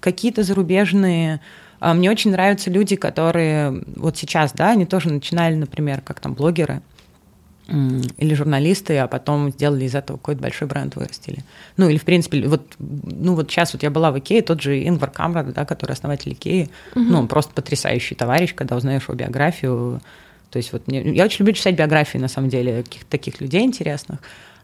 Какие-то 0.00 0.42
зарубежные... 0.42 1.40
А, 1.80 1.94
мне 1.94 2.10
очень 2.10 2.32
нравятся 2.32 2.70
люди, 2.70 2.96
которые 2.96 3.84
вот 3.94 4.16
сейчас, 4.16 4.52
да, 4.52 4.72
они 4.72 4.86
тоже 4.86 5.12
начинали, 5.12 5.54
например, 5.54 6.00
как 6.00 6.18
там 6.18 6.34
блогеры, 6.34 6.82
или 7.68 8.34
журналисты, 8.34 8.96
а 8.96 9.06
потом 9.06 9.50
сделали 9.50 9.84
из 9.84 9.94
этого 9.94 10.16
какой-то 10.16 10.40
большой 10.40 10.68
бренд, 10.68 10.96
вырастили. 10.96 11.44
Ну, 11.76 11.88
или, 11.88 11.98
в 11.98 12.04
принципе, 12.04 12.48
вот, 12.48 12.62
ну, 12.78 13.34
вот 13.34 13.50
сейчас 13.50 13.74
вот 13.74 13.82
я 13.82 13.90
была 13.90 14.10
в 14.10 14.18
Икее, 14.18 14.40
тот 14.40 14.62
же 14.62 14.86
Ингвар 14.88 15.10
Камрад, 15.10 15.52
да, 15.52 15.66
который 15.66 15.92
основатель 15.92 16.32
Икеи, 16.32 16.70
угу. 16.94 17.04
ну, 17.04 17.18
он 17.18 17.28
просто 17.28 17.52
потрясающий 17.52 18.14
товарищ, 18.14 18.54
когда 18.54 18.76
узнаешь 18.76 19.02
его 19.02 19.14
биографию. 19.14 20.00
То 20.50 20.56
есть 20.56 20.72
вот 20.72 20.86
мне, 20.86 21.02
я 21.12 21.24
очень 21.24 21.40
люблю 21.40 21.52
читать 21.52 21.76
биографии, 21.76 22.16
на 22.16 22.28
самом 22.28 22.48
деле, 22.48 22.82
каких-то 22.82 23.10
таких 23.10 23.40
людей 23.42 23.62
интересных, 23.62 24.20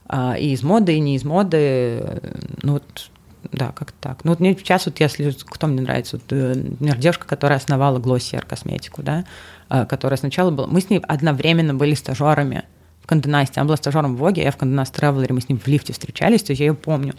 а, 0.07 0.37
и 0.39 0.53
из 0.53 0.63
моды, 0.63 0.95
и 0.95 1.01
не 1.01 1.17
из 1.17 1.25
моды, 1.25 2.21
ну, 2.63 2.75
вот, 2.75 3.11
да, 3.53 3.73
как 3.73 3.93
так. 3.93 4.25
Ну, 4.25 4.31
вот 4.31 4.41
мне 4.41 4.57
сейчас 4.57 4.87
вот, 4.87 4.99
если 5.01 5.31
кто 5.45 5.67
мне 5.67 5.83
нравится, 5.83 6.17
вот, 6.17 6.25
э, 6.31 6.55
например, 6.55 6.97
девушка, 6.97 7.27
которая 7.27 7.59
основала 7.59 7.99
Glossier 7.99 8.43
косметику, 8.47 9.03
да, 9.03 9.27
а, 9.69 9.85
которая 9.85 10.17
сначала 10.17 10.51
была... 10.51 10.67
Мы 10.69 10.81
с 10.81 10.89
ней 10.89 11.01
одновременно 11.01 11.75
были 11.75 11.93
стажерами 11.93 12.65
в 13.05 13.07
Канденасте. 13.07 13.61
Она 13.61 13.67
была 13.67 13.77
стажером 13.77 14.17
в 14.17 14.19
Воге, 14.19 14.43
я 14.43 14.51
в 14.51 14.57
Канденаст 14.57 14.95
Тревелере, 14.95 15.35
мы 15.35 15.43
с 15.43 15.49
ним 15.49 15.59
в 15.59 15.67
лифте 15.69 15.93
встречались, 15.93 16.43
то 16.43 16.53
есть 16.53 16.61
я 16.61 16.69
ее 16.69 16.75
помню. 16.75 17.15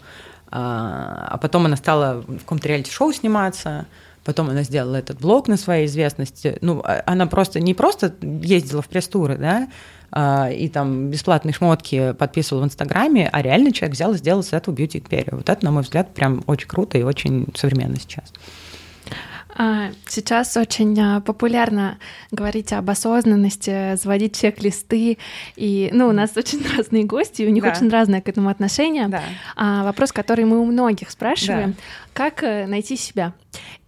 А, 0.50 1.28
а 1.30 1.38
потом 1.38 1.66
она 1.66 1.76
стала 1.76 2.24
в 2.26 2.38
каком-то 2.38 2.66
реалити-шоу 2.68 3.12
сниматься, 3.12 3.86
потом 4.24 4.50
она 4.50 4.64
сделала 4.64 4.96
этот 4.96 5.20
блог 5.20 5.46
на 5.46 5.56
своей 5.56 5.86
известности. 5.86 6.58
Ну, 6.60 6.82
а, 6.84 7.04
она 7.06 7.28
просто 7.28 7.60
не 7.60 7.72
просто 7.72 8.12
ездила 8.20 8.82
в 8.82 8.88
пресс-туры, 8.88 9.36
да, 9.38 9.68
а, 10.10 10.50
и 10.50 10.68
там 10.68 11.08
бесплатные 11.08 11.52
шмотки 11.52 12.14
подписывал 12.14 12.62
в 12.62 12.64
Инстаграме, 12.64 13.28
а 13.32 13.40
реально 13.40 13.70
человек 13.70 13.94
взял 13.94 14.12
и 14.12 14.18
сделал 14.18 14.42
с 14.42 14.52
этого 14.52 14.74
бьюти-империю. 14.74 15.36
Вот 15.36 15.48
это, 15.48 15.64
на 15.64 15.70
мой 15.70 15.84
взгляд, 15.84 16.12
прям 16.14 16.42
очень 16.48 16.66
круто 16.66 16.98
и 16.98 17.04
очень 17.04 17.46
современно 17.54 17.96
сейчас. 18.00 18.32
А, 19.58 19.90
сейчас 20.06 20.56
очень 20.56 20.98
а, 21.00 21.20
популярно 21.20 21.98
говорить 22.30 22.72
об 22.72 22.90
осознанности, 22.90 23.96
заводить 23.96 24.38
чек-листы. 24.38 25.18
И, 25.56 25.90
ну, 25.92 26.08
у 26.08 26.12
нас 26.12 26.36
очень 26.36 26.62
разные 26.76 27.04
гости, 27.04 27.42
и 27.42 27.46
у 27.46 27.50
них 27.50 27.62
да. 27.62 27.70
очень 27.70 27.88
разное 27.88 28.20
к 28.20 28.28
этому 28.28 28.48
отношение. 28.50 29.08
Да. 29.08 29.22
А, 29.56 29.84
вопрос, 29.84 30.12
который 30.12 30.44
мы 30.44 30.58
у 30.60 30.64
многих 30.66 31.10
спрашиваем, 31.10 31.72
да. 31.72 31.78
как 32.12 32.42
э, 32.42 32.66
найти 32.66 32.96
себя? 32.96 33.32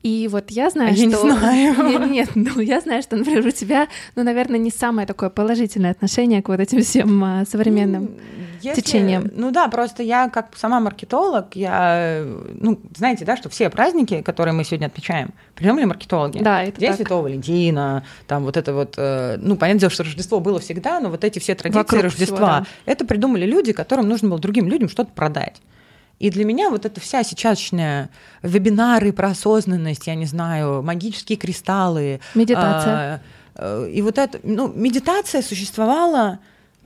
И 0.03 0.29
вот 0.31 0.51
я 0.51 0.71
знаю, 0.71 0.93
а 0.93 0.95
что... 0.95 1.03
Я 1.03 1.09
не 1.09 1.15
знаю. 1.15 2.09
Нет, 2.09 2.37
нет, 2.37 2.55
ну 2.55 2.61
я 2.61 2.81
знаю, 2.81 3.03
что, 3.03 3.17
например, 3.17 3.45
у 3.45 3.51
тебя, 3.51 3.89
ну, 4.15 4.23
наверное, 4.23 4.59
не 4.59 4.71
самое 4.71 5.07
такое 5.07 5.29
положительное 5.29 5.91
отношение 5.91 6.41
к 6.41 6.49
вот 6.49 6.61
этим 6.61 6.83
всем 6.83 7.23
а, 7.25 7.45
современным 7.45 8.11
если, 8.63 8.81
течением. 8.81 9.31
Ну 9.35 9.51
да, 9.51 9.69
просто 9.69 10.05
я 10.05 10.29
как 10.29 10.57
сама 10.57 10.79
маркетолог, 10.79 11.57
я, 11.57 12.25
ну, 12.55 12.79
знаете, 12.97 13.25
да, 13.25 13.37
что 13.37 13.49
все 13.49 13.71
праздники, 13.71 14.23
которые 14.23 14.55
мы 14.55 14.65
сегодня 14.65 14.87
отмечаем, 14.87 15.31
придумали 15.57 15.85
маркетологи. 15.85 16.39
Да, 16.39 16.63
это 16.63 16.79
День 16.79 16.91
так. 16.91 16.97
Святого 16.99 17.23
Валентина, 17.23 18.05
там 18.29 18.45
вот 18.45 18.57
это 18.57 18.73
вот, 18.75 18.95
э, 18.97 19.37
ну, 19.41 19.57
понятное 19.57 19.81
дело, 19.81 19.91
что 19.91 20.05
Рождество 20.05 20.39
было 20.39 20.61
всегда, 20.61 21.01
но 21.01 21.11
вот 21.11 21.25
эти 21.25 21.41
все 21.41 21.57
традиции 21.57 21.79
Вокруг 21.79 22.03
Рождества, 22.05 22.37
всего, 22.37 22.47
да. 22.47 22.67
это 22.87 23.05
придумали 23.05 23.47
люди, 23.47 23.73
которым 23.73 24.09
нужно 24.09 24.29
было 24.29 24.39
другим 24.39 24.69
людям 24.69 24.89
что-то 24.89 25.11
продать. 25.13 25.61
И 26.19 26.31
для 26.31 26.45
меня 26.45 26.71
вот 26.71 26.85
эта 26.85 27.01
вся 27.01 27.23
сейчасшняя 27.23 28.11
вебинары 28.43 29.13
про 29.13 29.29
осознанность, 29.29 30.07
я 30.07 30.15
не 30.15 30.27
знаю, 30.27 30.83
магические 30.83 31.39
кристаллы. 31.39 32.21
Медитация. 32.35 33.23
А, 33.55 33.87
и 33.87 34.03
вот 34.03 34.19
это, 34.19 34.41
ну, 34.43 34.69
медитация 34.69 35.43
существовала 35.43 36.41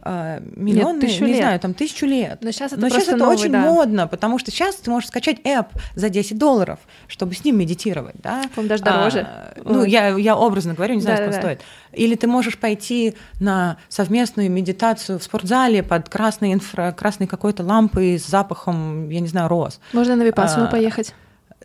миллионы, 0.05 1.03
Нет, 1.03 1.21
не 1.21 1.27
лет. 1.29 1.37
знаю, 1.37 1.61
там 1.61 1.75
тысячу 1.75 2.07
лет. 2.07 2.39
Но 2.43 2.51
сейчас 2.51 2.73
это, 2.73 2.81
Но 2.81 2.89
сейчас 2.89 3.09
это 3.09 3.17
новый, 3.19 3.37
очень 3.37 3.53
да. 3.53 3.61
модно, 3.61 4.07
потому 4.09 4.39
что 4.39 4.51
сейчас 4.51 4.77
ты 4.77 4.91
можешь 4.91 5.09
скачать 5.09 5.41
app 5.41 5.69
за 5.95 6.09
10 6.09 6.39
долларов, 6.39 6.81
чтобы 7.07 7.35
с 7.35 7.45
ним 7.45 7.59
медитировать, 7.59 8.17
да? 8.23 8.45
по 8.55 8.63
даже 8.63 8.83
дороже. 8.83 9.21
А, 9.21 9.55
ну, 9.65 9.85
я, 9.85 10.09
я 10.17 10.37
образно 10.37 10.75
говорю, 10.75 10.95
не 10.95 11.01
знаю, 11.01 11.19
да, 11.19 11.23
сколько 11.25 11.37
да, 11.37 11.43
стоит. 11.43 11.61
Или 11.93 12.17
ты 12.17 12.27
можешь 12.27 12.59
пойти 12.59 13.15
на 13.39 13.77
совместную 13.89 14.51
медитацию 14.51 15.19
в 15.19 15.23
спортзале 15.23 15.83
под 15.83 16.09
красной, 16.09 16.53
инфра, 16.53 16.93
красной 16.93 17.27
какой-то 17.27 17.63
лампой 17.63 18.19
с 18.19 18.27
запахом, 18.27 19.09
я 19.09 19.21
не 19.21 19.29
знаю, 19.29 19.49
роз. 19.49 19.79
Можно 19.93 20.17
на 20.17 20.23
Випассану 20.23 20.67
а, 20.67 20.69
поехать. 20.69 21.15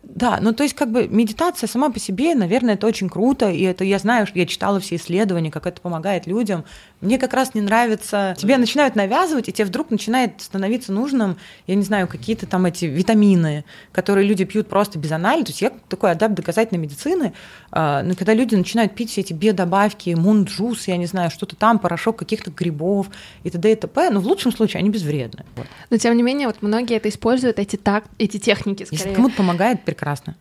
Да, 0.02 0.38
ну 0.40 0.52
то 0.52 0.62
есть 0.62 0.74
как 0.74 0.90
бы 0.90 1.08
медитация 1.08 1.66
сама 1.66 1.90
по 1.90 1.98
себе, 1.98 2.34
наверное, 2.34 2.74
это 2.74 2.86
очень 2.86 3.08
круто, 3.08 3.50
и 3.50 3.62
это 3.62 3.84
я 3.84 3.98
знаю, 3.98 4.26
что 4.26 4.38
я 4.38 4.46
читала 4.46 4.80
все 4.80 4.96
исследования, 4.96 5.50
как 5.50 5.66
это 5.66 5.80
помогает 5.80 6.26
людям. 6.26 6.64
Мне 7.00 7.16
как 7.18 7.32
раз 7.32 7.54
не 7.54 7.60
нравится, 7.60 8.34
тебе 8.36 8.56
начинают 8.56 8.96
навязывать, 8.96 9.48
и 9.48 9.52
тебе 9.52 9.66
вдруг 9.66 9.90
начинает 9.90 10.40
становиться 10.40 10.92
нужным, 10.92 11.36
я 11.68 11.76
не 11.76 11.84
знаю, 11.84 12.08
какие-то 12.08 12.46
там 12.46 12.66
эти 12.66 12.86
витамины, 12.86 13.64
которые 13.92 14.26
люди 14.26 14.44
пьют 14.44 14.68
просто 14.68 14.98
без 14.98 15.12
анализа. 15.12 15.46
То 15.46 15.50
есть 15.50 15.62
я 15.62 15.72
такой 15.88 16.10
адапт 16.10 16.34
доказательной 16.34 16.80
медицины, 16.80 17.34
а, 17.70 18.02
но 18.02 18.16
когда 18.16 18.34
люди 18.34 18.56
начинают 18.56 18.96
пить 18.96 19.10
все 19.10 19.20
эти 19.20 19.32
биодобавки, 19.32 20.10
мунджус, 20.10 20.88
я 20.88 20.96
не 20.96 21.06
знаю, 21.06 21.30
что-то 21.30 21.54
там, 21.54 21.78
порошок 21.78 22.16
каких-то 22.18 22.50
грибов 22.50 23.06
и 23.44 23.50
т.д. 23.50 23.70
и 23.70 23.76
т.п., 23.76 24.10
ну 24.10 24.18
в 24.18 24.26
лучшем 24.26 24.50
случае 24.50 24.80
они 24.80 24.90
безвредны. 24.90 25.44
Вот. 25.54 25.66
Но 25.90 25.96
тем 25.98 26.16
не 26.16 26.24
менее, 26.24 26.48
вот 26.48 26.62
многие 26.62 26.96
это 26.96 27.08
используют, 27.08 27.60
эти, 27.60 27.76
так, 27.76 28.04
эти 28.18 28.38
техники, 28.38 28.82
скорее. 28.82 29.02
Если 29.04 29.14
кому-то 29.14 29.36
помогает, 29.36 29.84
прекрасно. 29.84 30.34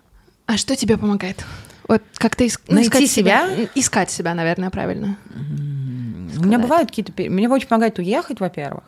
А 0.48 0.58
что 0.58 0.76
тебе 0.76 0.98
помогает? 0.98 1.46
Вот 1.88 2.02
как-то 2.16 2.44
иск... 2.44 2.62
ну, 2.68 2.76
найти 2.76 3.06
себя? 3.06 3.48
себя? 3.48 3.70
Искать 3.76 4.10
себя, 4.10 4.34
наверное, 4.34 4.72
правильно. 4.72 5.18
Mm-hmm. 5.30 5.77
У 6.38 6.46
меня 6.46 6.60
бывают 6.60 6.90
какие-то... 6.90 7.14
Мне 7.30 7.50
очень 7.50 7.68
помогает 7.68 8.00
уехать, 8.00 8.40
во-первых. 8.40 8.84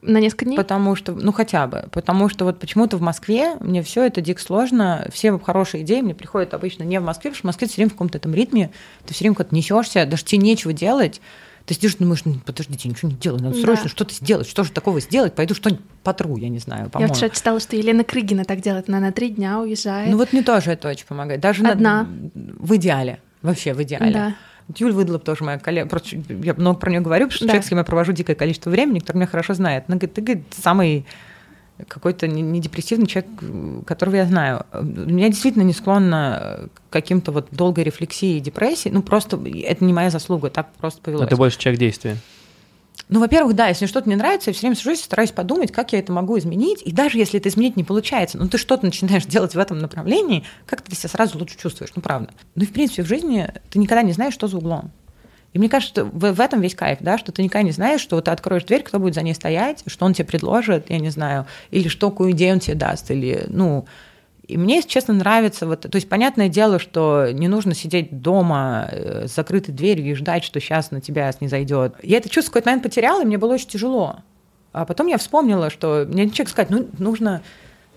На 0.00 0.18
несколько 0.18 0.46
дней? 0.46 0.56
Потому 0.56 0.96
что, 0.96 1.12
ну 1.12 1.32
хотя 1.32 1.68
бы, 1.68 1.88
потому 1.92 2.28
что 2.28 2.44
вот 2.44 2.58
почему-то 2.58 2.96
в 2.96 3.02
Москве 3.02 3.54
мне 3.60 3.82
все 3.82 4.04
это 4.04 4.20
дико 4.20 4.42
сложно, 4.42 5.06
все 5.12 5.38
хорошие 5.38 5.84
идеи 5.84 6.00
мне 6.00 6.14
приходят 6.14 6.54
обычно 6.54 6.82
не 6.82 6.98
в 6.98 7.04
Москве, 7.04 7.30
потому 7.30 7.36
что 7.36 7.42
в 7.42 7.48
Москве 7.50 7.66
ты 7.68 7.72
все 7.72 7.82
время 7.82 7.90
в 7.90 7.92
каком-то 7.92 8.18
этом 8.18 8.34
ритме, 8.34 8.72
ты 9.06 9.14
все 9.14 9.24
время 9.24 9.36
как-то 9.36 9.54
несешься, 9.54 10.04
даже 10.04 10.24
тебе 10.24 10.42
нечего 10.42 10.72
делать, 10.72 11.20
ты 11.66 11.74
сидишь, 11.74 11.94
думаешь, 11.94 12.24
ну, 12.24 12.34
подождите, 12.44 12.88
ничего 12.88 13.10
не 13.10 13.16
делаю, 13.16 13.42
надо 13.42 13.60
срочно 13.60 13.84
да. 13.84 13.90
что-то 13.90 14.14
сделать. 14.14 14.48
Что 14.48 14.64
же 14.64 14.72
такого 14.72 15.00
сделать? 15.00 15.34
Пойду 15.34 15.54
что-нибудь 15.54 15.84
потру, 16.02 16.36
я 16.36 16.48
не 16.48 16.58
знаю, 16.58 16.90
по 16.90 16.98
Я 16.98 17.06
вчера 17.06 17.28
читала, 17.28 17.60
что 17.60 17.76
Елена 17.76 18.02
Крыгина 18.02 18.44
так 18.44 18.60
делает. 18.60 18.88
Она 18.88 18.98
на 18.98 19.12
три 19.12 19.28
дня 19.30 19.60
уезжает. 19.60 20.10
Ну 20.10 20.16
вот 20.16 20.32
мне 20.32 20.42
тоже 20.42 20.72
это 20.72 20.88
очень 20.88 21.06
помогает. 21.06 21.40
Даже 21.40 21.64
Одна. 21.64 22.02
На... 22.02 22.08
В 22.34 22.74
идеале. 22.76 23.20
Вообще 23.42 23.74
в 23.74 23.82
идеале. 23.82 24.12
Да. 24.12 24.34
Юль 24.78 24.92
Выдлоб 24.92 25.24
тоже 25.24 25.44
моя 25.44 25.58
коллега. 25.58 25.88
Просто 25.88 26.16
я 26.28 26.54
много 26.54 26.78
про 26.78 26.90
нее 26.90 27.00
говорю, 27.00 27.26
потому 27.26 27.36
что 27.36 27.44
да. 27.46 27.52
человек, 27.52 27.66
с 27.66 27.68
кем 27.68 27.78
я 27.78 27.84
провожу 27.84 28.12
дикое 28.12 28.36
количество 28.36 28.70
времени, 28.70 28.98
который 28.98 29.18
меня 29.18 29.26
хорошо 29.26 29.54
знает. 29.54 29.84
Она 29.88 29.96
говорит, 29.96 30.14
ты 30.14 30.20
говорит, 30.22 30.44
самый 30.50 31.06
какой-то 31.88 32.28
не 32.28 32.60
депрессивный 32.60 33.06
человек, 33.06 33.30
которого 33.86 34.16
я 34.16 34.26
знаю. 34.26 34.66
Меня 34.82 35.28
действительно 35.28 35.62
не 35.62 35.72
склонна 35.72 36.68
к 36.74 36.92
каким-то 36.92 37.32
вот 37.32 37.48
долгой 37.50 37.84
рефлексии 37.84 38.36
и 38.36 38.40
депрессии. 38.40 38.88
Ну, 38.88 39.02
просто 39.02 39.40
это 39.64 39.84
не 39.84 39.92
моя 39.92 40.10
заслуга, 40.10 40.50
так 40.50 40.72
просто 40.74 41.00
повелось. 41.00 41.26
Это 41.26 41.36
больше 41.36 41.58
человек 41.58 41.80
действия. 41.80 42.16
Ну, 43.12 43.20
во-первых, 43.20 43.54
да, 43.54 43.68
если 43.68 43.84
что-то 43.84 44.08
не 44.08 44.16
нравится, 44.16 44.48
я 44.48 44.54
все 44.54 44.62
время 44.62 44.74
сажусь 44.74 45.00
и 45.00 45.04
стараюсь 45.04 45.32
подумать, 45.32 45.70
как 45.70 45.92
я 45.92 45.98
это 45.98 46.10
могу 46.12 46.38
изменить. 46.38 46.80
И 46.82 46.92
даже 46.92 47.18
если 47.18 47.38
это 47.38 47.50
изменить 47.50 47.76
не 47.76 47.84
получается, 47.84 48.38
ну, 48.38 48.48
ты 48.48 48.56
что-то 48.56 48.86
начинаешь 48.86 49.26
делать 49.26 49.54
в 49.54 49.58
этом 49.58 49.80
направлении, 49.80 50.44
как 50.64 50.80
ты 50.80 50.96
себя 50.96 51.10
сразу 51.10 51.38
лучше 51.38 51.58
чувствуешь, 51.58 51.92
ну, 51.94 52.00
правда. 52.00 52.30
Ну, 52.54 52.62
и, 52.62 52.66
в 52.66 52.72
принципе, 52.72 53.02
в 53.02 53.06
жизни 53.06 53.52
ты 53.68 53.78
никогда 53.78 54.00
не 54.00 54.12
знаешь, 54.12 54.32
что 54.32 54.48
за 54.48 54.56
углом. 54.56 54.92
И 55.52 55.58
мне 55.58 55.68
кажется, 55.68 56.06
в, 56.06 56.32
в 56.32 56.40
этом 56.40 56.62
весь 56.62 56.74
кайф, 56.74 57.00
да, 57.02 57.18
что 57.18 57.32
ты 57.32 57.42
никогда 57.42 57.66
не 57.66 57.72
знаешь, 57.72 58.00
что 58.00 58.16
вот 58.16 58.24
ты 58.24 58.30
откроешь 58.30 58.64
дверь, 58.64 58.82
кто 58.82 58.98
будет 58.98 59.12
за 59.14 59.20
ней 59.20 59.34
стоять, 59.34 59.82
что 59.88 60.06
он 60.06 60.14
тебе 60.14 60.24
предложит, 60.24 60.88
я 60.88 60.98
не 60.98 61.10
знаю, 61.10 61.46
или 61.70 61.88
что, 61.88 62.10
какую 62.10 62.30
идею 62.30 62.54
он 62.54 62.60
тебе 62.60 62.76
даст, 62.76 63.10
или, 63.10 63.44
ну, 63.48 63.84
и 64.52 64.56
мне, 64.56 64.76
если 64.76 64.88
честно, 64.88 65.14
нравится, 65.14 65.66
вот, 65.66 65.80
то 65.80 65.96
есть 65.96 66.08
понятное 66.08 66.48
дело, 66.48 66.78
что 66.78 67.30
не 67.32 67.48
нужно 67.48 67.74
сидеть 67.74 68.20
дома 68.20 68.88
э, 68.90 69.26
с 69.26 69.34
закрытой 69.34 69.72
дверью 69.72 70.12
и 70.12 70.14
ждать, 70.14 70.44
что 70.44 70.60
сейчас 70.60 70.90
на 70.90 71.00
тебя 71.00 71.32
не 71.40 71.48
зайдет. 71.48 71.94
Я 72.02 72.18
это 72.18 72.28
чувство 72.28 72.50
в 72.50 72.52
какой-то 72.52 72.68
момент 72.70 72.82
потеряла, 72.82 73.22
и 73.22 73.24
мне 73.24 73.38
было 73.38 73.54
очень 73.54 73.68
тяжело. 73.68 74.16
А 74.72 74.84
потом 74.84 75.06
я 75.06 75.18
вспомнила, 75.18 75.70
что 75.70 76.06
мне 76.08 76.28
человек 76.30 76.48
сказать, 76.48 76.70
ну, 76.70 76.88
нужно 76.98 77.42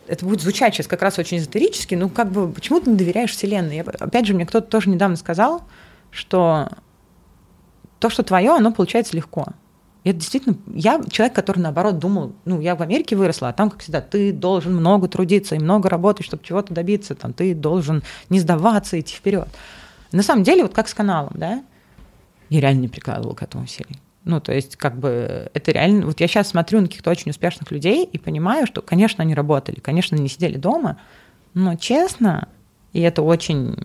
это 0.07 0.25
будет 0.25 0.41
звучать 0.41 0.73
сейчас 0.73 0.87
как 0.87 1.01
раз 1.01 1.17
очень 1.17 1.37
эзотерически, 1.37 1.95
ну, 1.95 2.09
как 2.09 2.31
бы, 2.31 2.51
почему 2.51 2.79
ты 2.79 2.91
не 2.91 2.95
доверяешь 2.95 3.31
Вселенной? 3.31 3.77
Я, 3.77 3.83
опять 3.83 4.25
же, 4.25 4.33
мне 4.33 4.45
кто-то 4.45 4.67
тоже 4.67 4.89
недавно 4.89 5.15
сказал, 5.15 5.63
что 6.11 6.69
то, 7.99 8.09
что 8.09 8.23
твое, 8.23 8.51
оно 8.51 8.71
получается 8.71 9.15
легко. 9.15 9.47
И 10.05 10.09
это 10.11 10.19
действительно, 10.19 10.55
я 10.67 11.01
человек, 11.09 11.33
который 11.33 11.59
наоборот 11.59 11.97
думал, 11.97 12.33
ну, 12.45 12.61
я 12.61 12.75
в 12.75 12.81
Америке 12.83 13.15
выросла, 13.15 13.49
а 13.49 13.53
там, 13.53 13.71
как 13.71 13.81
всегда, 13.81 14.01
ты 14.01 14.31
должен 14.31 14.75
много 14.75 15.07
трудиться 15.07 15.55
и 15.55 15.59
много 15.59 15.89
работать, 15.89 16.27
чтобы 16.27 16.43
чего-то 16.43 16.75
добиться, 16.75 17.15
там, 17.15 17.33
ты 17.33 17.55
должен 17.55 18.03
не 18.29 18.39
сдаваться, 18.39 18.99
идти 18.99 19.15
вперед. 19.15 19.47
На 20.11 20.21
самом 20.21 20.43
деле, 20.43 20.61
вот 20.61 20.75
как 20.75 20.87
с 20.87 20.93
каналом, 20.93 21.33
да, 21.35 21.63
я 22.49 22.61
реально 22.61 22.81
не 22.81 22.87
прикладывала 22.87 23.33
к 23.33 23.41
этому 23.41 23.63
усилий. 23.63 23.99
Ну, 24.25 24.39
то 24.39 24.53
есть, 24.53 24.75
как 24.75 24.95
бы, 24.95 25.49
это 25.55 25.71
реально... 25.71 26.05
Вот 26.05 26.19
я 26.19 26.27
сейчас 26.27 26.49
смотрю 26.49 26.81
на 26.81 26.87
каких-то 26.87 27.09
очень 27.09 27.31
успешных 27.31 27.71
людей 27.71 28.05
и 28.05 28.19
понимаю, 28.19 28.67
что, 28.67 28.83
конечно, 28.83 29.23
они 29.23 29.33
работали, 29.33 29.79
конечно, 29.79 30.15
они 30.15 30.29
сидели 30.29 30.57
дома, 30.57 30.97
но 31.55 31.75
честно, 31.77 32.47
и 32.93 33.01
это 33.01 33.23
очень 33.23 33.75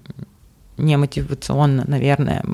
немотивационно, 0.76 1.84
наверное, 1.86 2.44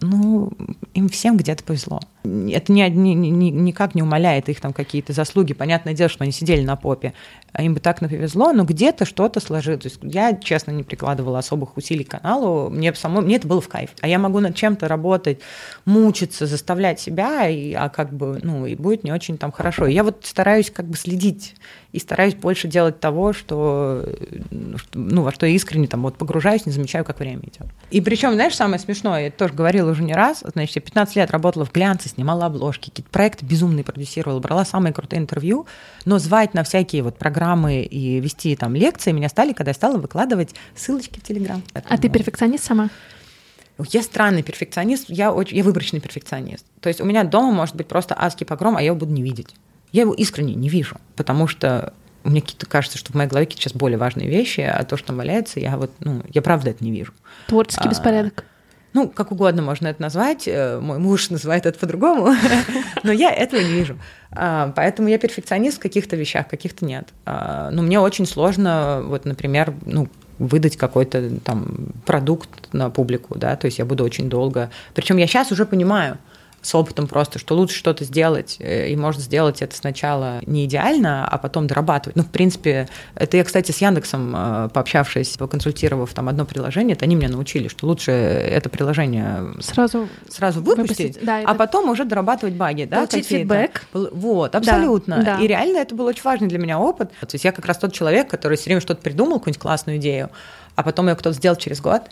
ну, 0.00 0.52
им 0.94 1.08
всем 1.08 1.36
где-то 1.36 1.62
повезло. 1.62 2.00
Это 2.50 2.72
ни, 2.72 2.82
ни, 2.82 3.14
ни, 3.14 3.50
никак 3.50 3.94
не 3.94 4.02
умаляет 4.02 4.48
их 4.48 4.60
там 4.60 4.72
какие-то 4.72 5.12
заслуги. 5.12 5.52
Понятное 5.52 5.94
дело, 5.94 6.08
что 6.08 6.24
они 6.24 6.32
сидели 6.32 6.62
на 6.62 6.76
попе, 6.76 7.14
а 7.52 7.62
им 7.62 7.74
бы 7.74 7.80
так 7.80 8.00
повезло, 8.00 8.52
но 8.52 8.64
где-то 8.64 9.04
что-то 9.04 9.40
сложилось. 9.40 9.82
То 9.82 9.88
есть 9.88 9.98
я, 10.02 10.34
честно, 10.34 10.70
не 10.70 10.82
прикладывала 10.82 11.38
особых 11.38 11.76
усилий 11.76 12.04
к 12.04 12.10
каналу, 12.10 12.70
мне, 12.70 12.94
само, 12.94 13.20
мне 13.20 13.36
это 13.36 13.48
было 13.48 13.60
в 13.60 13.68
кайф. 13.68 13.90
А 14.00 14.08
я 14.08 14.18
могу 14.18 14.40
над 14.40 14.54
чем-то 14.54 14.88
работать, 14.88 15.40
мучиться, 15.84 16.46
заставлять 16.46 17.00
себя, 17.00 17.48
и, 17.48 17.72
а 17.72 17.88
как 17.88 18.12
бы, 18.12 18.40
ну, 18.42 18.66
и 18.66 18.74
будет 18.74 19.04
не 19.04 19.12
очень 19.12 19.38
там 19.38 19.52
хорошо. 19.52 19.86
Я 19.86 20.04
вот 20.04 20.24
стараюсь 20.24 20.70
как 20.70 20.86
бы 20.86 20.96
следить 20.96 21.54
и 21.92 21.98
стараюсь 21.98 22.34
больше 22.34 22.68
делать 22.68 23.00
того, 23.00 23.32
что, 23.32 24.04
ну, 24.92 25.22
во 25.22 25.32
что 25.32 25.46
я 25.46 25.52
искренне 25.54 25.86
там 25.86 26.02
вот 26.02 26.16
погружаюсь, 26.18 26.66
не 26.66 26.72
замечаю, 26.72 27.04
как 27.04 27.18
время 27.20 27.42
идет. 27.42 27.66
И 27.90 28.00
причем, 28.00 28.34
знаешь, 28.34 28.54
самое 28.54 28.78
смешное, 28.78 29.24
я 29.24 29.30
тоже 29.30 29.54
говорила 29.54 29.90
уже 29.90 30.02
не 30.02 30.12
раз, 30.12 30.44
значит, 30.44 30.76
я 30.76 30.82
15 30.82 31.16
лет 31.16 31.30
работала 31.30 31.64
в 31.64 31.72
глянце, 31.72 32.08
снимала 32.18 32.46
обложки, 32.46 32.90
какие-то 32.90 33.10
проекты 33.10 33.46
безумные 33.46 33.84
продюсировала, 33.84 34.40
брала 34.40 34.64
самые 34.64 34.92
крутые 34.92 35.20
интервью, 35.20 35.66
но 36.04 36.18
звать 36.18 36.52
на 36.52 36.64
всякие 36.64 37.04
вот 37.04 37.16
программы 37.16 37.82
и 37.82 38.18
вести 38.18 38.56
там 38.56 38.74
лекции 38.74 39.12
меня 39.12 39.28
стали, 39.28 39.52
когда 39.52 39.70
я 39.70 39.74
стала 39.74 39.98
выкладывать 39.98 40.52
ссылочки 40.74 41.20
в 41.20 41.22
Телеграм. 41.22 41.62
А 41.74 41.96
ты 41.96 42.08
перфекционист 42.08 42.64
сама? 42.64 42.90
Я 43.90 44.02
странный 44.02 44.42
перфекционист, 44.42 45.04
я, 45.06 45.32
очень, 45.32 45.56
я 45.56 45.62
выборочный 45.62 46.00
перфекционист. 46.00 46.66
То 46.80 46.88
есть 46.88 47.00
у 47.00 47.04
меня 47.04 47.22
дома 47.22 47.52
может 47.52 47.76
быть 47.76 47.86
просто 47.86 48.16
адский 48.18 48.44
погром, 48.44 48.76
а 48.76 48.80
я 48.80 48.86
его 48.86 48.96
буду 48.96 49.12
не 49.12 49.22
видеть. 49.22 49.54
Я 49.92 50.02
его 50.02 50.12
искренне 50.12 50.54
не 50.54 50.68
вижу, 50.68 50.96
потому 51.14 51.46
что 51.46 51.94
мне 52.24 52.42
кажется, 52.68 52.98
что 52.98 53.12
в 53.12 53.14
моей 53.14 53.28
голове 53.28 53.46
сейчас 53.48 53.74
более 53.74 53.96
важные 53.96 54.28
вещи, 54.28 54.60
а 54.60 54.82
то, 54.82 54.96
что 54.96 55.08
там 55.08 55.18
валяется, 55.18 55.60
я 55.60 55.76
вот, 55.76 55.92
ну, 56.00 56.24
я 56.34 56.42
правда 56.42 56.70
это 56.70 56.82
не 56.82 56.90
вижу. 56.90 57.12
Творческий 57.46 57.86
а, 57.86 57.90
беспорядок. 57.90 58.44
Ну, 58.94 59.08
как 59.08 59.32
угодно 59.32 59.62
можно 59.62 59.88
это 59.88 60.00
назвать. 60.00 60.48
Э, 60.48 60.78
мой 60.80 60.98
муж 60.98 61.30
называет 61.30 61.66
это 61.66 61.78
по-другому, 61.78 62.34
но 63.02 63.12
я 63.12 63.30
этого 63.30 63.60
не 63.60 63.72
вижу. 63.72 63.98
А, 64.30 64.72
поэтому 64.74 65.08
я 65.08 65.18
перфекционист 65.18 65.78
в 65.78 65.80
каких-то 65.80 66.16
вещах, 66.16 66.48
каких-то 66.48 66.84
нет. 66.84 67.08
А, 67.26 67.70
но 67.70 67.82
мне 67.82 68.00
очень 68.00 68.26
сложно, 68.26 69.02
вот, 69.04 69.24
например, 69.24 69.74
ну, 69.86 70.08
выдать 70.38 70.76
какой-то 70.76 71.30
там 71.40 71.88
продукт 72.06 72.72
на 72.72 72.90
публику, 72.90 73.36
да, 73.36 73.56
то 73.56 73.66
есть 73.66 73.78
я 73.78 73.84
буду 73.84 74.04
очень 74.04 74.28
долго. 74.28 74.70
Причем 74.94 75.16
я 75.16 75.26
сейчас 75.26 75.50
уже 75.50 75.66
понимаю, 75.66 76.18
с 76.62 76.74
опытом 76.74 77.06
просто, 77.06 77.38
что 77.38 77.54
лучше 77.54 77.76
что-то 77.76 78.04
сделать, 78.04 78.56
э, 78.58 78.88
и 78.88 78.96
может 78.96 79.20
сделать 79.20 79.62
это 79.62 79.76
сначала 79.76 80.40
не 80.46 80.64
идеально, 80.64 81.26
а 81.26 81.38
потом 81.38 81.66
дорабатывать. 81.66 82.16
Ну, 82.16 82.22
в 82.22 82.30
принципе, 82.30 82.88
это 83.14 83.36
я, 83.36 83.44
кстати, 83.44 83.72
с 83.72 83.78
Яндексом 83.78 84.34
э, 84.36 84.68
пообщавшись, 84.72 85.36
поконсультировав 85.36 86.12
там 86.12 86.28
одно 86.28 86.44
приложение, 86.44 86.94
это 86.94 87.04
они 87.04 87.14
меня 87.14 87.28
научили, 87.28 87.68
что 87.68 87.86
лучше 87.86 88.10
это 88.10 88.68
приложение 88.68 89.54
сразу, 89.60 90.08
сразу 90.28 90.60
выпустить, 90.60 90.98
выпустить 90.98 91.24
да, 91.24 91.42
а 91.44 91.54
потом 91.54 91.88
уже 91.90 92.04
дорабатывать 92.04 92.54
баги. 92.54 92.84
Да, 92.84 93.06
Получить 93.06 93.26
фидбэк. 93.28 93.86
Вот, 93.92 94.54
абсолютно. 94.54 95.18
Да, 95.18 95.36
да. 95.36 95.42
И 95.42 95.46
реально 95.46 95.78
это 95.78 95.94
был 95.94 96.06
очень 96.06 96.22
важный 96.22 96.48
для 96.48 96.58
меня 96.58 96.78
опыт. 96.78 97.10
То 97.20 97.28
есть 97.32 97.44
я 97.44 97.52
как 97.52 97.66
раз 97.66 97.78
тот 97.78 97.92
человек, 97.92 98.28
который 98.28 98.56
все 98.56 98.64
время 98.64 98.80
что-то 98.80 99.00
придумал, 99.00 99.38
какую-нибудь 99.38 99.62
классную 99.62 99.98
идею, 99.98 100.30
а 100.78 100.84
потом 100.84 101.08
ее 101.08 101.16
кто-то 101.16 101.34
сделал 101.34 101.56
через 101.56 101.80
год, 101.80 102.02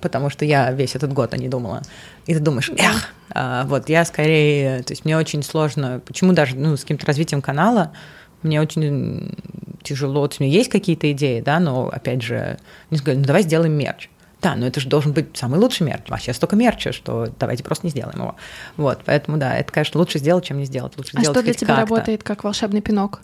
потому 0.00 0.30
что 0.30 0.44
я 0.44 0.70
весь 0.70 0.94
этот 0.94 1.12
год 1.12 1.34
о 1.34 1.36
ней 1.36 1.48
думала. 1.48 1.82
И 2.26 2.34
ты 2.34 2.38
думаешь, 2.38 2.70
эх, 2.70 3.08
а, 3.30 3.64
вот 3.64 3.88
я 3.88 4.04
скорее, 4.04 4.84
то 4.84 4.92
есть 4.92 5.04
мне 5.04 5.18
очень 5.18 5.42
сложно, 5.42 6.00
почему 6.06 6.32
даже 6.32 6.54
ну, 6.54 6.76
с 6.76 6.82
каким-то 6.82 7.06
развитием 7.06 7.42
канала, 7.42 7.90
мне 8.42 8.60
очень 8.60 9.36
тяжело, 9.82 10.22
есть 10.26 10.40
у 10.40 10.44
меня 10.44 10.52
есть 10.52 10.70
какие-то 10.70 11.10
идеи, 11.10 11.40
да, 11.40 11.58
но 11.58 11.88
опять 11.88 12.22
же, 12.22 12.56
не 12.90 12.98
знаю, 12.98 13.18
ну 13.18 13.24
давай 13.24 13.42
сделаем 13.42 13.72
мерч. 13.72 14.08
Да, 14.40 14.54
но 14.54 14.68
это 14.68 14.78
же 14.78 14.88
должен 14.88 15.12
быть 15.12 15.36
самый 15.36 15.58
лучший 15.58 15.84
мерч. 15.84 16.02
А 16.08 16.18
сейчас 16.20 16.36
столько 16.36 16.54
мерча, 16.54 16.92
что 16.92 17.26
давайте 17.40 17.64
просто 17.64 17.84
не 17.84 17.90
сделаем 17.90 18.20
его. 18.20 18.36
Вот, 18.76 19.00
поэтому 19.04 19.38
да, 19.38 19.56
это, 19.56 19.72
конечно, 19.72 19.98
лучше 19.98 20.20
сделать, 20.20 20.44
чем 20.44 20.58
не 20.58 20.66
сделать. 20.66 20.96
Лучше 20.96 21.16
а 21.16 21.18
сделать 21.18 21.36
что 21.36 21.42
для 21.42 21.54
тебя 21.54 21.74
работает 21.74 22.22
как 22.22 22.44
волшебный 22.44 22.80
пинок? 22.80 23.22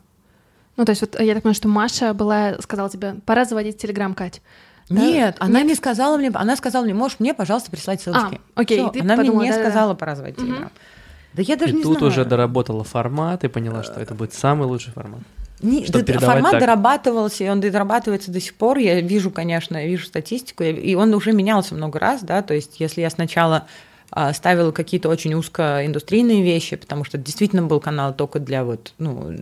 Ну, 0.77 0.85
то 0.85 0.91
есть 0.91 1.03
вот 1.03 1.21
я 1.21 1.35
так 1.35 1.45
понимаю, 1.45 1.55
что 1.55 1.69
Маша 1.69 2.13
была, 2.13 2.57
сказала 2.61 2.91
тебе, 2.91 3.15
пора 3.25 3.45
заводить 3.45 3.79
Телеграм, 3.79 4.15
Кать. 4.15 4.41
Нет, 4.91 5.37
да? 5.39 5.47
она 5.47 5.61
Нет? 5.61 5.69
не 5.69 5.75
сказала 5.75 6.17
мне, 6.17 6.31
она 6.35 6.57
сказала 6.57 6.85
мне, 6.85 6.95
можешь 6.95 7.21
мне, 7.21 7.33
пожалуйста, 7.33 7.71
прислать 7.71 8.03
ссылочки. 8.03 8.41
А, 8.55 8.61
окей, 8.61 8.81
Всё, 8.81 9.01
она 9.01 9.17
подумала, 9.17 9.41
мне 9.41 9.49
не 9.51 9.55
да, 9.55 9.61
сказала 9.63 9.95
да. 9.95 10.15
звать 10.17 10.37
Телеграм. 10.37 10.65
Угу. 10.65 10.71
Да 11.33 11.43
я 11.43 11.57
даже 11.57 11.73
и 11.73 11.77
не 11.77 11.83
тут 11.83 11.99
знаю. 11.99 12.13
уже 12.13 12.25
доработала 12.25 12.83
формат 12.83 13.45
и 13.45 13.49
поняла, 13.49 13.83
что 13.85 14.01
это 14.01 14.15
будет 14.15 14.35
самый 14.35 14.67
лучший 14.67 14.93
формат. 14.93 15.21
Не, 15.63 15.85
формат 15.85 16.53
так. 16.53 16.61
дорабатывался, 16.61 17.45
и 17.45 17.49
он 17.49 17.61
дорабатывается 17.61 18.31
до 18.33 18.41
сих 18.41 18.55
пор. 18.55 18.79
Я 18.79 19.01
вижу, 19.01 19.31
конечно, 19.31 19.77
я 19.77 19.87
вижу 19.87 20.07
статистику, 20.07 20.65
и 20.65 20.95
он 20.95 21.15
уже 21.15 21.33
менялся 21.33 21.75
много 21.75 21.99
раз, 21.99 22.23
да, 22.23 22.43
то 22.43 22.55
есть 22.55 22.81
если 22.81 23.03
я 23.03 23.11
сначала 23.11 23.67
а, 24.11 24.33
ставила 24.33 24.73
какие-то 24.73 25.09
очень 25.09 25.35
узкоиндустрийные 25.35 26.43
вещи, 26.43 26.77
потому 26.77 27.05
что 27.05 27.17
действительно 27.17 27.63
был 27.63 27.81
канал 27.81 28.15
только 28.15 28.41
для 28.41 28.65
вот, 28.65 28.93
ну, 28.99 29.33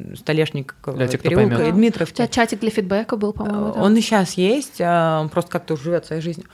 тех, 1.09 1.22
переулка 1.22 1.68
и 1.68 1.72
Дмитровки. 1.72 2.12
У 2.12 2.16
тебя 2.16 2.28
чатик 2.28 2.61
для 2.61 2.70
фидбэка 2.70 3.16
был, 3.16 3.33
по-моему, 3.33 3.72
да? 3.72 3.83
Он 3.83 3.96
и 3.96 4.00
сейчас 4.00 4.35
есть, 4.35 4.81
а, 4.81 5.20
он 5.20 5.31
просто 5.31 5.50
как-то 5.50 5.76
живет 5.76 6.07
своей 6.07 6.20
жизнью. 6.20 6.46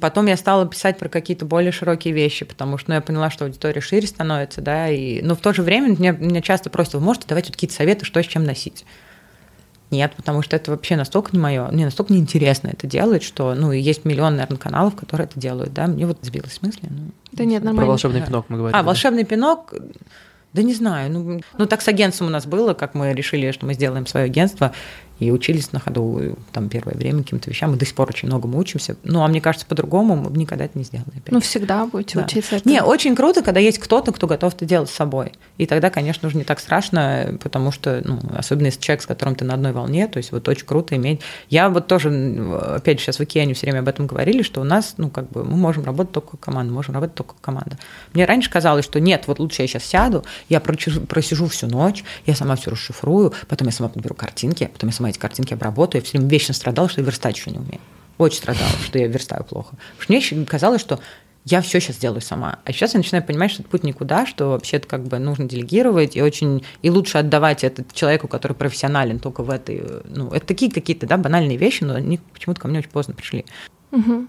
Потом 0.00 0.26
я 0.26 0.36
стала 0.36 0.66
писать 0.68 0.98
про 0.98 1.08
какие-то 1.08 1.46
более 1.46 1.72
широкие 1.72 2.14
вещи, 2.14 2.44
потому 2.44 2.78
что 2.78 2.90
ну, 2.90 2.96
я 2.96 3.00
поняла, 3.00 3.30
что 3.30 3.46
аудитория 3.46 3.80
шире 3.80 4.06
становится, 4.06 4.60
да, 4.60 4.90
и... 4.90 5.20
но 5.22 5.34
в 5.34 5.40
то 5.40 5.52
же 5.52 5.62
время 5.62 5.88
меня, 5.88 6.12
меня 6.12 6.42
часто 6.42 6.70
просят, 6.70 6.94
вы 6.94 7.00
можете 7.00 7.26
давать 7.26 7.46
вот 7.46 7.54
какие-то 7.54 7.74
советы, 7.74 8.04
что 8.04 8.22
с 8.22 8.26
чем 8.26 8.44
носить? 8.44 8.84
Нет, 9.94 10.12
потому 10.16 10.42
что 10.42 10.56
это 10.56 10.72
вообще 10.72 10.96
настолько 10.96 11.30
не 11.32 11.38
мое, 11.38 11.68
мне 11.68 11.84
настолько 11.84 12.12
неинтересно 12.12 12.68
это 12.68 12.88
делать, 12.88 13.22
что, 13.22 13.54
ну, 13.54 13.70
есть 13.70 14.04
миллион, 14.04 14.34
наверное, 14.34 14.58
каналов, 14.58 14.96
которые 14.96 15.26
это 15.26 15.38
делают, 15.38 15.72
да, 15.72 15.86
мне 15.86 16.04
вот 16.04 16.18
сбилось 16.22 16.60
мысли. 16.62 16.88
Ну, 16.90 17.10
да 17.30 17.44
нет, 17.44 17.62
нормально. 17.62 17.82
Про 17.82 17.90
волшебный 17.90 18.22
пинок 18.22 18.46
мы 18.48 18.56
говорили. 18.58 18.76
А, 18.76 18.82
волшебный 18.82 19.24
пинок, 19.24 19.72
Да 20.52 20.62
не 20.62 20.74
знаю. 20.74 21.10
Ну, 21.12 21.40
ну, 21.58 21.66
так 21.66 21.82
с 21.82 21.88
агентством 21.88 22.28
у 22.28 22.30
нас 22.30 22.46
было, 22.46 22.74
как 22.74 22.94
мы 22.94 23.12
решили, 23.12 23.52
что 23.52 23.66
мы 23.66 23.74
сделаем 23.74 24.06
свое 24.06 24.26
агентство 24.26 24.72
и 25.18 25.30
учились 25.30 25.72
на 25.72 25.80
ходу 25.80 26.36
там 26.52 26.68
первое 26.68 26.94
время 26.94 27.22
каким-то 27.22 27.48
вещам. 27.50 27.70
Мы 27.70 27.76
до 27.76 27.86
сих 27.86 27.94
пор 27.94 28.08
очень 28.08 28.28
многому 28.28 28.58
учимся. 28.58 28.96
Ну, 29.04 29.22
а 29.22 29.28
мне 29.28 29.40
кажется, 29.40 29.66
по-другому 29.66 30.16
мы 30.16 30.30
бы 30.30 30.38
никогда 30.38 30.64
это 30.64 30.76
не 30.76 30.84
сделали. 30.84 31.08
Опять. 31.08 31.32
Ну, 31.32 31.40
всегда 31.40 31.86
будете 31.86 32.18
Да. 32.18 32.24
учиться. 32.24 32.60
Не, 32.64 32.76
этому. 32.76 32.90
очень 32.90 33.14
круто, 33.14 33.42
когда 33.42 33.60
есть 33.60 33.78
кто-то, 33.78 34.12
кто 34.12 34.26
готов 34.26 34.54
это 34.54 34.64
делать 34.64 34.90
с 34.90 34.92
собой. 34.94 35.32
И 35.58 35.66
тогда, 35.66 35.90
конечно, 35.90 36.26
уже 36.28 36.36
не 36.36 36.44
так 36.44 36.58
страшно, 36.60 37.38
потому 37.42 37.70
что, 37.70 38.02
ну, 38.04 38.20
особенно 38.36 38.66
если 38.66 38.80
человек, 38.80 39.02
с 39.02 39.06
которым 39.06 39.36
ты 39.36 39.44
на 39.44 39.54
одной 39.54 39.72
волне, 39.72 40.08
то 40.08 40.16
есть 40.16 40.32
вот 40.32 40.48
очень 40.48 40.66
круто 40.66 40.96
иметь. 40.96 41.20
Я 41.48 41.68
вот 41.68 41.86
тоже, 41.86 42.10
опять 42.74 42.98
же, 42.98 43.04
сейчас 43.04 43.18
в 43.18 43.20
Океане 43.20 43.54
все 43.54 43.66
время 43.66 43.80
об 43.80 43.88
этом 43.88 44.06
говорили, 44.06 44.42
что 44.42 44.60
у 44.60 44.64
нас, 44.64 44.94
ну, 44.96 45.10
как 45.10 45.30
бы 45.30 45.44
мы 45.44 45.56
можем 45.56 45.84
работать 45.84 46.12
только 46.12 46.32
как 46.32 46.40
команда, 46.40 46.72
можем 46.72 46.94
работать 46.94 47.14
только 47.14 47.34
как 47.34 47.40
команда. 47.40 47.78
Мне 48.12 48.24
раньше 48.24 48.50
казалось, 48.50 48.84
что 48.84 49.00
нет, 49.00 49.24
вот 49.26 49.38
лучше 49.38 49.62
я 49.62 49.68
сейчас 49.68 49.84
сяду, 49.84 50.24
я 50.48 50.60
просижу 50.60 51.46
всю 51.46 51.66
ночь, 51.68 52.04
я 52.26 52.34
сама 52.34 52.56
все 52.56 52.70
расшифрую, 52.70 53.32
потом 53.48 53.68
я 53.68 53.72
сама 53.72 53.88
подберу 53.88 54.14
картинки, 54.14 54.68
потом 54.72 54.90
я 54.90 54.94
сама 54.94 55.03
эти 55.06 55.18
картинки 55.18 55.54
обработаю. 55.54 56.02
Я 56.02 56.04
все 56.04 56.18
время 56.18 56.30
вечно 56.30 56.54
страдала, 56.54 56.88
что 56.88 57.00
я 57.00 57.06
верстать 57.06 57.36
еще 57.36 57.50
не 57.50 57.58
умею. 57.58 57.80
Очень 58.18 58.38
страдала, 58.38 58.70
что 58.84 58.98
я 58.98 59.06
верстаю 59.08 59.44
плохо. 59.44 59.76
Потому 59.98 60.20
что 60.20 60.34
мне 60.36 60.46
казалось, 60.46 60.80
что 60.80 61.00
я 61.44 61.60
все 61.60 61.78
сейчас 61.80 61.96
делаю 61.96 62.20
сама. 62.22 62.58
А 62.64 62.72
сейчас 62.72 62.94
я 62.94 62.98
начинаю 62.98 63.22
понимать, 63.24 63.50
что 63.50 63.62
это 63.62 63.70
путь 63.70 63.82
никуда, 63.84 64.24
что 64.24 64.50
вообще-то 64.50 64.88
как 64.88 65.04
бы 65.04 65.18
нужно 65.18 65.46
делегировать 65.46 66.16
и 66.16 66.22
очень 66.22 66.64
и 66.80 66.90
лучше 66.90 67.18
отдавать 67.18 67.64
это 67.64 67.84
человеку, 67.92 68.28
который 68.28 68.54
профессионален 68.54 69.18
только 69.18 69.42
в 69.42 69.50
этой, 69.50 69.82
ну, 70.04 70.28
это 70.30 70.46
такие 70.46 70.70
какие-то, 70.72 71.06
да, 71.06 71.18
банальные 71.18 71.58
вещи, 71.58 71.84
но 71.84 71.94
они 71.94 72.18
почему-то 72.32 72.60
ко 72.60 72.68
мне 72.68 72.78
очень 72.78 72.88
поздно 72.90 73.12
пришли. 73.14 73.44
Мгм. 73.90 74.28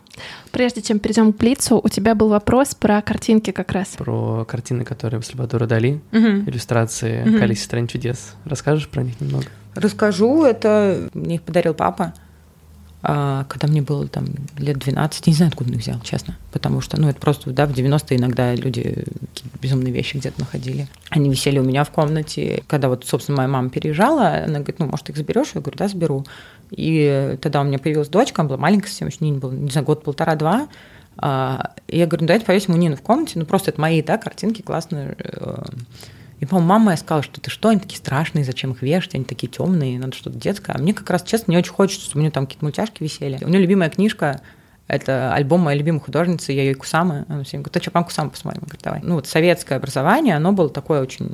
Прежде 0.52 0.82
чем 0.82 1.00
перейдем 1.00 1.34
к 1.34 1.38
Блицу, 1.38 1.80
у 1.84 1.90
тебя 1.90 2.14
был 2.16 2.28
вопрос 2.30 2.76
про 2.76 3.02
картинки 3.02 3.52
как 3.52 3.72
раз. 3.72 3.88
Про 3.98 4.46
картины, 4.46 4.84
которые 4.84 5.22
Сальвадора 5.24 5.66
Дали, 5.66 6.02
Мгм. 6.12 6.48
иллюстрации 6.50 7.24
Мгм. 7.24 7.40
«Колись 7.40 7.64
стран 7.64 7.88
чудес». 7.88 8.36
Расскажешь 8.46 8.88
про 8.90 9.02
них 9.04 9.20
немного? 9.22 9.46
Расскажу, 9.76 10.44
это 10.44 11.10
мне 11.14 11.36
их 11.36 11.42
подарил 11.42 11.74
папа, 11.74 12.14
а, 13.08 13.44
когда 13.50 13.68
мне 13.68 13.84
было 13.84 14.08
там 14.08 14.26
лет 14.58 14.80
12, 14.80 15.28
я 15.28 15.32
не 15.32 15.36
знаю, 15.36 15.50
откуда 15.50 15.72
их 15.72 15.78
взял, 15.78 16.00
честно, 16.02 16.36
потому 16.52 16.82
что, 16.82 17.00
ну, 17.00 17.08
это 17.08 17.20
просто, 17.20 17.52
да, 17.52 17.68
в 17.68 17.72
90-е 17.72 18.18
иногда 18.18 18.56
люди 18.56 19.06
безумные 19.62 19.94
вещи 19.94 20.18
где-то 20.18 20.40
находили. 20.40 20.88
Они 21.10 21.30
висели 21.30 21.60
у 21.60 21.64
меня 21.64 21.84
в 21.84 21.92
комнате. 21.92 22.64
Когда 22.66 22.90
вот, 22.90 23.06
собственно, 23.06 23.38
моя 23.38 23.48
мама 23.48 23.70
переезжала, 23.70 24.46
она 24.46 24.60
говорит, 24.60 24.80
ну, 24.80 24.88
может, 24.88 25.08
их 25.12 25.18
заберешь? 25.18 25.52
Я 25.54 25.62
говорю, 25.62 25.78
да, 25.78 25.88
заберу. 25.88 26.26
И 26.72 27.38
тогда 27.42 27.62
у 27.62 27.64
меня 27.64 27.78
появилась 27.78 28.10
дочка, 28.10 28.42
она 28.42 28.50
была 28.50 28.58
маленькая 28.58 28.88
совсем, 28.88 29.10
еще 29.10 29.18
не 29.20 29.34
было, 29.34 29.52
не 29.52 29.70
знаю, 29.70 29.86
год 29.86 30.04
полтора-два. 30.04 30.68
А, 31.18 31.74
я 31.88 32.08
говорю, 32.08 32.24
ну, 32.24 32.28
давайте 32.30 32.48
повесим 32.48 32.74
у 32.74 32.78
Нины 32.78 32.96
в 32.96 33.04
комнате, 33.04 33.38
ну, 33.38 33.46
просто 33.46 33.70
это 33.70 33.80
мои, 33.80 34.02
да, 34.02 34.18
картинки 34.18 34.64
классные. 34.64 35.16
И, 36.40 36.46
по-моему, 36.46 36.70
мама 36.70 36.86
моя 36.86 36.98
сказала, 36.98 37.24
что 37.24 37.40
ты 37.40 37.50
что, 37.50 37.70
они 37.70 37.80
такие 37.80 37.98
страшные, 37.98 38.44
зачем 38.44 38.72
их 38.72 38.82
вешать, 38.82 39.16
они 39.16 39.24
такие 39.24 39.48
темные, 39.48 39.98
надо 39.98 40.16
что-то 40.16 40.38
детское. 40.38 40.74
А 40.74 40.78
мне 40.78 40.94
как 40.94 41.10
раз, 41.10 41.24
честно, 41.24 41.52
не 41.52 41.58
очень 41.58 41.72
хочется, 41.72 42.06
чтобы 42.06 42.20
у 42.20 42.22
нее 42.24 42.32
там 42.32 42.46
какие-то 42.46 42.66
мультяшки 42.66 43.02
висели. 43.02 43.44
У 43.44 43.48
нее 43.48 43.62
любимая 43.62 43.90
книжка 43.90 44.42
это 44.88 45.34
альбом 45.34 45.62
моей 45.62 45.80
любимой 45.80 46.02
художницы 46.02 46.52
Яй 46.52 46.74
Кусамы. 46.74 47.26
Она 47.28 47.44
всем 47.44 47.62
говорит, 47.62 47.74
ты 47.74 47.82
что, 47.82 47.92
пам 47.92 48.04
Кусаму 48.04 48.30
посмотрим? 48.32 48.64
Я 48.64 48.68
говорю, 48.68 48.82
давай. 48.84 49.00
Ну 49.04 49.16
вот 49.16 49.28
советское 49.28 49.76
образование, 49.76 50.36
оно 50.36 50.52
было 50.52 50.70
такое 50.70 51.02
очень 51.02 51.32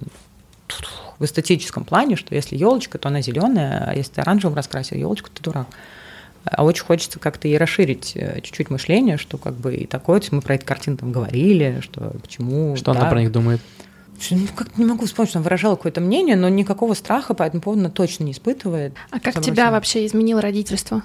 в 1.20 1.26
эстетическом 1.26 1.84
плане, 1.84 2.16
что 2.16 2.34
если 2.34 2.56
елочка, 2.56 2.97
то 2.97 3.10
она 3.10 3.22
зеленая, 3.22 3.86
а 3.88 3.93
если 3.93 4.14
ты 4.14 4.22
оранжевым 4.22 4.56
раскрасил 4.56 4.97
елочку, 4.97 5.30
ты 5.34 5.43
дурак. 5.43 5.68
А 6.45 6.64
очень 6.64 6.84
хочется 6.84 7.20
как-то 7.20 7.47
и 7.47 7.56
расширить 7.56 8.14
э, 8.16 8.41
чуть-чуть 8.41 8.72
мышление, 8.72 9.18
что 9.18 9.38
как 9.38 9.54
бы 9.54 9.76
и 9.76 9.86
такое, 9.86 10.20
то 10.20 10.24
есть 10.24 10.32
мы 10.32 10.41
про 10.41 10.56
эти 10.56 10.64
картины 10.64 10.97
там 10.97 11.12
говорили, 11.12 11.80
что 11.82 12.16
почему. 12.20 12.76
Что 12.76 12.93
да, 12.93 13.02
она 13.02 13.10
про 13.10 13.20
них 13.20 13.32
думает? 13.32 13.62
Ну, 14.30 14.48
как 14.56 14.78
не 14.78 14.86
могу 14.86 15.06
вспомнить, 15.06 15.30
что 15.30 15.40
она 15.40 15.44
выражала 15.44 15.76
какое-то 15.76 16.02
мнение, 16.02 16.36
но 16.36 16.50
никакого 16.50 16.94
страха 16.94 17.34
по 17.34 17.44
этому 17.44 17.62
поводу 17.62 17.82
она 17.82 17.90
точно 17.90 18.26
не 18.26 18.32
испытывает. 18.32 18.94
А 19.10 19.20
как 19.20 19.42
тебя 19.42 19.72
вообще 19.72 20.06
изменило 20.06 20.42
родительство? 20.42 21.04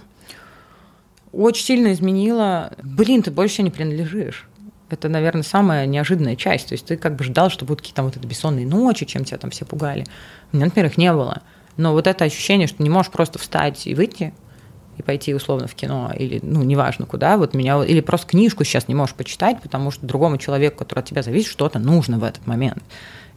Очень 1.32 1.64
сильно 1.64 1.92
изменила. 1.92 2.72
Блин, 2.82 3.22
ты 3.22 3.30
больше 3.30 3.62
не 3.62 3.70
принадлежишь. 3.70 4.48
Это, 4.88 5.08
наверное, 5.08 5.42
самая 5.42 5.86
неожиданная 5.86 6.36
часть. 6.36 6.68
То 6.68 6.74
есть 6.74 6.86
ты 6.86 6.96
как 6.96 7.16
бы 7.16 7.24
ждал, 7.24 7.50
что 7.50 7.64
будут 7.64 7.80
какие-то 7.80 8.02
вот 8.02 8.16
эти 8.16 8.26
бессонные 8.26 8.66
ночи, 8.66 9.04
чем 9.04 9.24
тебя 9.24 9.38
там 9.38 9.50
все 9.50 9.64
пугали. 9.64 10.04
У 10.52 10.56
меня, 10.56 10.66
например, 10.66 10.90
их 10.90 10.96
не 10.96 11.12
было. 11.12 11.42
Но 11.76 11.92
вот 11.92 12.06
это 12.06 12.24
ощущение, 12.24 12.68
что 12.68 12.82
не 12.82 12.88
можешь 12.88 13.10
просто 13.10 13.38
встать 13.38 13.86
и 13.86 13.94
выйти, 13.94 14.32
и 14.96 15.02
пойти 15.02 15.34
условно 15.34 15.66
в 15.66 15.74
кино, 15.74 16.12
или, 16.16 16.40
ну, 16.42 16.62
неважно 16.62 17.06
куда, 17.06 17.36
вот 17.36 17.54
меня, 17.54 17.82
или 17.84 18.00
просто 18.00 18.28
книжку 18.28 18.64
сейчас 18.64 18.88
не 18.88 18.94
можешь 18.94 19.14
почитать, 19.14 19.60
потому 19.62 19.90
что 19.90 20.06
другому 20.06 20.38
человеку, 20.38 20.78
который 20.78 21.00
от 21.00 21.06
тебя 21.06 21.22
зависит, 21.22 21.48
что-то 21.48 21.78
нужно 21.78 22.18
в 22.18 22.24
этот 22.24 22.46
момент. 22.46 22.82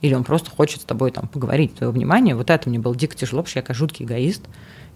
Или 0.01 0.13
он 0.13 0.23
просто 0.23 0.49
хочет 0.49 0.81
с 0.81 0.85
тобой 0.85 1.11
там 1.11 1.27
поговорить, 1.27 1.75
твое 1.75 1.91
внимание. 1.91 2.35
Вот 2.35 2.49
это 2.49 2.69
мне 2.69 2.79
было 2.79 2.95
дико 2.95 3.15
тяжело, 3.15 3.41
потому 3.41 3.49
что 3.49 3.59
я 3.59 3.63
как 3.63 3.75
жуткий 3.75 4.05
эгоист. 4.05 4.43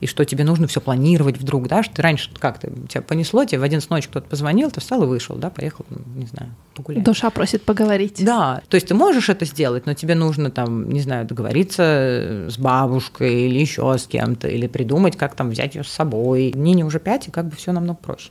И 0.04 0.06
что 0.06 0.26
тебе 0.26 0.44
нужно 0.44 0.68
все 0.68 0.82
планировать 0.82 1.38
вдруг, 1.38 1.70
да, 1.70 1.82
что 1.82 1.96
ты 1.96 2.02
раньше 2.02 2.30
как-то 2.38 2.70
тебя 2.90 3.02
понесло, 3.02 3.46
тебе 3.46 3.60
в 3.60 3.64
11 3.64 3.90
ночи 3.90 4.10
кто-то 4.10 4.28
позвонил, 4.28 4.70
ты 4.70 4.82
встал 4.82 5.02
и 5.04 5.06
вышел, 5.06 5.38
да, 5.38 5.50
поехал, 5.50 5.86
не 6.16 6.26
знаю, 6.26 6.54
погулять. 6.76 7.06
Душа 7.06 7.30
просит 7.30 7.64
поговорить. 7.64 8.24
Да, 8.26 8.62
то 8.68 8.76
есть 8.76 8.88
ты 8.90 8.96
можешь 8.96 9.30
это 9.30 9.46
сделать, 9.46 9.86
но 9.86 9.94
тебе 9.94 10.16
нужно 10.16 10.52
там, 10.52 10.90
не 10.90 11.00
знаю, 11.00 11.26
договориться 11.26 12.48
с 12.50 12.58
бабушкой 12.58 13.44
или 13.46 13.60
еще 13.60 13.98
с 13.98 14.06
кем-то, 14.06 14.50
или 14.50 14.68
придумать, 14.68 15.16
как 15.16 15.36
там 15.36 15.52
взять 15.52 15.76
ее 15.76 15.86
с 15.86 15.90
собой. 15.90 16.52
Нине 16.54 16.84
уже 16.84 17.00
пять, 17.00 17.30
и 17.30 17.32
как 17.32 17.46
бы 17.48 17.56
все 17.56 17.72
намного 17.72 18.00
проще. 18.02 18.30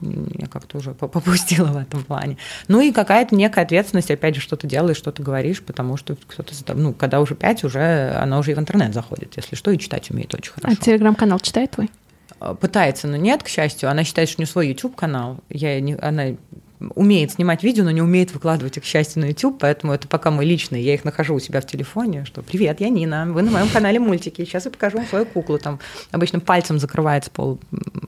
Я 0.00 0.46
как-то 0.46 0.78
уже 0.78 0.92
по- 0.92 1.08
попустила 1.08 1.66
в 1.68 1.76
этом 1.76 2.04
плане. 2.04 2.36
Ну 2.68 2.80
и 2.80 2.92
какая-то 2.92 3.34
некая 3.34 3.64
ответственность, 3.64 4.10
опять 4.10 4.34
же, 4.36 4.40
что 4.40 4.56
ты 4.56 4.66
делаешь, 4.66 4.96
что 4.96 5.10
ты 5.12 5.22
говоришь, 5.22 5.62
потому 5.62 5.96
что 5.96 6.16
кто-то, 6.26 6.52
ну, 6.74 6.92
когда 6.94 7.20
уже 7.20 7.34
пять, 7.34 7.64
уже 7.64 8.12
она 8.20 8.38
уже 8.38 8.52
и 8.52 8.54
в 8.54 8.58
интернет 8.58 8.94
заходит, 8.94 9.34
если 9.36 9.56
что, 9.56 9.70
и 9.70 9.78
читать 9.78 10.10
умеет 10.10 10.32
очень 10.34 10.52
А 10.56 10.60
хорошо. 10.60 10.80
телеграм-канал 10.82 11.40
читает 11.40 11.72
твой? 11.72 11.90
А, 12.40 12.54
Пытается, 12.54 13.08
но 13.08 13.16
нет, 13.16 13.42
к 13.42 13.48
счастью. 13.48 13.90
Она 13.90 14.04
считает, 14.04 14.28
что 14.28 14.40
у 14.40 14.42
нее 14.42 14.50
свой 14.50 14.68
YouTube-канал. 14.68 15.38
Я 15.48 15.80
не, 15.80 15.94
она 15.96 16.36
умеет 16.94 17.32
снимать 17.32 17.62
видео, 17.62 17.84
но 17.84 17.90
не 17.90 18.02
умеет 18.02 18.32
выкладывать 18.32 18.76
их, 18.76 18.82
к 18.82 18.86
счастью, 18.86 19.22
на 19.22 19.26
YouTube, 19.26 19.58
поэтому 19.58 19.92
это 19.92 20.08
пока 20.08 20.30
мой 20.30 20.44
личный. 20.44 20.82
Я 20.82 20.94
их 20.94 21.04
нахожу 21.04 21.34
у 21.34 21.40
себя 21.40 21.60
в 21.60 21.66
телефоне, 21.66 22.24
что 22.24 22.42
«Привет, 22.42 22.80
я 22.80 22.88
Нина, 22.88 23.26
вы 23.28 23.42
на 23.42 23.50
моем 23.50 23.68
канале 23.68 23.98
мультики, 23.98 24.44
сейчас 24.44 24.64
я 24.64 24.70
покажу 24.70 24.98
вам 24.98 25.06
свою 25.06 25.26
куклу». 25.26 25.58
Там 25.58 25.78
обычно 26.10 26.40
пальцем 26.40 26.78
закрывается 26.78 27.30
пол 27.30 27.58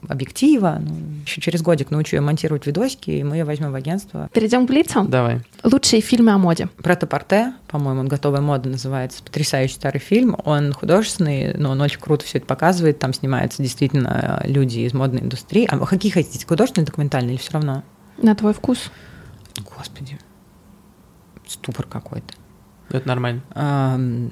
объектива. 0.09 0.81
Ну, 0.81 0.97
еще 1.25 1.41
через 1.41 1.63
годик 1.63 1.91
научу 1.91 2.17
ее 2.17 2.23
монтировать 2.23 2.67
видосики, 2.67 3.11
и 3.11 3.23
мы 3.23 3.37
ее 3.37 3.45
возьмем 3.45 3.73
в 3.73 3.75
агентство. 3.75 4.29
Перейдем 4.33 4.67
к 4.67 4.71
Блицу. 4.71 5.05
Давай. 5.05 5.41
Лучшие 5.63 6.03
фильмы 6.03 6.33
о 6.33 6.39
моде. 6.39 6.69
Претапорте, 6.83 7.55
по-моему, 7.69 8.01
он 8.01 8.09
«Готовая 8.09 8.41
мода» 8.41 8.69
называется. 8.69 9.23
Потрясающий 9.23 9.75
старый 9.75 10.01
фильм. 10.01 10.37
Он 10.45 10.73
художественный, 10.73 11.55
но 11.55 11.71
он 11.71 11.81
очень 11.81 12.01
круто 12.01 12.25
все 12.25 12.39
это 12.39 12.47
показывает. 12.47 12.99
Там 12.99 13.15
снимаются 13.15 13.63
действительно 13.63 14.43
люди 14.45 14.81
из 14.81 14.93
модной 14.93 15.23
индустрии. 15.23 15.67
А 15.71 15.77
вы 15.77 15.87
какие 15.87 16.11
хотите, 16.11 16.45
художественный, 16.47 16.87
документальный 16.87 17.35
или 17.35 17.41
все 17.41 17.53
равно? 17.53 17.85
На 18.23 18.35
твой 18.35 18.53
вкус. 18.53 18.91
Господи, 19.77 20.19
ступор 21.47 21.87
какой-то. 21.87 22.35
Это 22.91 23.07
нормально. 23.09 23.43
Ам, 23.55 24.31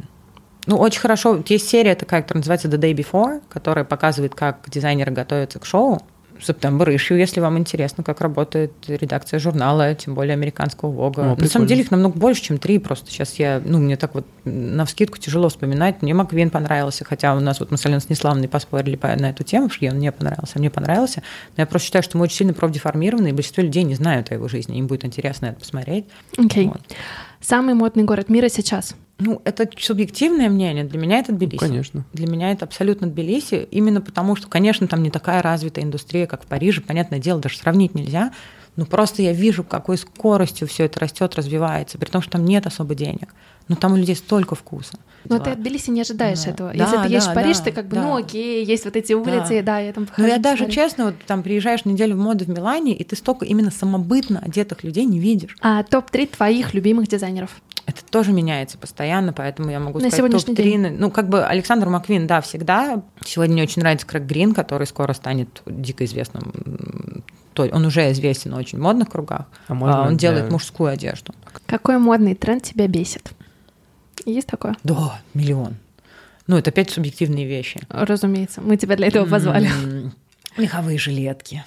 Ну, 0.66 0.76
очень 0.76 1.01
хорошо. 1.01 1.43
Есть 1.47 1.68
серия 1.68 1.95
такая, 1.95 2.20
которая 2.22 2.41
называется 2.41 2.68
The 2.68 2.78
Day 2.78 2.95
Before, 2.95 3.43
которая 3.49 3.84
показывает, 3.86 4.34
как 4.34 4.68
дизайнеры 4.68 5.12
готовятся 5.12 5.59
к 5.59 5.64
шоу. 5.64 6.03
September 6.41 6.86
Issue, 6.95 7.16
если 7.18 7.41
вам 7.41 7.59
интересно, 7.59 8.03
как 8.05 8.20
работает 8.20 8.72
редакция 8.86 9.39
журнала, 9.39 9.95
тем 9.95 10.14
более 10.14 10.34
американского 10.34 10.91
Вога. 10.91 11.32
О, 11.32 11.36
На 11.36 11.47
самом 11.49 11.66
деле 11.66 11.82
их 11.82 11.91
намного 11.91 12.18
больше, 12.18 12.43
чем 12.43 12.59
три. 12.59 12.78
Просто 12.78 13.11
сейчас 13.11 13.34
я, 13.34 13.61
ну, 13.64 13.78
мне 13.78 13.97
так 13.97 14.14
вот 14.14 14.26
на 14.45 14.84
вскидку 14.84 15.18
тяжело 15.18 15.49
вспоминать. 15.49 16.03
Мне 16.03 16.14
Маквин 16.14 16.51
понравился, 16.51 17.05
хотя 17.05 17.34
у 17.34 17.41
нас 17.41 17.61
вот 17.61 17.70
мы 17.70 17.76
с 17.78 17.84
Аленой 17.86 18.01
Снеславной 18.01 18.49
поспорили 18.49 18.97
по- 18.97 19.09
на 19.16 19.30
эту 19.30 19.45
тему, 19.45 19.68
что 19.70 19.86
он 19.86 19.97
мне 19.97 20.12
понравился, 20.12 20.53
а 20.57 20.59
мне 20.59 20.70
понравился. 20.70 21.22
Но 21.57 21.62
я 21.62 21.66
просто 21.66 21.86
считаю, 21.86 22.03
что 22.03 22.18
мы 22.18 22.24
очень 22.24 22.36
сильно 22.36 22.53
профдеформированы, 22.55 23.28
и 23.28 23.32
большинство 23.32 23.62
людей 23.62 23.82
не 23.84 23.95
знают 23.95 24.30
о 24.30 24.34
его 24.34 24.49
жизни. 24.49 24.78
Им 24.78 24.86
будет 24.86 25.05
интересно 25.05 25.47
это 25.47 25.61
посмотреть. 25.61 26.07
Окей. 26.36 26.66
Вот. 26.66 26.80
Самый 27.41 27.74
модный 27.74 28.05
город 28.05 28.28
мира 28.28 28.49
сейчас. 28.49 28.95
Ну, 29.18 29.43
это 29.45 29.68
субъективное 29.76 30.49
мнение. 30.49 30.84
Для 30.84 30.99
меня 30.99 31.18
это 31.18 31.32
Тбилиси. 31.32 31.59
Конечно. 31.59 32.05
Для 32.12 32.28
меня 32.28 32.53
это 32.53 32.64
абсолютно 32.64 33.09
Тбилиси, 33.09 33.66
именно 33.70 34.01
потому 34.01 34.36
что, 34.36 34.49
конечно, 34.49 34.86
там 34.86 35.03
не 35.03 35.11
такая 35.11 35.43
развитая 35.43 35.84
индустрия, 35.84 36.26
как 36.26 36.45
в 36.45 36.47
Париже, 36.47 36.80
понятное 36.80 37.18
дело, 37.18 37.41
даже 37.41 37.57
сравнить 37.57 37.95
нельзя, 37.95 38.32
но 38.76 38.86
просто 38.86 39.22
я 39.22 39.32
вижу, 39.32 39.64
какой 39.64 39.99
скоростью 39.99 40.68
все 40.68 40.84
это 40.84 41.01
растет, 41.01 41.34
развивается, 41.34 41.99
при 41.99 42.09
том, 42.09 42.22
что 42.22 42.32
там 42.32 42.45
нет 42.45 42.64
особо 42.66 42.95
денег. 42.95 43.34
Но 43.66 43.74
там 43.74 43.95
у 43.95 43.97
людей 43.97 44.14
столько 44.14 44.55
вкуса. 44.55 44.99
Но 45.25 45.37
Дела. 45.37 45.45
ты 45.45 45.51
от 45.53 45.61
Тбилиси 45.61 45.91
не 45.91 46.01
ожидаешь 46.03 46.43
Да. 46.45 46.51
этого. 46.51 46.71
Да, 46.73 46.85
Если 46.85 46.97
ты 46.97 47.03
едешь 47.09 47.25
да, 47.27 47.31
в 47.33 47.35
Париж, 47.35 47.59
да, 47.59 47.64
ты 47.64 47.73
как 47.73 47.87
бы, 47.89 47.97
да. 47.97 48.03
ну 48.03 48.16
окей, 48.16 48.64
есть 48.64 48.85
вот 48.85 48.97
эти 48.97 49.12
улицы, 49.12 49.62
да, 49.62 49.79
я 49.79 49.93
там 49.93 50.05
Ну, 50.05 50.09
похожу. 50.09 50.29
я 50.29 50.39
даже 50.39 50.64
посмотрю. 50.64 50.75
честно, 50.75 51.05
вот 51.07 51.14
там 51.27 51.43
приезжаешь 51.43 51.85
неделю 51.85 52.14
в 52.16 52.19
моду 52.19 52.45
в 52.45 52.49
Милане, 52.49 52.95
и 52.95 53.05
ты 53.05 53.16
столько 53.16 53.45
именно 53.45 53.71
самобытно 53.71 54.41
одетых 54.41 54.85
людей 54.85 55.05
не 55.05 55.19
видишь. 55.19 55.57
А 55.61 55.83
топ-3 55.83 56.37
твоих 56.37 56.73
любимых 56.75 57.09
дизайнеров. 57.09 57.61
Это 57.87 58.05
тоже 58.05 58.33
меняется 58.33 58.77
постоянно, 58.77 59.33
поэтому 59.33 59.71
я 59.71 59.81
могу 59.81 59.95
На 59.99 60.11
сказать 60.11 60.19
сегодняшний 60.19 60.55
топ-3. 60.55 60.62
день. 60.62 60.97
Ну, 60.99 61.11
как 61.11 61.29
бы 61.31 61.43
Александр 61.45 61.89
Маквин, 61.89 62.27
да, 62.27 62.41
всегда. 62.43 63.03
Сегодня 63.25 63.55
мне 63.55 63.62
очень 63.62 63.81
нравится 63.81 64.07
Крэг 64.07 64.25
Грин, 64.25 64.53
который 64.55 64.87
скоро 64.87 65.14
станет 65.14 65.62
дико 65.66 66.05
известным. 66.05 67.25
То- 67.55 67.69
Он 67.73 67.87
уже 67.87 68.11
известен 68.12 68.53
в 68.55 68.57
очень 68.59 68.79
модных 68.79 69.09
кругах. 69.09 69.47
А 69.69 69.75
можно 69.75 70.05
А, 70.05 70.09
Он 70.09 70.16
делает 70.16 70.51
мужскую 70.53 70.91
одежду. 70.91 71.35
Какой 71.66 71.99
модный 71.99 72.35
тренд 72.35 72.62
тебя 72.62 72.87
бесит? 72.87 73.31
Есть 74.25 74.49
такое? 74.49 74.77
Да, 74.85 75.21
миллион. 75.35 75.77
Ну, 76.47 76.57
это 76.57 76.71
опять 76.71 76.91
субъективные 76.91 77.47
вещи. 77.47 77.81
Разумеется. 77.89 78.61
Мы 78.61 78.77
тебя 78.77 78.97
для 78.97 79.09
этого 79.09 79.27
позвали. 79.27 79.71
Меховые 80.57 80.99
жилетки. 80.99 81.64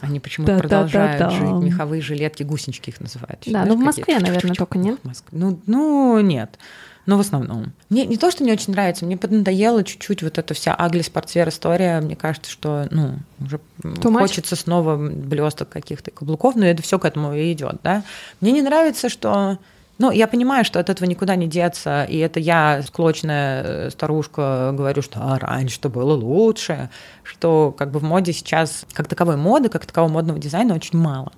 Они 0.00 0.20
почему-то 0.20 0.58
продолжают 0.58 1.32
жить. 1.32 1.42
Меховые 1.42 2.02
жилетки, 2.02 2.42
гусенички 2.42 2.90
их 2.90 3.00
называют. 3.00 3.42
Да, 3.46 3.64
ну 3.64 3.76
в 3.76 3.78
Москве, 3.78 4.18
наверное, 4.18 4.54
только 4.54 4.78
нет. 4.78 4.98
Ну, 5.30 5.60
ну, 5.66 6.20
нет. 6.20 6.58
Но 7.06 7.18
в 7.18 7.20
основном. 7.20 7.72
Мне 7.90 8.06
не 8.06 8.16
то, 8.16 8.30
что 8.30 8.42
мне 8.42 8.54
очень 8.54 8.72
нравится, 8.72 9.04
мне 9.04 9.18
поднадоело 9.18 9.84
чуть-чуть 9.84 10.22
вот 10.22 10.38
эта 10.38 10.54
вся 10.54 10.74
агли 10.74 11.02
спортсвер 11.02 11.48
история. 11.50 12.00
Мне 12.00 12.16
кажется, 12.16 12.50
что 12.50 12.88
ну, 12.90 13.16
уже 13.40 13.60
Too 13.82 14.18
хочется 14.18 14.54
much. 14.54 14.60
снова 14.60 14.96
блесток 14.96 15.68
каких-то 15.68 16.10
каблуков, 16.10 16.54
но 16.56 16.64
это 16.64 16.82
все 16.82 16.98
к 16.98 17.04
этому 17.04 17.34
и 17.34 17.52
идет, 17.52 17.76
да. 17.82 18.04
Мне 18.40 18.52
не 18.52 18.62
нравится, 18.62 19.10
что 19.10 19.58
ну, 19.98 20.10
я 20.10 20.26
понимаю, 20.26 20.64
что 20.64 20.80
от 20.80 20.90
этого 20.90 21.08
никуда 21.08 21.36
не 21.36 21.46
деться, 21.46 22.04
и 22.04 22.18
это 22.18 22.40
я, 22.40 22.82
склочная 22.82 23.62
э, 23.62 23.90
старушка, 23.90 24.72
говорю, 24.72 25.02
что 25.02 25.20
а, 25.22 25.38
раньше-то 25.38 25.88
было 25.88 26.14
лучше, 26.14 26.90
что 27.22 27.74
как 27.76 27.90
бы 27.90 28.00
в 28.00 28.02
моде 28.02 28.32
сейчас, 28.32 28.84
как 28.92 29.06
таковой 29.06 29.36
моды, 29.36 29.68
как 29.68 29.86
такового 29.86 30.10
модного 30.10 30.38
дизайна 30.38 30.74
очень 30.74 30.98
мало 30.98 31.32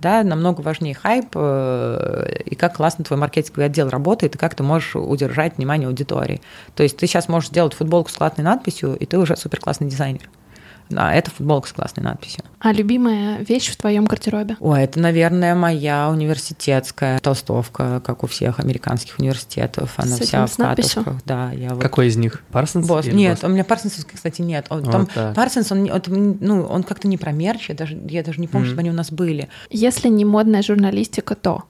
да, 0.00 0.22
намного 0.22 0.62
важнее 0.62 0.94
хайп 0.94 1.28
э, 1.34 2.42
и 2.44 2.54
как 2.54 2.76
классно 2.76 3.04
твой 3.04 3.18
маркетинговый 3.18 3.66
отдел 3.66 3.88
работает, 3.88 4.34
и 4.34 4.38
как 4.38 4.54
ты 4.54 4.62
можешь 4.62 4.96
удержать 4.96 5.58
внимание 5.58 5.88
аудитории. 5.88 6.40
То 6.74 6.82
есть 6.82 6.96
ты 6.96 7.06
сейчас 7.06 7.28
можешь 7.28 7.50
сделать 7.50 7.74
футболку 7.74 8.10
с 8.10 8.14
классной 8.14 8.44
надписью, 8.44 8.96
и 8.96 9.06
ты 9.06 9.18
уже 9.18 9.36
супер 9.36 9.60
классный 9.60 9.88
дизайнер. 9.88 10.28
Да, 10.90 11.14
это 11.14 11.30
футболка 11.30 11.68
с 11.68 11.72
классной 11.72 12.02
надписью. 12.02 12.44
А 12.58 12.72
любимая 12.72 13.38
вещь 13.38 13.70
в 13.70 13.76
твоем 13.76 14.04
гардеробе? 14.04 14.56
Ой, 14.60 14.82
это, 14.82 14.98
наверное, 14.98 15.54
моя 15.54 16.10
университетская 16.10 17.20
толстовка, 17.20 18.02
как 18.04 18.24
у 18.24 18.26
всех 18.26 18.58
американских 18.58 19.18
университетов. 19.18 19.94
Она 19.96 20.20
вся 20.20 20.46
в 20.46 20.56
катушках. 20.56 21.24
Да, 21.24 21.52
я 21.52 21.70
вот... 21.70 21.82
Какой 21.82 22.08
из 22.08 22.16
них? 22.16 22.42
Парсонс? 22.50 22.86
Парсонс. 22.86 23.06
Нет, 23.06 23.40
Парсонс? 23.40 23.48
у 23.48 23.52
меня 23.52 23.64
Парсонсовский, 23.64 24.16
кстати, 24.16 24.42
нет. 24.42 24.66
Он, 24.68 24.82
вот 24.82 24.90
там 24.90 25.06
так. 25.06 25.34
Парсонс, 25.34 25.70
он, 25.70 25.90
он, 25.90 26.38
ну, 26.40 26.62
он 26.62 26.82
как-то 26.82 27.06
не 27.08 27.16
про 27.16 27.32
мерч, 27.32 27.68
я 27.68 27.74
даже, 27.74 27.98
я 28.08 28.22
даже 28.24 28.40
не 28.40 28.48
помню, 28.48 28.66
mm. 28.66 28.70
чтобы 28.70 28.80
они 28.80 28.90
у 28.90 28.94
нас 28.94 29.12
были. 29.12 29.48
Если 29.70 30.08
не 30.08 30.24
модная 30.24 30.62
журналистика, 30.62 31.36
то? 31.36 31.64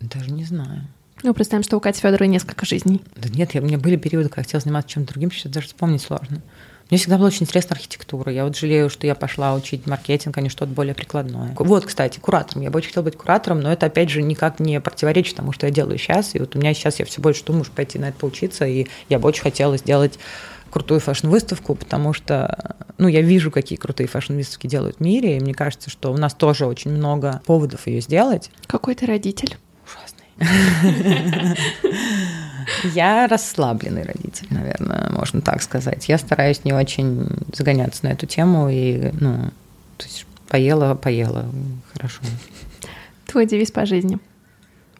Даже 0.00 0.32
не 0.32 0.44
знаю. 0.44 0.88
Ну, 1.22 1.32
представим, 1.32 1.62
что 1.62 1.78
у 1.78 1.80
Кати 1.80 2.00
Федоровой 2.00 2.28
несколько 2.28 2.66
жизней. 2.66 3.00
Да 3.16 3.28
нет, 3.30 3.54
я, 3.54 3.62
у 3.62 3.64
меня 3.64 3.78
были 3.78 3.96
периоды, 3.96 4.28
когда 4.28 4.40
я 4.40 4.44
хотела 4.44 4.60
заниматься 4.60 4.90
чем-то 4.90 5.12
другим, 5.12 5.30
сейчас 5.30 5.52
даже 5.52 5.68
вспомнить 5.68 6.02
сложно. 6.02 6.42
Мне 6.90 6.98
всегда 6.98 7.16
была 7.16 7.28
очень 7.28 7.42
интересна 7.42 7.74
архитектура. 7.74 8.30
Я 8.30 8.44
вот 8.44 8.56
жалею, 8.56 8.90
что 8.90 9.06
я 9.06 9.14
пошла 9.14 9.54
учить 9.54 9.86
маркетинг, 9.86 10.36
а 10.36 10.40
не 10.40 10.48
что-то 10.48 10.72
более 10.72 10.94
прикладное. 10.94 11.54
Вот, 11.58 11.86
кстати, 11.86 12.18
куратором. 12.18 12.62
Я 12.62 12.70
бы 12.70 12.78
очень 12.78 12.88
хотела 12.88 13.04
быть 13.04 13.16
куратором, 13.16 13.60
но 13.60 13.72
это, 13.72 13.86
опять 13.86 14.10
же, 14.10 14.22
никак 14.22 14.60
не 14.60 14.80
противоречит 14.80 15.36
тому, 15.36 15.52
что 15.52 15.66
я 15.66 15.72
делаю 15.72 15.98
сейчас. 15.98 16.34
И 16.34 16.38
вот 16.38 16.56
у 16.56 16.58
меня 16.58 16.74
сейчас 16.74 16.98
я 16.98 17.06
все 17.06 17.20
больше 17.20 17.44
думаю, 17.44 17.64
что 17.64 17.72
пойти 17.72 17.98
на 17.98 18.10
это 18.10 18.18
поучиться, 18.18 18.66
и 18.66 18.86
я 19.08 19.18
бы 19.18 19.28
очень 19.28 19.42
хотела 19.42 19.76
сделать 19.78 20.18
крутую 20.70 21.00
фэшн-выставку, 21.00 21.76
потому 21.76 22.12
что, 22.12 22.76
ну, 22.98 23.06
я 23.06 23.22
вижу, 23.22 23.52
какие 23.52 23.78
крутые 23.78 24.08
фэшн-выставки 24.08 24.66
делают 24.66 24.96
в 24.96 25.00
мире, 25.00 25.36
и 25.36 25.40
мне 25.40 25.54
кажется, 25.54 25.88
что 25.88 26.12
у 26.12 26.16
нас 26.16 26.34
тоже 26.34 26.66
очень 26.66 26.90
много 26.90 27.40
поводов 27.46 27.86
ее 27.86 28.00
сделать. 28.00 28.50
Какой 28.66 28.96
ты 28.96 29.06
родитель? 29.06 29.56
Ужасный. 29.86 30.24
Я 32.94 33.26
расслабленный 33.26 34.02
родитель, 34.02 34.46
наверное, 34.50 35.10
можно 35.10 35.40
так 35.40 35.62
сказать. 35.62 36.08
Я 36.08 36.18
стараюсь 36.18 36.64
не 36.64 36.72
очень 36.72 37.28
загоняться 37.52 38.04
на 38.06 38.12
эту 38.12 38.26
тему 38.26 38.68
и, 38.68 39.10
ну, 39.20 39.50
то 39.96 40.04
есть 40.04 40.26
поела, 40.48 40.94
поела, 40.94 41.46
хорошо. 41.92 42.20
Твой 43.26 43.46
девиз 43.46 43.70
по 43.70 43.86
жизни? 43.86 44.18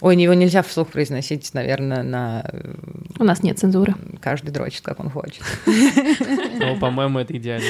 Ой, 0.00 0.20
его 0.20 0.34
нельзя 0.34 0.62
вслух 0.62 0.88
произносить, 0.88 1.54
наверное, 1.54 2.02
на... 2.02 2.44
У 3.18 3.24
нас 3.24 3.42
нет 3.42 3.58
цензуры. 3.58 3.94
Каждый 4.20 4.50
дрочит, 4.50 4.82
как 4.82 5.00
он 5.00 5.08
хочет. 5.08 5.42
Ну, 5.66 6.78
по-моему, 6.78 7.20
это 7.20 7.36
идеально. 7.36 7.66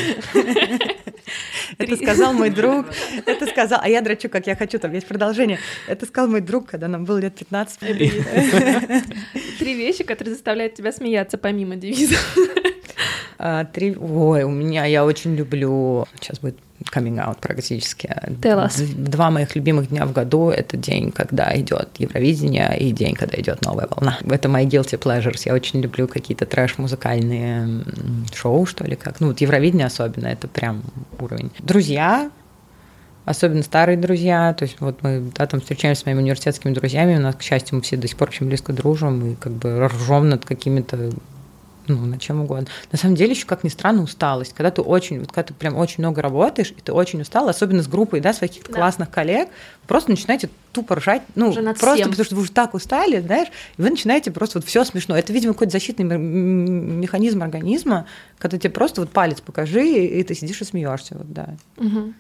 Это 1.79 1.97
сказал 1.97 2.33
мой 2.33 2.51
друг. 2.51 2.87
Это 3.27 3.47
сказал, 3.47 3.81
а 3.83 3.89
я 3.89 4.01
дрочу, 4.01 4.29
как 4.29 4.47
я 4.47 4.57
хочу, 4.57 4.79
там 4.79 4.93
есть 4.93 5.07
продолжение. 5.07 5.59
Это 5.87 6.07
сказал 6.07 6.31
мой 6.31 6.41
друг, 6.41 6.71
когда 6.71 6.89
нам 6.89 7.05
было 7.05 7.19
лет 7.19 7.35
15. 7.35 7.79
Три 9.59 9.75
вещи, 9.75 10.05
которые 10.05 10.35
заставляют 10.35 10.75
тебя 10.75 10.93
смеяться, 10.93 11.39
помимо 11.39 11.77
девиза. 11.77 12.17
А, 13.37 13.65
три... 13.65 13.97
Ой, 13.97 14.45
у 14.45 14.51
меня, 14.51 14.85
я 14.85 15.05
очень 15.05 15.35
люблю... 15.35 16.07
Сейчас 16.15 16.39
будет 16.39 16.57
coming 16.93 17.19
out 17.19 17.39
практически. 17.41 18.07
Us. 18.27 18.95
Два 18.95 19.31
моих 19.31 19.55
любимых 19.57 19.89
дня 19.89 20.07
в 20.07 20.13
году— 20.13 20.51
это 20.51 20.77
день, 20.77 21.11
когда 21.13 21.51
идет 21.59 21.89
Евровидение, 21.99 22.77
и 22.79 22.93
день, 22.93 23.15
когда 23.15 23.41
идет 23.41 23.63
новая 23.63 23.89
волна. 23.91 24.19
Это 24.29 24.49
мои 24.49 24.67
guilty 24.67 24.99
pleasures. 24.99 25.43
Я 25.45 25.55
очень 25.55 25.81
люблю 25.81 26.09
какие-то 26.09 26.47
трэш-музыкальные 26.47 27.85
шоу, 28.35 28.67
что 28.67 28.85
ли, 28.85 28.97
как. 28.97 29.21
Ну, 29.21 29.29
вот 29.29 29.41
Евровидение 29.41 29.87
особенно, 29.87 30.29
это 30.29 30.49
прям 30.49 30.83
уровень. 31.19 31.51
Друзья, 31.59 32.31
особенно 33.25 33.63
старые 33.63 33.97
друзья, 33.97 34.53
то 34.55 34.65
есть 34.65 34.77
вот 34.81 35.03
мы 35.03 35.31
да, 35.35 35.47
там 35.47 35.61
встречаемся 35.61 36.03
с 36.03 36.07
моими 36.07 36.21
университетскими 36.21 36.73
друзьями, 36.73 37.17
у 37.17 37.21
нас, 37.21 37.35
к 37.35 37.43
счастью, 37.43 37.77
мы 37.77 37.83
все 37.83 37.97
до 37.97 38.07
сих 38.07 38.17
пор 38.17 38.29
очень 38.29 38.47
близко 38.47 38.73
дружим 38.73 39.33
и 39.33 39.35
как 39.35 39.53
бы 39.53 39.89
ржем 39.89 40.29
над 40.29 40.45
какими-то 40.45 41.11
ну, 41.87 42.07
на 42.07 42.19
чем 42.19 42.41
угодно. 42.41 42.69
На 42.93 42.99
самом 42.99 43.15
деле, 43.15 43.33
еще, 43.33 43.47
как 43.47 43.65
ни 43.65 43.69
странно, 43.69 44.03
усталость. 44.03 44.55
Когда 44.55 44.71
ты 44.71 44.83
очень, 44.83 45.21
вот 45.21 45.29
когда 45.29 45.45
ты 45.45 45.55
прям 45.55 45.77
очень 45.77 45.97
много 45.99 46.23
работаешь, 46.23 46.71
и 46.71 46.81
ты 46.81 46.93
очень 46.93 47.21
устал, 47.21 47.49
особенно 47.49 47.83
с 47.83 47.89
группой, 47.89 48.21
да, 48.21 48.33
своих 48.33 48.53
каких-то 48.53 48.73
да. 48.73 48.79
классных 48.79 49.11
коллег, 49.11 49.49
просто 49.87 50.11
начинаете 50.11 50.49
тупо 50.73 50.97
ржать, 50.97 51.23
ну, 51.35 51.53
просто 51.53 51.95
всем. 51.95 52.11
потому 52.11 52.25
что 52.25 52.35
вы 52.35 52.43
уже 52.43 52.53
так 52.53 52.75
устали, 52.75 53.21
знаешь, 53.21 53.49
и 53.77 53.83
вы 53.83 53.91
начинаете 53.91 54.31
просто 54.31 54.59
вот 54.59 54.67
все 54.67 54.85
смешно. 54.85 55.17
Это, 55.17 55.33
видимо, 55.33 55.53
какой-то 55.53 55.73
защитный 55.73 56.05
механизм 56.05 57.43
организма, 57.43 58.07
когда 58.39 58.59
тебе 58.59 58.71
просто 58.71 59.01
вот 59.01 59.11
палец 59.11 59.41
покажи, 59.41 59.87
и 59.87 60.23
ты 60.23 60.35
сидишь 60.35 60.61
и 60.61 60.65
смеешься, 60.65 61.17
вот, 61.17 61.33
да. 61.33 61.55
Угу. 61.77 62.15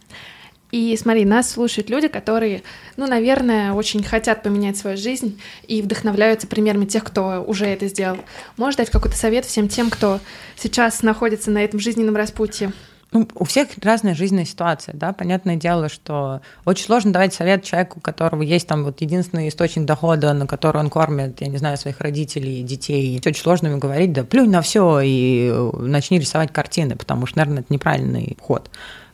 И 0.75 0.97
смотри, 0.97 1.25
нас 1.25 1.53
слушают 1.53 1.89
люди, 1.89 2.09
которые, 2.09 2.65
ну, 2.97 3.07
наверное, 3.07 3.75
очень 3.75 4.03
хотят 4.03 4.43
поменять 4.43 4.77
свою 4.77 4.97
жизнь 4.97 5.41
и 5.69 5.81
вдохновляются 5.81 6.49
примерами 6.49 6.85
тех, 6.85 7.05
кто 7.05 7.45
уже 7.47 7.67
это 7.67 7.87
сделал. 7.87 8.19
Можешь 8.57 8.79
дать 8.79 8.91
какой-то 8.91 9.17
совет 9.17 9.45
всем 9.45 9.69
тем, 9.69 9.89
кто 9.89 10.19
сейчас 10.57 11.05
находится 11.05 11.53
на 11.53 11.59
этом 11.59 11.79
жизненном 11.79 12.17
распутье? 12.17 12.73
Ну, 13.13 13.29
у 13.37 13.45
всех 13.45 13.69
разная 13.85 14.17
жизненная 14.17 14.47
ситуация, 14.47 14.97
да, 14.97 15.13
понятное 15.13 15.55
дело, 15.55 15.89
что 15.89 16.41
очень 16.65 16.87
сложно 16.87 17.13
давать 17.13 17.33
совет 17.33 17.63
человеку, 17.63 18.01
у 18.01 18.03
которого 18.03 18.43
есть 18.43 18.67
там 18.67 18.83
вот 18.83 19.01
единственный 19.01 19.51
источник 19.51 19.85
дохода, 19.85 20.33
на 20.33 20.49
который 20.49 20.79
он 20.79 20.91
кормит, 20.91 21.41
я 21.41 21.47
не 21.47 21.59
знаю, 21.59 21.77
своих 21.77 22.01
родителей, 22.01 22.65
детей. 22.65 23.17
Очень 23.25 23.41
сложно 23.41 23.69
ему 23.69 23.79
говорить, 23.79 24.13
да 24.13 24.25
плюнь 24.25 24.51
на 24.51 24.61
все 24.61 24.99
и 25.05 25.55
начни 25.75 26.19
рисовать 26.19 26.53
картины, 26.53 26.97
потому 26.97 27.27
что, 27.27 27.39
наверное, 27.39 27.61
это 27.61 27.73
неправильный 27.73 28.37
ход 28.41 28.69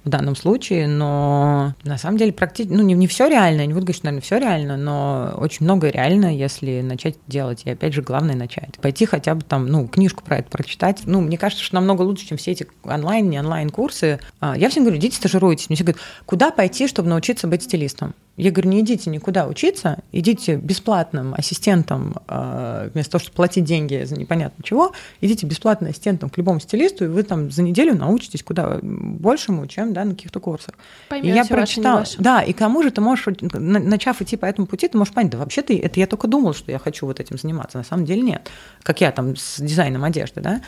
в 0.05 0.09
данном 0.09 0.35
случае, 0.35 0.89
но 0.89 1.75
на 1.85 1.99
самом 1.99 2.17
деле 2.17 2.33
практически, 2.33 2.73
ну 2.73 2.83
не, 2.83 2.95
не 2.95 3.07
все 3.07 3.29
реально, 3.29 3.67
не 3.67 3.75
буду 3.75 3.87
говорить, 3.87 3.97
что, 3.97 4.07
наверное, 4.07 4.23
все 4.23 4.39
реально, 4.39 4.77
но 4.77 5.35
очень 5.37 5.65
многое 5.65 5.91
реально, 5.91 6.35
если 6.35 6.81
начать 6.81 7.17
делать. 7.27 7.63
И 7.65 7.71
опять 7.71 7.93
же, 7.93 8.03
главное 8.03 8.35
начать. 8.35 8.79
Пойти 8.81 9.07
хотя 9.07 9.35
бы 9.35 9.43
там, 9.43 9.67
ну, 9.67 9.87
книжку 9.89 10.25
про 10.25 10.39
это 10.39 10.51
прочитать. 10.51 11.03
Ну, 11.05 11.21
мне 11.21 11.37
кажется, 11.37 11.65
что 11.65 11.75
намного 11.75 12.03
лучше, 12.03 12.27
чем 12.27 12.39
все 12.39 12.53
эти 12.53 12.67
онлайн, 12.85 13.29
не 13.29 13.39
онлайн 13.39 13.71
курсы. 13.71 14.21
А, 14.41 14.57
я 14.57 14.71
всем 14.71 14.85
говорю, 14.85 14.99
идите 14.99 15.17
стажируйтесь. 15.17 15.69
Мне 15.69 15.77
все 15.77 15.85
говорят, 15.85 16.03
куда 16.25 16.51
пойти, 16.51 16.89
чтобы 16.89 17.09
научиться 17.09 17.47
быть 17.47 17.63
стилистом? 17.63 18.15
Я 18.41 18.51
говорю, 18.51 18.71
не 18.71 18.81
идите 18.81 19.11
никуда 19.11 19.47
учиться, 19.47 19.99
идите 20.13 20.57
бесплатным 20.57 21.35
ассистентом, 21.35 22.17
а, 22.27 22.89
вместо 22.95 23.13
того, 23.13 23.23
чтобы 23.23 23.37
платить 23.37 23.65
деньги 23.65 24.03
за 24.05 24.17
непонятно 24.17 24.65
чего, 24.65 24.93
идите 25.21 25.47
бесплатным 25.47 25.91
ассистентом 25.91 26.31
к 26.31 26.39
любому 26.39 26.59
стилисту, 26.59 27.05
и 27.05 27.09
вы 27.09 27.23
там 27.23 27.51
за 27.51 27.63
неделю 27.63 27.95
научитесь 27.95 28.43
куда 28.43 28.79
большему, 28.83 29.67
чем 29.67 29.93
да, 29.93 30.05
на 30.05 30.15
каких-то 30.15 30.41
курсах. 30.41 30.75
Поймете, 31.09 31.33
и 31.33 31.35
я 31.35 31.45
прочитала, 31.45 32.05
да, 32.19 32.43
и 32.43 32.55
кому 32.55 32.83
же 32.83 32.91
ты 32.91 33.03
можешь, 33.03 33.27
начав 33.43 34.23
идти 34.23 34.37
по 34.37 34.47
этому 34.47 34.67
пути, 34.67 34.89
ты 34.89 34.97
можешь 34.97 35.13
понять, 35.13 35.33
да 35.33 35.39
вообще-то 35.39 35.75
это 35.75 36.01
я 36.01 36.07
только 36.07 36.27
думал, 36.27 36.55
что 36.55 36.73
я 36.73 36.79
хочу 36.79 37.05
вот 37.05 37.21
этим 37.21 37.37
заниматься, 37.37 37.77
на 37.77 37.85
самом 37.85 38.07
деле 38.07 38.23
нет, 38.23 38.51
как 38.83 39.03
я 39.03 39.13
там 39.13 39.37
с 39.37 39.61
дизайном 39.61 40.05
одежды, 40.05 40.41
да, 40.41 40.63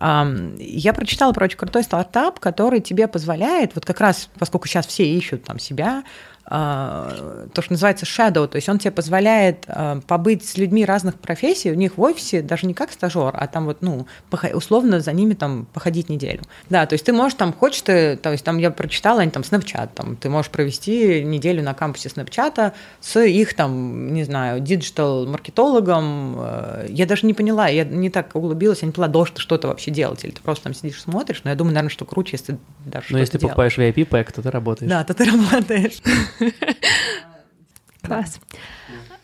я 0.00 0.92
прочитала 0.94 1.32
про 1.32 1.44
очень 1.44 1.58
крутой 1.58 1.82
стартап, 1.82 2.38
который 2.40 2.80
тебе 2.80 3.08
позволяет, 3.08 3.74
вот 3.74 3.84
как 3.84 4.00
раз, 4.00 4.28
поскольку 4.38 4.68
сейчас 4.68 4.86
все 4.86 5.04
ищут 5.04 5.44
там 5.44 5.58
себя, 5.58 6.04
то, 6.48 7.60
что 7.60 7.72
называется 7.72 8.06
shadow, 8.06 8.46
то 8.48 8.56
есть 8.56 8.68
он 8.68 8.78
тебе 8.78 8.90
позволяет 8.90 9.64
а, 9.66 10.00
побыть 10.06 10.46
с 10.46 10.56
людьми 10.56 10.84
разных 10.84 11.16
профессий, 11.16 11.70
у 11.70 11.74
них 11.74 11.98
в 11.98 12.00
офисе 12.00 12.40
даже 12.40 12.66
не 12.66 12.72
как 12.72 12.90
стажер, 12.90 13.34
а 13.34 13.46
там 13.46 13.66
вот, 13.66 13.82
ну, 13.82 14.06
условно 14.54 15.00
за 15.00 15.12
ними 15.12 15.34
там 15.34 15.66
походить 15.74 16.08
неделю. 16.08 16.40
Да, 16.70 16.86
то 16.86 16.94
есть 16.94 17.04
ты 17.04 17.12
можешь 17.12 17.36
там, 17.36 17.52
хочешь 17.52 17.82
ты, 17.82 18.16
то 18.16 18.32
есть 18.32 18.44
там 18.44 18.58
я 18.58 18.70
прочитала, 18.70 19.20
они 19.20 19.30
там 19.30 19.42
Snapchat, 19.42 19.90
там 19.94 20.16
ты 20.16 20.30
можешь 20.30 20.50
провести 20.50 21.22
неделю 21.22 21.62
на 21.62 21.74
кампусе 21.74 22.08
Snapchat 22.08 22.72
с 23.00 23.20
их 23.20 23.54
там, 23.54 24.14
не 24.14 24.24
знаю, 24.24 24.60
диджитал-маркетологом. 24.60 26.36
Э, 26.38 26.86
я 26.88 27.06
даже 27.06 27.26
не 27.26 27.34
поняла, 27.34 27.68
я 27.68 27.84
не 27.84 28.10
так 28.10 28.34
углубилась, 28.34 28.80
я 28.82 28.86
не 28.86 28.92
поняла, 28.92 29.08
должен 29.08 29.34
ты 29.34 29.42
что-то 29.42 29.68
вообще 29.68 29.90
делать, 29.90 30.24
или 30.24 30.30
ты 30.30 30.40
просто 30.40 30.64
там 30.64 30.74
сидишь, 30.74 31.00
смотришь, 31.02 31.42
но 31.44 31.50
я 31.50 31.56
думаю, 31.56 31.74
наверное, 31.74 31.92
что 31.92 32.04
круче, 32.04 32.30
если 32.32 32.58
даже 32.86 33.06
Но 33.10 33.18
если 33.18 33.38
ты 33.38 33.46
покупаешь 33.46 33.76
VIP-пэк, 33.76 34.32
то 34.32 34.42
ты 34.42 34.50
работаешь. 34.50 34.90
Да, 34.90 35.04
то 35.04 35.12
ты 35.12 35.24
работаешь. 35.30 36.00
Класс. 38.02 38.38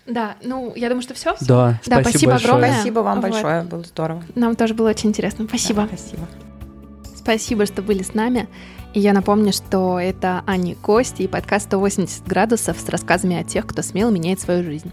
Да, 0.07 0.37
ну, 0.43 0.73
я 0.77 0.89
думаю, 0.89 1.03
что 1.03 1.15
все. 1.15 1.35
Да, 1.41 1.81
Да, 1.87 2.01
спасибо, 2.03 2.09
спасибо 2.11 2.31
большое. 2.33 2.51
огромное. 2.53 2.73
Спасибо 2.75 2.99
вам 3.01 3.21
Вот. 3.21 3.31
большое, 3.31 3.63
было 3.63 3.83
здорово. 3.85 4.25
Нам 4.35 4.55
тоже 4.57 4.75
было 4.75 4.91
очень 4.91 5.09
интересно. 5.11 5.47
Спасибо. 5.49 5.83
Да, 5.83 5.89
спасибо. 5.97 6.29
Спасибо, 7.17 7.65
что 7.67 7.81
были 7.81 8.03
с 8.03 8.13
нами. 8.13 8.49
И 8.93 9.01
я 9.01 9.13
напомню, 9.15 9.53
что 9.53 9.99
это 9.99 10.43
Ани 10.47 10.75
Кости 10.75 11.23
и 11.23 11.27
подкаст 11.29 11.73
«180 11.73 12.29
градусов» 12.29 12.79
с 12.79 12.89
рассказами 12.89 13.37
о 13.37 13.45
тех, 13.45 13.67
кто 13.67 13.81
смело 13.83 14.11
меняет 14.11 14.41
свою 14.41 14.63
жизнь. 14.63 14.93